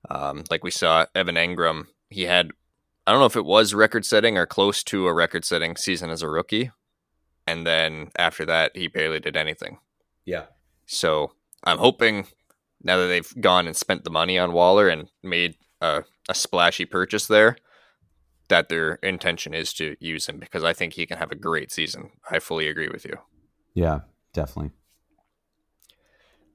Um, 0.09 0.45
like 0.49 0.63
we 0.63 0.71
saw 0.71 1.05
Evan 1.13 1.35
Engram, 1.35 1.87
he 2.09 2.23
had 2.23 2.51
I 3.05 3.11
don't 3.11 3.19
know 3.19 3.27
if 3.27 3.35
it 3.35 3.45
was 3.45 3.73
record 3.73 4.05
setting 4.05 4.37
or 4.37 4.45
close 4.45 4.81
to 4.85 5.07
a 5.07 5.13
record 5.13 5.43
setting 5.43 5.75
season 5.75 6.09
as 6.09 6.21
a 6.21 6.29
rookie, 6.29 6.71
and 7.45 7.67
then 7.67 8.11
after 8.17 8.45
that 8.45 8.75
he 8.75 8.87
barely 8.87 9.19
did 9.19 9.35
anything. 9.35 9.79
yeah, 10.25 10.45
So 10.85 11.33
I'm 11.65 11.79
hoping 11.79 12.27
now 12.81 12.97
that 12.97 13.07
they've 13.07 13.41
gone 13.41 13.67
and 13.67 13.75
spent 13.75 14.05
the 14.05 14.09
money 14.09 14.39
on 14.39 14.53
Waller 14.53 14.87
and 14.87 15.09
made 15.21 15.55
a, 15.81 16.03
a 16.29 16.33
splashy 16.33 16.85
purchase 16.85 17.27
there, 17.27 17.57
that 18.47 18.69
their 18.69 18.95
intention 18.95 19.53
is 19.53 19.73
to 19.73 19.97
use 19.99 20.27
him 20.27 20.37
because 20.37 20.63
I 20.63 20.71
think 20.71 20.93
he 20.93 21.05
can 21.05 21.17
have 21.17 21.31
a 21.31 21.35
great 21.35 21.73
season. 21.73 22.11
I 22.29 22.39
fully 22.39 22.69
agree 22.69 22.89
with 22.89 23.05
you. 23.05 23.17
yeah, 23.73 24.01
definitely. 24.33 24.71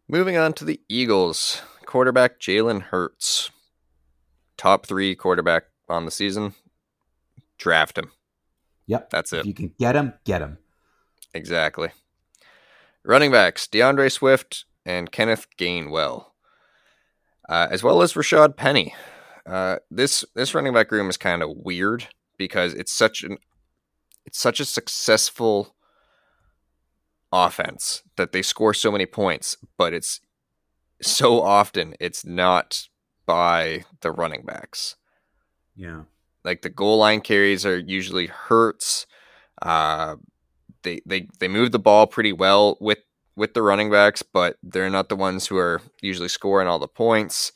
Moving 0.09 0.37
on 0.37 0.55
to 0.55 0.65
the 0.65 0.81
Eagles, 0.89 1.61
quarterback 1.85 2.41
Jalen 2.41 2.81
Hurts. 2.83 3.51
top 4.57 4.87
three 4.87 5.15
quarterback 5.15 5.65
on 5.89 6.05
the 6.05 6.11
season, 6.11 6.55
draft 7.59 7.99
him. 7.99 8.11
Yep. 8.87 9.11
That's 9.11 9.33
it. 9.33 9.41
If 9.41 9.47
you 9.47 9.55
can 9.55 9.73
get 9.79 9.95
him, 9.95 10.15
get 10.25 10.41
him. 10.43 10.59
Exactly. 11.35 11.91
Running 13.05 13.31
backs 13.31 13.67
D'Andre 13.67 14.09
Swift 14.09 14.65
and 14.85 15.13
Kenneth 15.13 15.47
Gainwell, 15.59 16.27
uh, 17.49 17.69
as 17.71 17.83
well 17.83 18.03
as 18.03 18.15
Rashaad 18.15 18.57
Penny. 18.57 18.95
Uh, 19.47 19.77
this 19.91 20.25
this 20.35 20.55
running 20.55 20.75
back 20.75 20.91
room 20.91 21.09
is 21.09 21.17
kind 21.17 21.43
of 21.43 21.51
weird 21.51 22.09
because 22.37 22.75
it's 22.75 22.93
such 22.93 23.23
an 23.23 23.39
it's 24.27 24.39
such 24.39 24.59
a 24.61 24.65
successful 24.65 25.75
offense 27.33 28.03
that 28.17 28.33
they 28.33 28.43
score 28.43 28.75
so 28.75 28.91
many 28.91 29.07
points, 29.07 29.57
but 29.77 29.93
it's 29.93 30.21
so 31.01 31.41
often 31.41 31.95
it's 32.01 32.25
not 32.25 32.89
by 33.27 33.85
the 34.01 34.11
running 34.11 34.43
backs. 34.45 34.97
Yeah. 35.77 36.03
Like 36.45 36.63
the 36.63 36.71
goal 36.71 36.99
line 36.99 37.21
carries 37.21 37.67
are 37.67 37.79
usually 37.79 38.27
Hurts. 38.27 39.07
Uh, 39.61 40.17
they 40.83 41.01
they 41.05 41.29
they 41.39 41.49
move 41.49 41.73
the 41.73 41.79
ball 41.79 42.07
pretty 42.07 42.33
well 42.33 42.77
with 42.81 42.99
with 43.37 43.55
the 43.55 43.63
running 43.63 43.91
backs, 43.91 44.23
but 44.23 44.57
they're 44.63 44.91
not 44.91 45.09
the 45.09 45.17
ones 45.17 45.47
who 45.47 45.57
are 45.57 45.81
usually 46.01 46.29
scoring 46.29 46.67
all 46.67 46.79
the 46.79 46.89
points. 46.89 47.53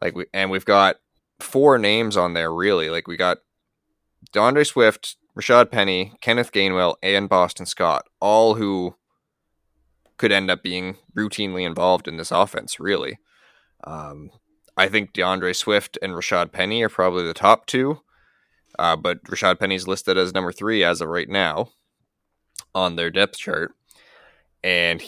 Like 0.00 0.14
we 0.14 0.26
and 0.34 0.50
we've 0.50 0.64
got 0.64 0.96
four 1.40 1.78
names 1.78 2.16
on 2.16 2.34
there 2.34 2.52
really. 2.52 2.90
Like 2.90 3.06
we 3.06 3.16
got 3.16 3.38
D'Andre 4.32 4.64
Swift, 4.64 5.16
Rashaad 5.38 5.70
Penny, 5.70 6.14
Kenneth 6.20 6.52
Gainwell, 6.52 6.96
and 7.02 7.28
Boston 7.28 7.66
Scott, 7.66 8.06
all 8.20 8.54
who 8.54 8.96
could 10.16 10.32
end 10.32 10.50
up 10.50 10.62
being 10.62 10.96
routinely 11.16 11.66
involved 11.66 12.06
in 12.08 12.16
this 12.16 12.30
offense, 12.30 12.78
really. 12.78 13.18
Um, 13.84 14.30
I 14.76 14.88
think 14.88 15.12
D'Andre 15.12 15.52
Swift 15.52 15.98
and 16.02 16.12
Rashaad 16.12 16.52
Penny 16.52 16.82
are 16.82 16.88
probably 16.88 17.24
the 17.24 17.34
top 17.34 17.66
two, 17.66 18.00
uh, 18.78 18.96
but 18.96 19.22
Rashaad 19.24 19.58
Penny's 19.58 19.86
listed 19.86 20.18
as 20.18 20.34
number 20.34 20.52
three 20.52 20.82
as 20.82 21.00
of 21.00 21.08
right 21.08 21.28
now 21.28 21.70
on 22.74 22.96
their 22.96 23.10
depth 23.10 23.38
chart. 23.38 23.72
And 24.62 25.02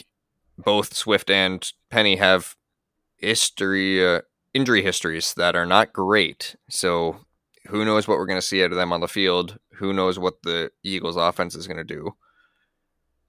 both 0.59 0.95
Swift 0.95 1.31
and 1.31 1.71
Penny 1.91 2.17
have 2.17 2.55
history, 3.17 4.07
uh, 4.07 4.21
injury 4.55 4.83
histories 4.83 5.35
that 5.35 5.57
are 5.57 5.67
not 5.67 5.93
great. 5.93 6.57
So 6.69 7.17
who 7.69 7.85
knows 7.85 8.07
what 8.07 8.19
we're 8.19 8.27
going 8.27 8.39
to 8.39 8.47
see 8.47 8.63
out 8.63 8.71
of 8.71 8.77
them 8.77 8.93
on 8.93 9.01
the 9.01 9.09
field? 9.09 9.59
Who 9.79 9.93
knows 9.93 10.19
what 10.19 10.43
the 10.43 10.71
Eagles' 10.83 11.17
offense 11.17 11.55
is 11.55 11.67
going 11.67 11.79
to 11.79 11.85
do? 11.85 12.15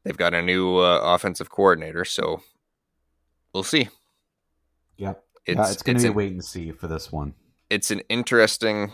They've 0.07 0.17
got 0.17 0.33
a 0.33 0.41
new 0.41 0.77
uh, 0.77 1.01
offensive 1.03 1.49
coordinator, 1.49 2.05
so 2.05 2.41
we'll 3.53 3.63
see. 3.63 3.89
Yep. 4.95 5.21
It's, 5.45 5.57
yeah, 5.57 5.71
it's 5.71 5.83
going 5.83 5.97
to 5.97 6.03
be 6.03 6.07
an- 6.07 6.13
wait 6.15 6.31
and 6.31 6.43
see 6.43 6.71
for 6.71 6.87
this 6.87 7.11
one. 7.11 7.33
it's 7.69 7.91
an 7.91 7.99
interesting 8.09 8.91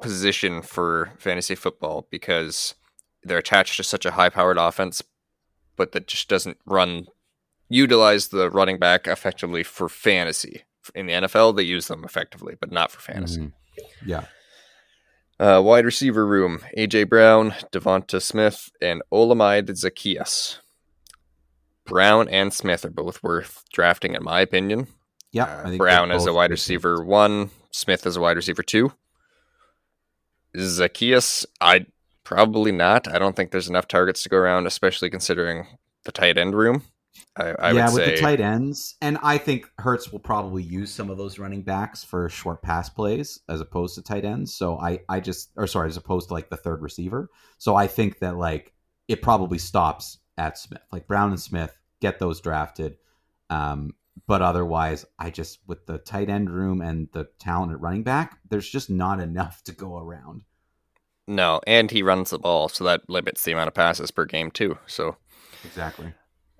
position 0.00 0.62
for 0.62 1.12
fantasy 1.18 1.54
football 1.54 2.06
because 2.10 2.74
they're 3.22 3.38
attached 3.38 3.76
to 3.76 3.82
such 3.84 4.04
a 4.06 4.12
high 4.12 4.30
powered 4.30 4.56
offense, 4.58 5.02
but 5.76 5.92
that 5.92 6.06
just 6.08 6.28
doesn't 6.28 6.58
run 6.66 7.06
utilize 7.68 8.28
the 8.28 8.50
running 8.50 8.78
back 8.78 9.06
effectively 9.06 9.62
for 9.62 9.88
fantasy. 9.88 10.62
In 10.94 11.06
the 11.06 11.12
NFL, 11.12 11.54
they 11.56 11.62
use 11.62 11.88
them 11.88 12.04
effectively, 12.04 12.54
but 12.60 12.72
not 12.72 12.90
for 12.90 13.00
fantasy. 13.00 13.40
Mhm. 13.40 13.52
Yeah. 14.04 14.24
Uh, 15.42 15.60
wide 15.60 15.84
receiver 15.84 16.24
room: 16.24 16.60
AJ 16.78 17.08
Brown, 17.08 17.50
DeVonta 17.72 18.22
Smith, 18.22 18.70
and 18.80 19.02
Olamide 19.12 19.70
Zaccheaus. 19.70 20.58
Brown 21.84 22.28
and 22.28 22.54
Smith 22.54 22.84
are 22.84 22.90
both 22.90 23.20
worth 23.24 23.64
drafting, 23.72 24.14
in 24.14 24.22
my 24.22 24.40
opinion. 24.40 24.86
Yeah. 25.32 25.46
Uh, 25.46 25.62
I 25.62 25.64
think 25.64 25.78
Brown 25.78 26.10
they're 26.10 26.16
as 26.16 26.26
a 26.26 26.32
wide 26.32 26.52
receiver 26.52 26.98
pieces. 26.98 27.08
one, 27.08 27.50
Smith 27.72 28.06
as 28.06 28.16
a 28.16 28.20
wide 28.20 28.36
receiver 28.36 28.62
two. 28.62 28.92
Zaccheaus, 30.56 31.44
I 31.60 31.86
probably 32.22 32.70
not. 32.70 33.12
I 33.12 33.18
don't 33.18 33.34
think 33.34 33.50
there's 33.50 33.68
enough 33.68 33.88
targets 33.88 34.22
to 34.22 34.28
go 34.28 34.36
around, 34.36 34.68
especially 34.68 35.10
considering 35.10 35.66
the 36.04 36.12
tight 36.12 36.38
end 36.38 36.54
room. 36.54 36.84
I, 37.36 37.54
I 37.58 37.72
yeah, 37.72 37.86
with 37.86 38.04
say 38.04 38.14
the 38.14 38.20
tight 38.20 38.40
ends, 38.40 38.96
and 39.00 39.18
I 39.22 39.38
think 39.38 39.70
Hurts 39.78 40.12
will 40.12 40.18
probably 40.18 40.62
use 40.62 40.92
some 40.92 41.08
of 41.08 41.16
those 41.16 41.38
running 41.38 41.62
backs 41.62 42.04
for 42.04 42.28
short 42.28 42.62
pass 42.62 42.90
plays 42.90 43.40
as 43.48 43.60
opposed 43.60 43.94
to 43.94 44.02
tight 44.02 44.24
ends. 44.24 44.54
So 44.54 44.78
I, 44.78 45.00
I 45.08 45.20
just, 45.20 45.50
or 45.56 45.66
sorry, 45.66 45.88
as 45.88 45.96
opposed 45.96 46.28
to 46.28 46.34
like 46.34 46.50
the 46.50 46.58
third 46.58 46.82
receiver. 46.82 47.30
So 47.56 47.74
I 47.74 47.86
think 47.86 48.18
that 48.18 48.36
like 48.36 48.74
it 49.08 49.22
probably 49.22 49.58
stops 49.58 50.18
at 50.36 50.58
Smith, 50.58 50.82
like 50.92 51.06
Brown 51.06 51.30
and 51.30 51.40
Smith 51.40 51.74
get 52.00 52.18
those 52.18 52.40
drafted. 52.40 52.96
Um, 53.48 53.94
but 54.26 54.42
otherwise, 54.42 55.06
I 55.18 55.30
just 55.30 55.60
with 55.66 55.86
the 55.86 55.98
tight 55.98 56.28
end 56.28 56.50
room 56.50 56.82
and 56.82 57.08
the 57.12 57.28
talent 57.38 57.72
at 57.72 57.80
running 57.80 58.02
back, 58.02 58.38
there's 58.50 58.68
just 58.68 58.90
not 58.90 59.20
enough 59.20 59.64
to 59.64 59.72
go 59.72 59.96
around. 59.96 60.42
no, 61.26 61.60
and 61.66 61.90
he 61.90 62.02
runs 62.02 62.28
the 62.28 62.38
ball, 62.38 62.68
so 62.68 62.84
that 62.84 63.08
limits 63.08 63.42
the 63.44 63.52
amount 63.52 63.68
of 63.68 63.74
passes 63.74 64.10
per 64.10 64.26
game 64.26 64.50
too. 64.50 64.76
So 64.86 65.16
Exactly. 65.64 66.12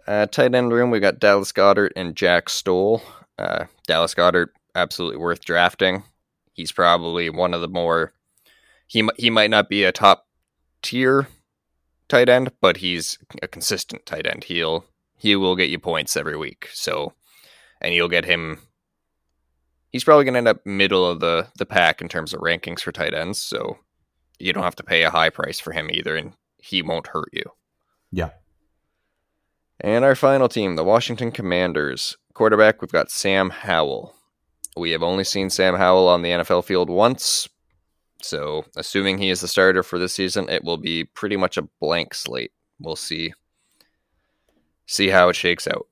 Uh, 0.07 0.27
tight 0.27 0.55
end 0.55 0.73
room, 0.73 0.91
we've 0.91 1.01
got 1.01 1.21
Dallas 1.21 1.53
Goedert 1.53 1.93
and 1.95 2.17
Jack 2.17 2.49
Stoll. 2.49 3.03
Uh, 3.39 3.67
Dallas 3.87 4.15
Goedert, 4.15 4.49
absolutely 4.75 5.19
worth 5.19 5.45
drafting. 5.45 6.03
He's 6.53 6.73
probably 6.73 7.31
one 7.31 7.55
of 7.55 7.61
the 7.61 7.69
more. 7.69 8.13
He 8.87 9.09
he 9.17 9.31
might 9.31 9.51
not 9.51 9.69
be 9.69 9.85
a 9.85 9.93
top 9.93 10.27
tier 10.83 11.29
tight 12.09 12.29
end, 12.29 12.53
but 12.61 12.79
he's 12.79 13.19
a 13.43 13.49
consistent 13.49 14.05
tight 14.05 14.27
end. 14.27 14.45
He'll 14.45 14.85
he 15.17 15.37
will 15.37 15.57
get 15.57 15.71
you 15.71 15.79
points 15.79 16.17
every 16.17 16.37
week. 16.37 16.69
So, 16.73 17.15
and 17.81 17.95
you'll 17.95 18.09
get 18.09 18.25
him. 18.25 18.59
He's 19.91 20.05
probably 20.05 20.25
going 20.25 20.35
to 20.35 20.39
end 20.39 20.49
up 20.49 20.67
middle 20.67 21.07
of 21.07 21.21
the 21.21 21.49
the 21.57 21.67
pack 21.67 22.03
in 22.03 22.09
terms 22.09 22.35
of 22.35 22.41
rankings 22.41 22.81
for 22.81 22.93
tight 22.93 23.15
ends. 23.15 23.41
So, 23.41 23.79
you 24.39 24.53
don't 24.53 24.65
have 24.65 24.77
to 24.77 24.83
pay 24.83 25.05
a 25.05 25.11
high 25.11 25.31
price 25.31 25.61
for 25.61 25.73
him 25.73 25.91
either, 25.91 26.17
and 26.17 26.33
he 26.59 26.83
won't 26.83 27.07
hurt 27.07 27.31
you. 27.33 27.45
Yeah. 28.11 28.31
And 29.83 30.05
our 30.05 30.15
final 30.15 30.49
team, 30.49 30.77
the 30.77 30.85
Washington 30.85 31.33
Commanders. 31.33 32.17
Quarterback, 32.35 32.81
we've 32.81 32.93
got 32.93 33.11
Sam 33.11 33.51
Howell. 33.51 34.15
We 34.77 34.93
have 34.93 35.03
only 35.03 35.25
seen 35.25 35.51
Sam 35.51 35.75
Howell 35.75 36.09
on 36.09 36.23
the 36.23 36.31
NFL 36.31 36.65
field 36.65 36.89
once. 36.89 37.49
So, 38.23 38.65
assuming 38.77 39.19
he 39.19 39.29
is 39.29 39.41
the 39.41 39.49
starter 39.49 39.83
for 39.83 39.99
this 39.99 40.15
season, 40.15 40.49
it 40.49 40.63
will 40.63 40.77
be 40.77 41.05
pretty 41.05 41.37
much 41.37 41.57
a 41.57 41.69
blank 41.81 42.15
slate. 42.15 42.53
We'll 42.79 42.95
see 42.95 43.35
see 44.87 45.09
how 45.09 45.29
it 45.29 45.37
shakes 45.37 45.67
out. 45.67 45.89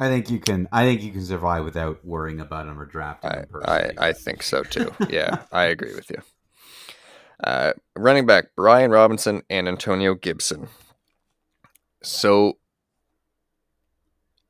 I 0.00 0.08
think 0.08 0.30
you 0.30 0.38
can. 0.38 0.66
I 0.72 0.84
think 0.86 1.02
you 1.02 1.12
can 1.12 1.24
survive 1.24 1.64
without 1.64 2.02
worrying 2.02 2.40
about 2.40 2.66
him 2.66 2.80
or 2.80 2.86
drafting 2.86 3.30
I, 3.30 3.34
him 3.34 3.40
I, 3.42 3.52
personally. 3.52 3.98
I 3.98 4.12
think 4.14 4.42
so 4.42 4.62
too. 4.62 4.94
Yeah, 5.10 5.42
I 5.52 5.64
agree 5.64 5.94
with 5.94 6.10
you. 6.10 6.22
Uh, 7.44 7.74
running 7.94 8.24
back 8.24 8.46
Brian 8.56 8.90
Robinson 8.90 9.42
and 9.50 9.68
Antonio 9.68 10.14
Gibson. 10.14 10.68
So 12.02 12.56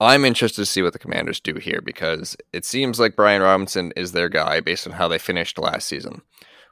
I'm 0.01 0.25
interested 0.25 0.63
to 0.63 0.67
see 0.67 0.83
what 0.83 0.93
the 0.95 0.99
Commanders 0.99 1.41
do 1.41 1.55
here 1.57 1.81
because 1.85 2.37
it 2.53 2.65
seems 2.65 2.99
like 2.99 3.17
Brian 3.17 3.43
Robinson 3.43 3.93
is 3.97 4.13
their 4.13 4.29
guy 4.29 4.61
based 4.61 4.87
on 4.87 4.95
how 4.95 5.09
they 5.09 5.19
finished 5.19 5.59
last 5.59 5.87
season. 5.87 6.23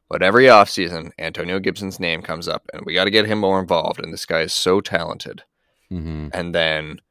But 0.09 0.22
every 0.22 0.45
offseason, 0.47 1.12
Antonio 1.18 1.59
Gibson's 1.61 2.01
name 2.01 2.22
comes 2.22 2.49
up, 2.49 2.66
and 2.72 2.83
we 2.87 2.95
got 2.95 3.05
to 3.05 3.11
get 3.11 3.26
him 3.26 3.39
more 3.41 3.61
involved. 3.61 4.01
And 4.03 4.12
this 4.12 4.24
guy 4.24 4.41
is 4.41 4.55
so 4.55 4.81
talented. 4.81 5.43
Mhm. 5.93 6.31
And 6.33 6.55
then 6.55 7.03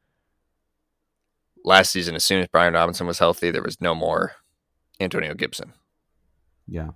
last 1.64 1.92
season, 1.92 2.16
as 2.16 2.24
soon 2.24 2.40
as 2.42 2.48
Brian 2.48 2.74
Robinson 2.74 3.06
was 3.06 3.20
healthy, 3.20 3.50
there 3.52 3.62
was 3.62 3.80
no 3.80 3.94
more 3.94 4.32
Antonio 5.00 5.34
Gibson. 5.34 5.74
Yeah. 6.66 6.90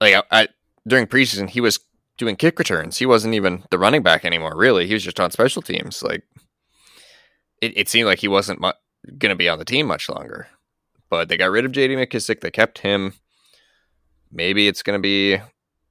Like 0.00 0.14
I, 0.14 0.22
I 0.30 0.48
during 0.86 1.06
preseason, 1.06 1.48
he 1.48 1.62
was 1.62 1.80
doing 2.18 2.36
kick 2.36 2.58
returns. 2.58 2.98
He 2.98 3.06
wasn't 3.06 3.34
even 3.34 3.64
the 3.70 3.78
running 3.78 4.02
back 4.02 4.24
anymore. 4.24 4.54
Really, 4.56 4.86
he 4.86 4.92
was 4.94 5.02
just 5.02 5.20
on 5.20 5.30
special 5.30 5.62
teams. 5.62 6.02
Like 6.02 6.22
it, 7.60 7.76
it 7.76 7.88
seemed 7.88 8.06
like 8.06 8.18
he 8.18 8.28
wasn't 8.28 8.60
mu- 8.60 8.72
going 9.18 9.30
to 9.30 9.36
be 9.36 9.48
on 9.48 9.58
the 9.58 9.64
team 9.64 9.86
much 9.86 10.08
longer. 10.08 10.48
But 11.08 11.28
they 11.28 11.36
got 11.36 11.50
rid 11.50 11.64
of 11.64 11.72
J.D. 11.72 11.94
McKissic. 11.94 12.40
They 12.40 12.50
kept 12.50 12.78
him. 12.78 13.14
Maybe 14.32 14.66
it's 14.66 14.82
going 14.82 14.98
to 14.98 15.02
be 15.02 15.40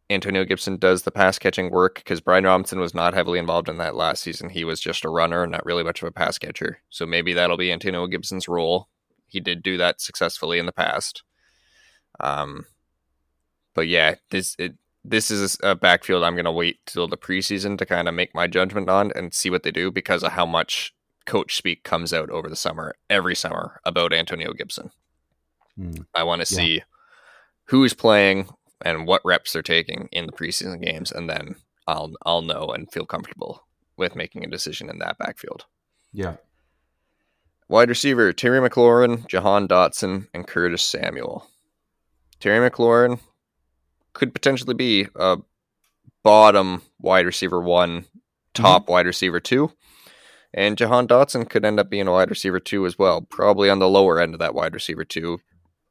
Antonio 0.10 0.46
Gibson 0.46 0.78
does 0.78 1.04
the 1.04 1.12
pass 1.12 1.40
catching 1.40 1.72
work 1.72 1.96
because 1.96 2.22
Brian 2.22 2.44
Robinson 2.44 2.80
was 2.80 2.94
not 2.94 3.14
heavily 3.14 3.40
involved 3.40 3.70
in 3.70 3.78
that 3.78 3.96
last 3.96 4.22
season. 4.22 4.50
He 4.50 4.64
was 4.64 4.80
just 4.80 5.06
a 5.06 5.10
runner 5.10 5.44
and 5.44 5.52
not 5.52 5.66
really 5.66 5.84
much 5.84 6.02
of 6.02 6.08
a 6.08 6.12
pass 6.12 6.38
catcher. 6.38 6.80
So 6.90 7.06
maybe 7.06 7.34
that'll 7.34 7.58
be 7.58 7.72
Antonio 7.72 8.06
Gibson's 8.08 8.48
role. 8.48 8.90
He 9.28 9.40
did 9.40 9.64
do 9.64 9.78
that 9.78 10.02
successfully 10.02 10.60
in 10.60 10.66
the 10.66 10.72
past. 10.72 11.24
Um, 12.20 12.66
but 13.74 13.88
yeah, 13.88 14.16
this 14.30 14.56
it, 14.60 14.76
this 15.04 15.30
is 15.30 15.58
a 15.64 15.76
backfield 15.76 16.24
I'm 16.24 16.36
going 16.36 16.46
to 16.46 16.52
wait 16.52 16.80
till 16.86 17.08
the 17.08 17.18
preseason 17.18 17.78
to 17.78 17.86
kind 17.86 18.08
of 18.08 18.14
make 18.14 18.34
my 18.34 18.48
judgment 18.48 18.90
on 18.90 19.12
and 19.16 19.34
see 19.34 19.50
what 19.50 19.64
they 19.64 19.72
do 19.72 19.92
because 19.92 20.24
of 20.24 20.32
how 20.32 20.46
much 20.46 20.95
coach 21.26 21.56
speak 21.56 21.84
comes 21.84 22.14
out 22.14 22.30
over 22.30 22.50
the 22.50 22.56
summer, 22.56 22.96
every 23.10 23.36
summer 23.36 23.82
about 23.84 24.14
Antonio 24.14 24.54
Gibson. 24.54 24.92
Mm. 25.80 26.06
I 26.14 26.24
want 26.24 26.46
to 26.46 26.54
Yeah. 26.54 26.58
see 26.58 26.84
who's 27.66 27.94
playing 27.94 28.50
and 28.82 29.08
what 29.08 29.22
reps 29.26 29.54
they're 29.54 29.62
taking 29.62 30.08
in 30.12 30.26
the 30.26 30.32
preseason 30.32 30.82
games, 30.82 31.12
and 31.12 31.30
then 31.30 31.56
I'll 31.88 32.14
I'll 32.26 32.42
know 32.42 32.68
and 32.68 32.92
feel 32.92 33.06
comfortable 33.06 33.66
with 33.98 34.16
making 34.16 34.44
a 34.44 34.50
decision 34.50 34.90
in 34.90 35.00
that 35.00 35.18
backfield. 35.18 35.66
Yeah. 36.12 36.38
Wide 37.68 37.90
receiver 37.90 38.32
Terry 38.34 38.60
McLaurin, 38.60 39.28
Jahan 39.28 39.68
Dotson, 39.68 40.28
and 40.34 40.48
Curtis 40.48 40.84
Samuel. 40.84 41.48
Terry 42.40 42.70
McLaurin 42.70 43.20
could 44.14 44.34
potentially 44.34 44.76
be 44.76 45.08
a 45.16 45.38
bottom 46.24 46.82
wide 47.00 47.26
receiver 47.26 47.62
one, 47.62 48.06
top 48.54 48.84
mm-hmm. 48.84 48.92
wide 48.92 49.06
receiver 49.06 49.40
two. 49.40 49.72
And 50.56 50.78
Jahan 50.78 51.06
Dotson 51.06 51.50
could 51.50 51.66
end 51.66 51.82
up 51.82 51.90
being 51.90 52.08
a 52.08 52.14
wide 52.14 52.30
receiver 52.30 52.62
two 52.62 52.86
as 52.86 52.98
well, 52.98 53.22
probably 53.22 53.70
on 53.70 53.80
the 53.80 53.90
lower 53.90 54.22
end 54.22 54.34
of 54.34 54.40
that 54.40 54.56
wide 54.56 54.74
receiver 54.74 55.04
two. 55.04 55.40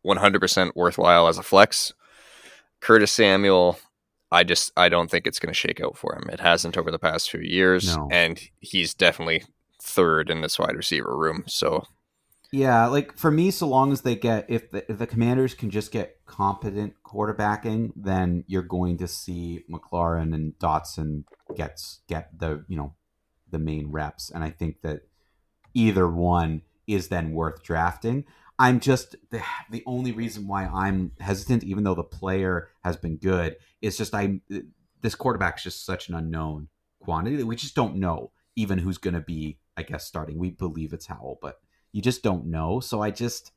100% 0.04 0.72
worthwhile 0.74 1.28
as 1.28 1.38
a 1.38 1.42
flex. 1.42 1.92
Curtis 2.80 3.12
Samuel, 3.12 3.78
I 4.32 4.42
just 4.42 4.72
I 4.76 4.88
don't 4.88 5.10
think 5.10 5.26
it's 5.26 5.38
going 5.38 5.52
to 5.52 5.58
shake 5.58 5.80
out 5.80 5.96
for 5.96 6.14
him. 6.14 6.28
It 6.30 6.40
hasn't 6.40 6.76
over 6.76 6.90
the 6.90 6.98
past 6.98 7.30
few 7.30 7.40
years, 7.40 7.96
no. 7.96 8.08
and 8.10 8.40
he's 8.60 8.94
definitely 8.94 9.44
third 9.80 10.30
in 10.30 10.40
this 10.40 10.58
wide 10.58 10.76
receiver 10.76 11.16
room. 11.16 11.44
So 11.46 11.84
yeah, 12.52 12.86
like 12.86 13.18
for 13.18 13.30
me, 13.30 13.50
so 13.50 13.66
long 13.66 13.92
as 13.92 14.02
they 14.02 14.14
get 14.14 14.46
if 14.48 14.70
the, 14.70 14.90
if 14.90 14.98
the 14.98 15.06
Commanders 15.06 15.54
can 15.54 15.70
just 15.70 15.90
get 15.90 16.18
competent 16.26 16.94
quarterbacking, 17.04 17.92
then 17.96 18.44
you're 18.46 18.62
going 18.62 18.98
to 18.98 19.08
see 19.08 19.64
McLaurin 19.70 20.34
and 20.34 20.52
Dotson 20.58 21.24
gets 21.56 22.00
get 22.08 22.38
the 22.38 22.64
you 22.68 22.76
know 22.76 22.94
the 23.55 23.59
main 23.61 23.90
reps, 23.90 24.30
and 24.30 24.44
I 24.44 24.50
think 24.50 24.82
that 24.82 25.02
either 25.72 26.09
one 26.09 26.62
is 26.86 27.09
then 27.09 27.32
worth 27.32 27.62
drafting. 27.62 28.24
I'm 28.59 28.80
just 28.80 29.16
the, 29.30 29.42
the 29.70 29.82
only 29.86 30.12
reason 30.12 30.46
why 30.46 30.66
I'm 30.66 31.12
hesitant, 31.20 31.64
even 31.64 31.84
though 31.84 31.94
the 31.94 32.02
player 32.02 32.68
has 32.84 32.96
been 32.96 33.16
good, 33.16 33.57
is 33.80 33.96
just 33.96 34.14
I 34.14 34.40
this 35.00 35.14
quarterback's 35.14 35.62
just 35.62 35.86
such 35.86 36.09
an 36.09 36.14
unknown 36.14 36.68
quantity 37.00 37.36
that 37.36 37.46
we 37.46 37.57
just 37.57 37.74
don't 37.74 37.96
know 37.96 38.32
even 38.57 38.78
who's 38.78 38.98
going 38.98 39.14
to 39.14 39.20
be, 39.20 39.59
I 39.76 39.82
guess, 39.82 40.05
starting. 40.05 40.38
We 40.38 40.50
believe 40.50 40.92
it's 40.92 41.07
Howell, 41.07 41.38
but 41.40 41.61
you 41.92 42.02
just 42.02 42.22
don't 42.22 42.46
know. 42.46 42.80
So 42.80 43.02
I 43.02 43.11
just 43.11 43.52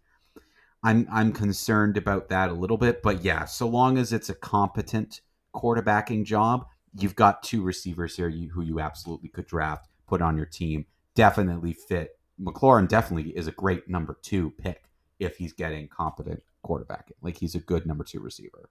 I'm 0.83 1.07
I'm 1.11 1.31
concerned 1.33 1.97
about 1.97 2.29
that 2.29 2.49
a 2.49 2.53
little 2.53 2.77
bit. 2.77 3.01
But 3.01 3.23
yeah, 3.23 3.45
so 3.45 3.67
long 3.67 3.97
as 3.97 4.13
it's 4.13 4.29
a 4.29 4.35
competent 4.35 5.21
quarterbacking 5.55 6.25
job, 6.25 6.67
you've 6.97 7.15
got 7.15 7.43
two 7.43 7.61
receivers 7.61 8.15
here 8.15 8.27
you, 8.27 8.49
who 8.49 8.61
you 8.61 8.79
absolutely 8.79 9.29
could 9.29 9.47
draft, 9.47 9.87
put 10.07 10.21
on 10.21 10.37
your 10.37 10.45
team, 10.45 10.85
definitely 11.15 11.73
fit. 11.73 12.17
McLaurin 12.39 12.87
definitely 12.87 13.31
is 13.31 13.47
a 13.47 13.51
great 13.51 13.89
number 13.89 14.17
two 14.21 14.51
pick 14.51 14.83
if 15.19 15.37
he's 15.37 15.53
getting 15.53 15.87
competent 15.87 16.43
quarterbacking. 16.63 17.13
Like 17.21 17.37
he's 17.37 17.55
a 17.55 17.59
good 17.59 17.85
number 17.85 18.03
two 18.03 18.19
receiver. 18.19 18.69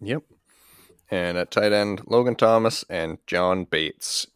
Yep. 0.00 0.24
And 1.10 1.38
at 1.38 1.50
tight 1.50 1.72
end, 1.72 2.02
Logan 2.06 2.34
Thomas 2.34 2.84
and 2.88 3.18
John 3.26 3.64
Bates. 3.64 4.26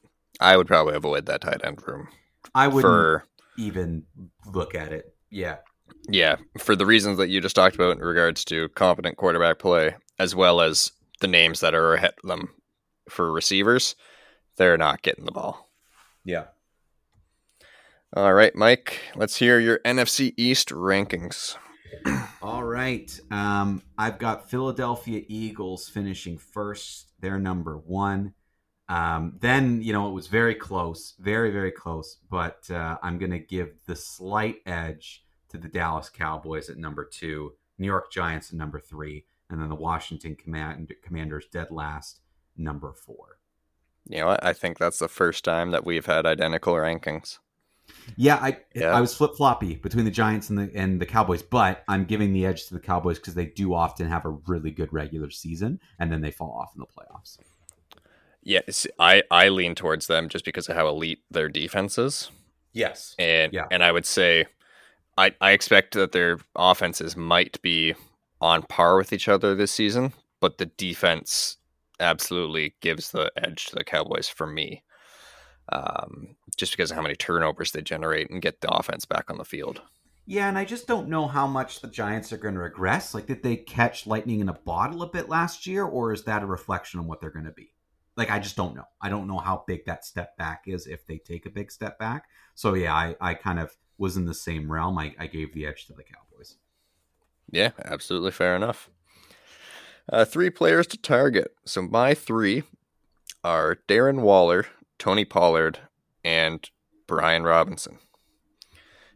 I 0.41 0.57
would 0.57 0.67
probably 0.67 0.95
avoid 0.95 1.27
that 1.27 1.41
tight 1.41 1.61
end 1.65 1.83
room. 1.87 2.09
I 2.55 2.69
would 2.69 2.83
for 2.83 3.25
even 3.57 4.05
look 4.47 4.75
at 4.75 4.93
it. 4.93 5.15
Yeah. 5.31 5.57
Yeah, 6.11 6.37
for 6.59 6.77
the 6.77 6.87
reasons 6.87 7.19
that 7.19 7.29
you 7.29 7.41
just 7.41 7.57
talked 7.57 7.75
about 7.75 7.97
in 7.97 8.03
regards 8.03 8.45
to 8.47 8.69
competent 8.71 9.17
quarterback 9.17 9.59
play, 9.59 9.97
as 10.19 10.35
well 10.35 10.61
as 10.61 10.93
the 11.21 11.29
names 11.29 11.61
that 11.61 11.75
are 11.75 11.95
ahead 11.95 12.15
of 12.23 12.29
them 12.29 12.51
for 13.09 13.33
receivers, 13.33 13.97
they're 14.57 14.79
not 14.79 15.03
getting 15.03 15.25
the 15.25 15.33
ball. 15.33 15.69
Yeah. 16.25 16.45
All 18.15 18.33
right, 18.33 18.55
Mike, 18.55 19.01
let's 19.17 19.37
hear 19.37 19.61
your 19.61 19.81
NFC 19.81 20.33
East 20.37 20.71
rankings. 20.71 21.57
All 22.43 22.65
right. 22.65 23.19
Um, 23.31 23.83
I've 23.97 24.19
got 24.19 24.51
Philadelphia 24.51 25.23
Eagles 25.29 25.89
finishing 25.89 26.39
first. 26.39 27.13
They're 27.21 27.39
number 27.39 27.77
one. 27.77 28.35
Um, 28.89 29.37
then 29.41 29.83
you 29.83 29.93
know 29.93 30.09
it 30.09 30.15
was 30.15 30.29
very 30.29 30.55
close, 30.55 31.15
very 31.19 31.51
very 31.51 31.71
close. 31.73 32.17
But 32.31 32.71
uh, 32.71 32.97
I'm 33.03 33.19
going 33.19 33.33
to 33.33 33.39
give 33.39 33.75
the 33.87 33.97
slight 33.97 34.57
edge 34.65 35.25
to 35.51 35.59
the 35.59 35.69
Dallas 35.69 36.09
Cowboys 36.09 36.71
at 36.71 36.79
number 36.79 37.05
two, 37.05 37.53
New 37.79 37.87
York 37.87 38.11
Giants 38.11 38.51
at 38.51 38.57
number 38.57 38.81
three, 38.81 39.27
and 39.51 39.61
then 39.61 39.69
the 39.69 39.75
Washington 39.75 40.37
Command- 40.37 40.93
Commanders 41.03 41.47
dead 41.51 41.71
last, 41.71 42.21
number 42.57 42.93
four. 42.93 43.39
You 44.09 44.21
know 44.21 44.27
what? 44.27 44.45
I 44.45 44.53
think 44.53 44.79
that's 44.79 44.99
the 44.99 45.09
first 45.09 45.45
time 45.45 45.71
that 45.71 45.85
we've 45.85 46.07
had 46.07 46.27
identical 46.27 46.75
rankings. 46.75 47.39
Yeah, 48.17 48.37
I 48.37 48.59
yeah. 48.75 48.95
I 48.95 49.01
was 49.01 49.15
flip 49.15 49.35
floppy 49.37 49.77
between 49.77 50.05
the 50.05 50.11
Giants 50.11 50.51
and 50.51 50.59
the 50.59 50.71
and 50.75 51.01
the 51.01 51.07
Cowboys, 51.07 51.43
but 51.43 51.85
I'm 51.89 52.05
giving 52.05 52.33
the 52.33 52.47
edge 52.47 52.67
to 52.67 52.75
the 52.75 52.81
Cowboys 52.81 53.19
because 53.19 53.35
they 53.35 53.47
do 53.47 53.75
often 53.75 54.09
have 54.09 54.25
a 54.25 54.31
really 54.31 54.71
good 54.71 54.93
regular 54.93 55.31
season 55.31 55.81
and 55.99 56.11
then 56.11 56.21
they 56.21 56.31
fall 56.31 56.53
off 56.53 56.75
in 56.75 56.81
the 56.81 56.87
playoffs. 56.87 57.39
Yes, 58.43 58.87
I 58.99 59.23
I 59.31 59.49
lean 59.49 59.75
towards 59.75 60.07
them 60.07 60.29
just 60.29 60.45
because 60.45 60.69
of 60.69 60.77
how 60.77 60.89
elite 60.89 61.21
their 61.31 61.49
defense 61.49 61.99
is. 61.99 62.31
Yes, 62.73 63.15
and 63.19 63.53
yeah. 63.53 63.67
and 63.71 63.83
I 63.83 63.93
would 63.93 64.07
say, 64.07 64.47
I 65.17 65.35
I 65.41 65.53
expect 65.53 65.95
that 65.95 66.13
their 66.13 66.39
offenses 66.57 67.17
might 67.17 67.61
be 67.63 67.95
on 68.41 68.63
par 68.63 68.97
with 68.97 69.13
each 69.13 69.29
other 69.29 69.55
this 69.55 69.73
season, 69.73 70.13
but 70.41 70.59
the 70.59 70.67
defense 70.67 71.59
absolutely 72.01 72.75
gives 72.81 73.11
the 73.11 73.33
edge 73.37 73.67
to 73.67 73.77
the 73.77 73.85
Cowboys 73.85 74.29
for 74.29 74.47
me. 74.47 74.85
Um, 75.71 76.37
just 76.57 76.73
because 76.73 76.91
of 76.91 76.97
how 76.97 77.03
many 77.03 77.15
turnovers 77.15 77.73
they 77.73 77.83
generate 77.83 78.31
and 78.31 78.41
get 78.41 78.63
the 78.63 78.71
offense 78.71 79.05
back 79.05 79.31
on 79.31 79.37
the 79.37 79.45
field. 79.45 79.83
Yeah, 80.25 80.49
and 80.49 80.57
I 80.57 80.65
just 80.65 80.87
don't 80.87 81.09
know 81.09 81.27
how 81.27 81.47
much 81.47 81.81
the 81.81 81.89
Giants 81.89 82.33
are 82.33 82.39
going 82.39 82.55
to 82.55 82.61
regress. 82.61 83.13
Like, 83.13 83.27
did 83.27 83.43
they 83.43 83.57
catch 83.57 84.07
lightning 84.07 84.41
in 84.41 84.49
a 84.49 84.55
bottle 84.55 85.03
a 85.03 85.11
bit 85.11 85.29
last 85.29 85.67
year, 85.67 85.85
or 85.85 86.13
is 86.13 86.25
that 86.25 86.43
a 86.43 86.47
reflection 86.47 87.01
on 87.01 87.07
what 87.07 87.21
they're 87.21 87.31
going 87.31 87.45
to 87.45 87.53
be? 87.53 87.73
like 88.19 88.31
I 88.31 88.41
just 88.41 88.57
don't 88.57 88.75
know. 88.75 88.85
I 89.01 89.09
don't 89.09 89.29
know 89.29 89.39
how 89.39 89.65
big 89.67 89.87
that 89.87 90.05
step 90.05 90.37
back 90.37 90.65
is 90.67 90.89
if 90.89 91.07
they 91.07 91.19
take 91.19 91.47
a 91.47 91.51
big 91.51 91.71
step 91.71 91.99
back. 92.01 92.25
So 92.57 92.75
yeah, 92.75 92.93
I, 92.93 93.15
I 93.21 93.35
kind 93.35 93.61
of 93.61 93.75
was 93.97 94.17
in 94.17 94.27
the 94.27 94.35
same 94.35 94.71
realm. 94.71 94.99
I, 94.99 95.15
I 95.19 95.29
gave 95.29 95.55
the 95.55 95.65
edge 95.65 95.87
to 95.87 95.93
the 95.93 96.03
Cowboys. 96.03 96.57
Yeah, 97.51 97.71
absolutely 97.85 98.31
fair 98.31 98.55
enough. 98.55 98.91
Uh, 100.11 100.25
three 100.25 100.51
players 100.51 100.87
to 100.89 100.99
target. 100.99 101.55
So 101.65 101.83
my 101.83 102.15
three 102.15 102.63
are 103.45 103.79
Darren 103.89 104.21
Waller, 104.21 104.67
Tony 104.99 105.25
Pollard, 105.25 105.81
and 106.25 106.69
Brian 107.07 107.45
Robinson. 107.45 107.99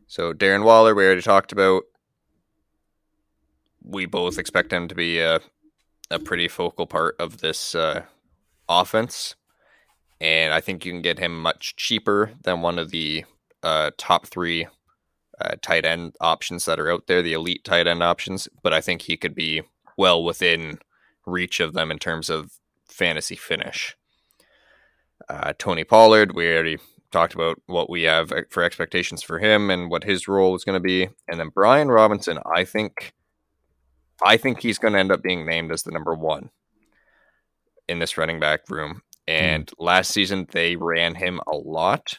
So 0.07 0.33
Darren 0.33 0.65
Waller, 0.65 0.95
we 0.95 1.05
already 1.05 1.23
talked 1.23 1.53
about. 1.53 1.85
We 3.83 4.07
both 4.07 4.39
expect 4.39 4.73
him 4.73 4.87
to 4.89 4.95
be 4.95 5.19
a, 5.19 5.41
a 6.11 6.19
pretty 6.19 6.49
focal 6.49 6.87
part 6.87 7.17
of 7.19 7.39
this 7.39 7.75
uh, 7.75 8.03
offense, 8.69 9.35
and 10.21 10.55
I 10.55 10.61
think 10.61 10.85
you 10.85 10.93
can 10.93 11.03
get 11.03 11.19
him 11.19 11.41
much 11.41 11.75
cheaper 11.77 12.33
than 12.43 12.61
one 12.61 12.79
of 12.79 12.91
the 12.91 13.25
uh, 13.63 13.91
top 13.97 14.27
three 14.27 14.69
uh, 15.45 15.57
tight 15.63 15.85
end 15.85 16.15
options 16.21 16.65
that 16.65 16.79
are 16.79 16.91
out 16.91 17.07
there, 17.07 17.23
the 17.23 17.33
elite 17.33 17.65
tight 17.65 17.87
end 17.87 18.03
options. 18.03 18.49
But 18.63 18.73
I 18.73 18.81
think 18.81 19.03
he 19.03 19.17
could 19.17 19.35
be 19.35 19.63
well 19.97 20.23
within 20.23 20.79
reach 21.27 21.61
of 21.61 21.73
them 21.73 21.91
in 21.91 21.99
terms 21.99 22.31
of 22.31 22.53
fantasy 22.89 23.37
finish. 23.37 23.97
Uh, 25.29 25.53
Tony 25.59 25.85
Pollard, 25.85 26.35
we 26.35 26.53
already 26.53 26.79
talked 27.11 27.35
about 27.35 27.61
what 27.67 27.91
we 27.91 28.03
have 28.03 28.33
for 28.51 28.63
expectations 28.63 29.23
for 29.23 29.39
him 29.39 29.71
and 29.71 29.91
what 29.91 30.05
his 30.05 30.27
role 30.27 30.55
is 30.55 30.65
going 30.65 30.75
to 30.75 30.81
be, 30.81 31.09
and 31.29 31.39
then 31.39 31.51
Brian 31.55 31.89
Robinson. 31.89 32.39
I 32.45 32.65
think, 32.65 33.13
I 34.25 34.37
think 34.37 34.61
he's 34.61 34.79
going 34.79 34.95
to 34.95 35.01
end 35.01 35.13
up 35.13 35.23
being 35.23 35.47
named 35.47 35.71
as 35.71 35.83
the 35.83 35.93
number 35.93 36.15
one 36.15 36.51
in 37.89 37.99
this 37.99 38.17
running 38.19 38.41
back 38.41 38.69
room. 38.69 39.03
Hmm. 39.29 39.33
And 39.33 39.67
mm. 39.67 39.75
last 39.79 40.11
season, 40.11 40.49
they 40.51 40.77
ran 40.77 41.15
him 41.15 41.41
a 41.47 41.57
lot. 41.57 42.19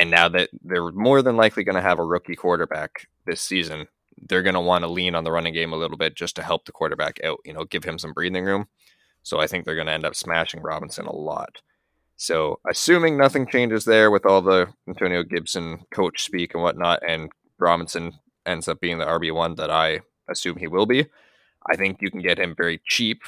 And 0.00 0.10
now 0.10 0.28
that 0.28 0.50
they're 0.62 0.90
more 0.90 1.22
than 1.22 1.36
likely 1.36 1.64
going 1.64 1.76
to 1.76 1.80
have 1.82 1.98
a 1.98 2.04
rookie 2.04 2.34
quarterback 2.34 3.06
this 3.26 3.40
season, 3.40 3.86
they're 4.28 4.42
going 4.42 4.54
to 4.54 4.60
want 4.60 4.82
to 4.82 4.90
lean 4.90 5.14
on 5.14 5.24
the 5.24 5.32
running 5.32 5.54
game 5.54 5.72
a 5.72 5.76
little 5.76 5.96
bit 5.96 6.16
just 6.16 6.36
to 6.36 6.42
help 6.42 6.64
the 6.64 6.72
quarterback 6.72 7.22
out, 7.22 7.38
you 7.44 7.52
know, 7.52 7.64
give 7.64 7.84
him 7.84 7.98
some 7.98 8.12
breathing 8.12 8.44
room. 8.44 8.66
So 9.22 9.40
I 9.40 9.46
think 9.46 9.64
they're 9.64 9.74
going 9.74 9.86
to 9.86 9.92
end 9.92 10.04
up 10.04 10.14
smashing 10.14 10.62
Robinson 10.62 11.06
a 11.06 11.14
lot. 11.14 11.62
So 12.16 12.60
assuming 12.68 13.16
nothing 13.16 13.46
changes 13.46 13.84
there 13.84 14.10
with 14.10 14.26
all 14.26 14.42
the 14.42 14.68
Antonio 14.86 15.22
Gibson 15.22 15.84
coach 15.92 16.22
speak 16.22 16.54
and 16.54 16.62
whatnot, 16.62 17.02
and 17.06 17.30
Robinson 17.58 18.12
ends 18.46 18.68
up 18.68 18.80
being 18.80 18.98
the 18.98 19.06
RB1 19.06 19.56
that 19.56 19.70
I 19.70 20.00
assume 20.28 20.58
he 20.58 20.68
will 20.68 20.86
be, 20.86 21.06
I 21.70 21.76
think 21.76 21.98
you 22.00 22.10
can 22.10 22.20
get 22.20 22.38
him 22.38 22.54
very 22.56 22.80
cheap 22.86 23.22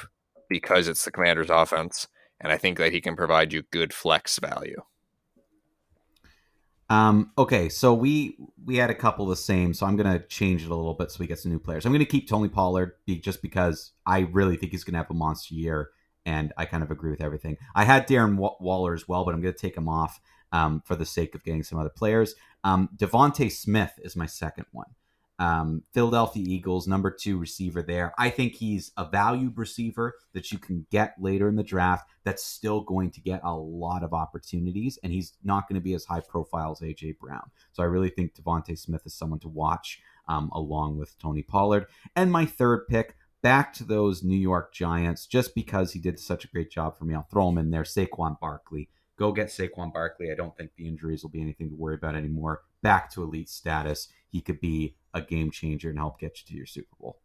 because 0.49 0.87
it's 0.87 1.03
the 1.03 1.11
commander's 1.11 1.49
offense. 1.49 2.07
And 2.39 2.51
I 2.51 2.57
think 2.57 2.77
that 2.77 2.93
he 2.93 3.01
can 3.01 3.15
provide 3.15 3.51
you 3.51 3.63
good 3.71 3.93
flex 3.93 4.37
value. 4.37 4.81
Um, 6.89 7.31
okay, 7.37 7.67
so 7.69 7.93
we 7.93 8.37
we 8.65 8.77
had 8.77 8.89
a 8.89 8.95
couple 8.95 9.25
the 9.25 9.35
same, 9.35 9.73
so 9.73 9.85
I'm 9.85 9.97
gonna 9.97 10.19
change 10.19 10.63
it 10.63 10.71
a 10.71 10.75
little 10.75 10.93
bit 10.93 11.11
so 11.11 11.17
we 11.19 11.27
get 11.27 11.39
some 11.39 11.51
new 11.51 11.59
players. 11.59 11.85
I'm 11.85 11.91
gonna 11.91 12.05
keep 12.05 12.29
Tony 12.29 12.49
Pollard 12.49 12.93
just 13.07 13.41
because 13.41 13.91
I 14.05 14.19
really 14.19 14.55
think 14.55 14.71
he's 14.71 14.83
gonna 14.83 14.99
have 14.99 15.11
a 15.11 15.13
monster 15.13 15.53
year, 15.53 15.89
and 16.25 16.53
I 16.57 16.65
kind 16.65 16.83
of 16.83 16.91
agree 16.91 17.11
with 17.11 17.21
everything. 17.21 17.57
I 17.75 17.83
had 17.83 18.07
Darren 18.07 18.37
Waller 18.37 18.93
as 18.93 19.07
well, 19.07 19.25
but 19.25 19.33
I'm 19.33 19.41
gonna 19.41 19.53
take 19.53 19.75
him 19.75 19.89
off 19.89 20.21
um, 20.51 20.81
for 20.85 20.95
the 20.95 21.05
sake 21.05 21.35
of 21.35 21.43
getting 21.43 21.63
some 21.63 21.77
other 21.77 21.89
players. 21.89 22.35
Um, 22.63 22.89
DeVonta 22.95 23.51
Smith 23.51 23.99
is 24.03 24.15
my 24.15 24.25
second 24.25 24.65
one. 24.71 24.87
Um, 25.39 25.83
Philadelphia 25.93 26.43
Eagles, 26.47 26.87
number 26.87 27.11
two 27.11 27.37
receiver 27.37 27.83
there. 27.83 28.13
I 28.17 28.29
think 28.29 28.53
he's 28.53 28.91
a 28.97 29.05
valued 29.05 29.57
receiver 29.57 30.15
that 30.33 30.51
you 30.51 30.57
can 30.57 30.87
get 30.89 31.13
later 31.19 31.47
in 31.47 31.55
the 31.55 31.63
draft 31.63 32.09
that's 32.23 32.43
still 32.43 32.81
going 32.81 33.11
to 33.11 33.21
get 33.21 33.41
a 33.43 33.55
lot 33.55 34.03
of 34.03 34.13
opportunities, 34.13 34.97
and 35.03 35.13
he's 35.13 35.33
not 35.43 35.69
going 35.69 35.79
to 35.79 35.83
be 35.83 35.93
as 35.93 36.05
high 36.05 36.21
profile 36.21 36.71
as 36.71 36.81
A.J. 36.81 37.17
Brown. 37.21 37.51
So 37.71 37.83
I 37.83 37.85
really 37.85 38.09
think 38.09 38.33
DeVonta 38.35 38.77
Smith 38.77 39.05
is 39.05 39.13
someone 39.13 39.39
to 39.39 39.47
watch 39.47 40.01
um, 40.27 40.49
along 40.53 40.97
with 40.97 41.17
Tony 41.19 41.43
Pollard. 41.43 41.85
And 42.15 42.31
my 42.31 42.45
third 42.45 42.87
pick, 42.87 43.15
back 43.41 43.73
to 43.73 43.83
those 43.83 44.23
New 44.23 44.37
York 44.37 44.73
Giants, 44.73 45.25
just 45.25 45.55
because 45.55 45.93
he 45.93 45.99
did 45.99 46.19
such 46.19 46.45
a 46.45 46.49
great 46.49 46.71
job 46.71 46.97
for 46.97 47.05
me. 47.05 47.15
I'll 47.15 47.27
throw 47.29 47.49
him 47.49 47.57
in 47.57 47.71
there. 47.71 47.83
Saquon 47.83 48.39
Barkley. 48.39 48.89
Go 49.17 49.31
get 49.31 49.47
Saquon 49.47 49.91
Barkley. 49.93 50.31
I 50.31 50.35
don't 50.35 50.55
think 50.55 50.71
the 50.75 50.87
injuries 50.87 51.23
will 51.23 51.31
be 51.31 51.41
anything 51.41 51.69
to 51.69 51.75
worry 51.75 51.95
about 51.95 52.15
anymore. 52.15 52.61
Back 52.83 53.11
to 53.11 53.23
elite 53.23 53.49
status. 53.49 54.09
He 54.29 54.41
could 54.41 54.59
be 54.59 54.95
a 55.13 55.21
game 55.21 55.51
changer 55.51 55.89
and 55.89 55.97
help 55.97 56.19
get 56.19 56.39
you 56.39 56.47
to 56.47 56.53
your 56.53 56.65
Super 56.65 56.95
Bowl. 56.99 57.19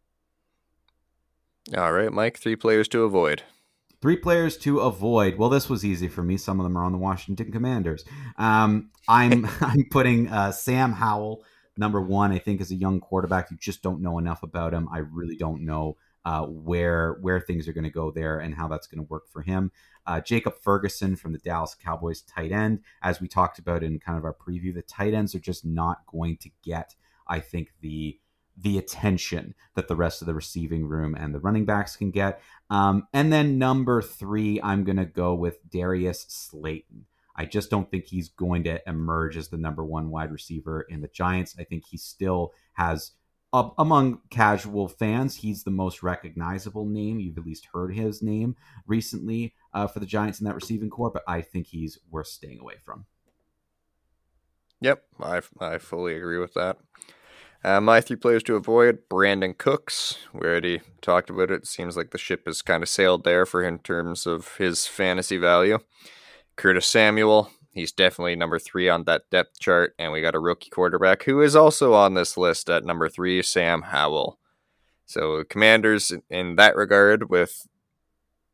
All 1.77 1.93
right, 1.93 2.11
Mike, 2.11 2.37
three 2.37 2.55
players 2.55 2.87
to 2.89 3.03
avoid. 3.03 3.43
Three 4.01 4.17
players 4.17 4.57
to 4.57 4.79
avoid. 4.79 5.37
Well, 5.37 5.47
this 5.47 5.69
was 5.69 5.85
easy 5.85 6.09
for 6.09 6.23
me. 6.23 6.35
Some 6.35 6.59
of 6.59 6.65
them 6.65 6.77
are 6.77 6.83
on 6.83 6.91
the 6.91 6.97
Washington 6.97 7.51
Commanders. 7.53 8.03
Um, 8.37 8.91
I'm 9.07 9.47
I'm 9.61 9.85
putting 9.89 10.27
uh, 10.27 10.51
Sam 10.51 10.91
Howell 10.91 11.43
number 11.77 12.01
one. 12.01 12.31
I 12.31 12.39
think 12.39 12.59
as 12.59 12.71
a 12.71 12.75
young 12.75 12.99
quarterback, 12.99 13.49
you 13.49 13.57
just 13.57 13.81
don't 13.81 14.01
know 14.01 14.17
enough 14.17 14.43
about 14.43 14.73
him. 14.73 14.89
I 14.91 14.99
really 14.99 15.37
don't 15.37 15.61
know 15.61 15.97
uh, 16.25 16.45
where 16.45 17.13
where 17.21 17.39
things 17.39 17.67
are 17.67 17.73
going 17.73 17.85
to 17.85 17.89
go 17.89 18.11
there 18.11 18.39
and 18.39 18.53
how 18.53 18.67
that's 18.67 18.87
going 18.87 19.03
to 19.03 19.09
work 19.09 19.29
for 19.29 19.41
him. 19.41 19.71
Uh, 20.05 20.19
Jacob 20.19 20.55
Ferguson 20.61 21.15
from 21.15 21.31
the 21.31 21.39
Dallas 21.39 21.75
Cowboys 21.75 22.21
tight 22.21 22.51
end, 22.51 22.81
as 23.01 23.21
we 23.21 23.27
talked 23.27 23.59
about 23.59 23.83
in 23.83 23.99
kind 23.99 24.17
of 24.17 24.25
our 24.25 24.35
preview, 24.35 24.73
the 24.73 24.81
tight 24.81 25.13
ends 25.13 25.33
are 25.33 25.39
just 25.39 25.65
not 25.65 26.05
going 26.07 26.37
to 26.37 26.49
get, 26.63 26.95
I 27.27 27.39
think, 27.39 27.73
the 27.81 28.19
the 28.55 28.77
attention 28.77 29.55
that 29.75 29.87
the 29.87 29.95
rest 29.95 30.21
of 30.21 30.27
the 30.27 30.33
receiving 30.33 30.85
room 30.85 31.15
and 31.15 31.33
the 31.33 31.39
running 31.39 31.65
backs 31.65 31.95
can 31.95 32.11
get. 32.11 32.39
Um, 32.69 33.07
and 33.11 33.33
then 33.33 33.57
number 33.57 34.01
three, 34.01 34.61
I'm 34.61 34.83
going 34.83 34.97
to 34.97 35.05
go 35.05 35.33
with 35.33 35.67
Darius 35.69 36.25
Slayton. 36.29 37.05
I 37.35 37.45
just 37.45 37.71
don't 37.71 37.89
think 37.89 38.05
he's 38.05 38.29
going 38.29 38.63
to 38.65 38.87
emerge 38.87 39.37
as 39.37 39.47
the 39.47 39.57
number 39.57 39.83
one 39.83 40.11
wide 40.11 40.31
receiver 40.31 40.81
in 40.81 41.01
the 41.01 41.07
Giants. 41.07 41.55
I 41.57 41.63
think 41.63 41.85
he 41.85 41.97
still 41.97 42.53
has 42.73 43.13
uh, 43.53 43.69
among 43.77 44.19
casual 44.31 44.87
fans, 44.87 45.35
he's 45.35 45.63
the 45.63 45.71
most 45.71 46.01
recognizable 46.01 46.85
name. 46.85 47.19
You've 47.19 47.37
at 47.37 47.45
least 47.45 47.67
heard 47.71 47.93
his 47.95 48.21
name 48.21 48.55
recently 48.87 49.53
uh, 49.73 49.87
for 49.87 49.99
the 49.99 50.05
Giants 50.07 50.39
in 50.39 50.45
that 50.45 50.55
receiving 50.55 50.89
corps, 50.89 51.11
but 51.11 51.23
I 51.27 51.41
think 51.41 51.67
he's 51.67 51.99
worth 52.09 52.27
staying 52.27 52.59
away 52.59 52.75
from. 52.83 53.05
Yep, 54.81 55.03
I, 55.21 55.41
I 55.59 55.77
fully 55.77 56.17
agree 56.17 56.39
with 56.39 56.55
that. 56.55 56.77
Uh, 57.63 57.79
my 57.79 58.01
three 58.01 58.17
players 58.17 58.43
to 58.43 58.55
avoid 58.55 59.07
Brandin 59.09 59.57
Cooks. 59.57 60.17
We 60.33 60.41
already 60.41 60.81
talked 61.01 61.29
about 61.29 61.51
it. 61.51 61.61
it. 61.61 61.67
Seems 61.67 61.95
like 61.95 62.11
the 62.11 62.17
ship 62.17 62.45
has 62.45 62.61
kind 62.61 62.83
of 62.83 62.89
sailed 62.89 63.23
there 63.23 63.45
for 63.45 63.63
him 63.63 63.75
in 63.75 63.79
terms 63.79 64.25
of 64.25 64.57
his 64.57 64.85
fantasy 64.85 65.37
value. 65.37 65.79
Curtis 66.57 66.87
Samuel, 66.87 67.49
He's 67.73 67.91
definitely 67.91 68.35
number 68.35 68.59
three 68.59 68.87
on 68.87 69.05
that 69.05 69.29
depth 69.31 69.59
chart. 69.59 69.95
And 69.97 70.11
we 70.11 70.21
got 70.21 70.35
a 70.35 70.39
rookie 70.39 70.69
quarterback 70.69 71.23
who 71.23 71.41
is 71.41 71.55
also 71.55 71.93
on 71.93 72.13
this 72.13 72.37
list 72.37 72.69
at 72.69 72.85
number 72.85 73.09
three, 73.09 73.41
Sam 73.41 73.81
Howell. 73.81 74.37
So, 75.05 75.43
commanders 75.43 76.13
in 76.29 76.55
that 76.55 76.75
regard, 76.75 77.29
with 77.29 77.67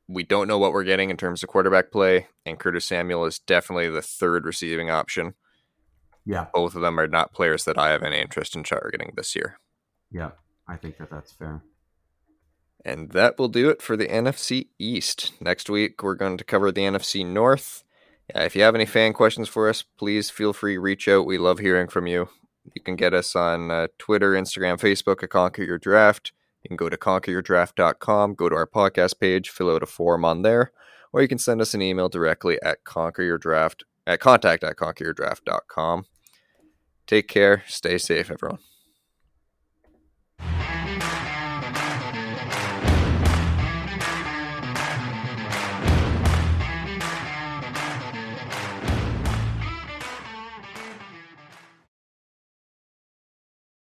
we 0.08 0.24
don't 0.24 0.48
know 0.48 0.58
what 0.58 0.74
we're 0.74 0.84
getting 0.84 1.12
in 1.12 1.18
terms 1.18 1.44
of 1.44 1.50
quarterback 1.50 1.92
play, 1.92 2.28
and 2.46 2.58
Curtis 2.58 2.86
Samuel 2.86 3.26
is 3.26 3.40
definitely 3.40 3.90
the 3.90 4.02
third 4.02 4.46
receiving 4.46 4.90
option. 4.90 5.36
Yeah. 6.26 6.48
Both 6.54 6.76
of 6.76 6.82
them 6.82 7.00
are 7.00 7.08
not 7.08 7.34
players 7.34 7.66
that 7.66 7.78
I 7.78 7.90
have 7.90 8.04
any 8.04 8.20
interest 8.20 8.56
in 8.56 8.64
targeting 8.64 9.14
this 9.16 9.36
year. 9.36 9.60
Yeah, 10.12 10.32
I 10.68 10.78
think 10.78 10.98
that 10.98 11.12
that's 11.12 11.32
fair. 11.32 11.62
And 12.84 13.12
that 13.12 13.38
will 13.38 13.50
do 13.50 13.70
it 13.70 13.82
for 13.82 13.96
the 13.96 14.08
NFC 14.08 14.68
East. 14.80 15.34
Next 15.42 15.70
week, 15.70 16.02
we're 16.02 16.16
going 16.16 16.38
to 16.38 16.44
cover 16.44 16.72
the 16.72 16.82
NFC 16.82 17.26
North. 17.26 17.84
Yeah, 18.30 18.44
if 18.44 18.56
you 18.56 18.62
have 18.64 18.76
any 18.76 18.86
fan 18.86 19.14
questions 19.14 19.50
for 19.50 19.70
us, 19.70 19.84
please 19.98 20.30
feel 20.30 20.54
free 20.54 20.78
reach 20.78 21.08
out. 21.08 21.26
We 21.26 21.38
love 21.38 21.60
hearing 21.60 21.88
from 21.88 22.08
you. 22.08 22.30
You 22.76 22.82
can 22.82 22.96
get 22.96 23.14
us 23.14 23.36
on 23.36 23.72
uh, 23.72 23.88
Twitter, 23.98 24.34
Instagram, 24.34 24.80
Facebook 24.80 25.24
at 25.24 25.30
Conquer 25.30 25.64
Your 25.64 25.80
Draft. 25.80 26.32
You 26.64 26.68
can 26.68 26.78
go 26.78 26.90
to 26.90 26.98
conqueryourdraft.com, 26.98 28.36
go 28.36 28.50
to 28.50 28.56
our 28.56 28.68
podcast 28.68 29.20
page, 29.20 29.50
fill 29.50 29.74
out 29.74 29.84
a 29.84 29.88
form 29.88 30.26
on 30.26 30.42
there, 30.42 30.72
or 31.14 31.22
you 31.22 31.28
can 31.28 31.40
send 31.40 31.62
us 31.62 31.74
an 31.74 31.82
email 31.82 32.10
directly 32.10 32.62
at 32.62 32.84
conquer 32.84 33.24
your 33.24 33.38
draft 33.38 33.84
at 34.06 34.20
contact 34.20 34.64
at 34.64 34.76
conqueryourdraft.com. 34.76 36.06
Take 37.08 37.28
care. 37.28 37.64
Stay 37.68 37.98
safe, 37.98 38.30
everyone. 38.30 38.60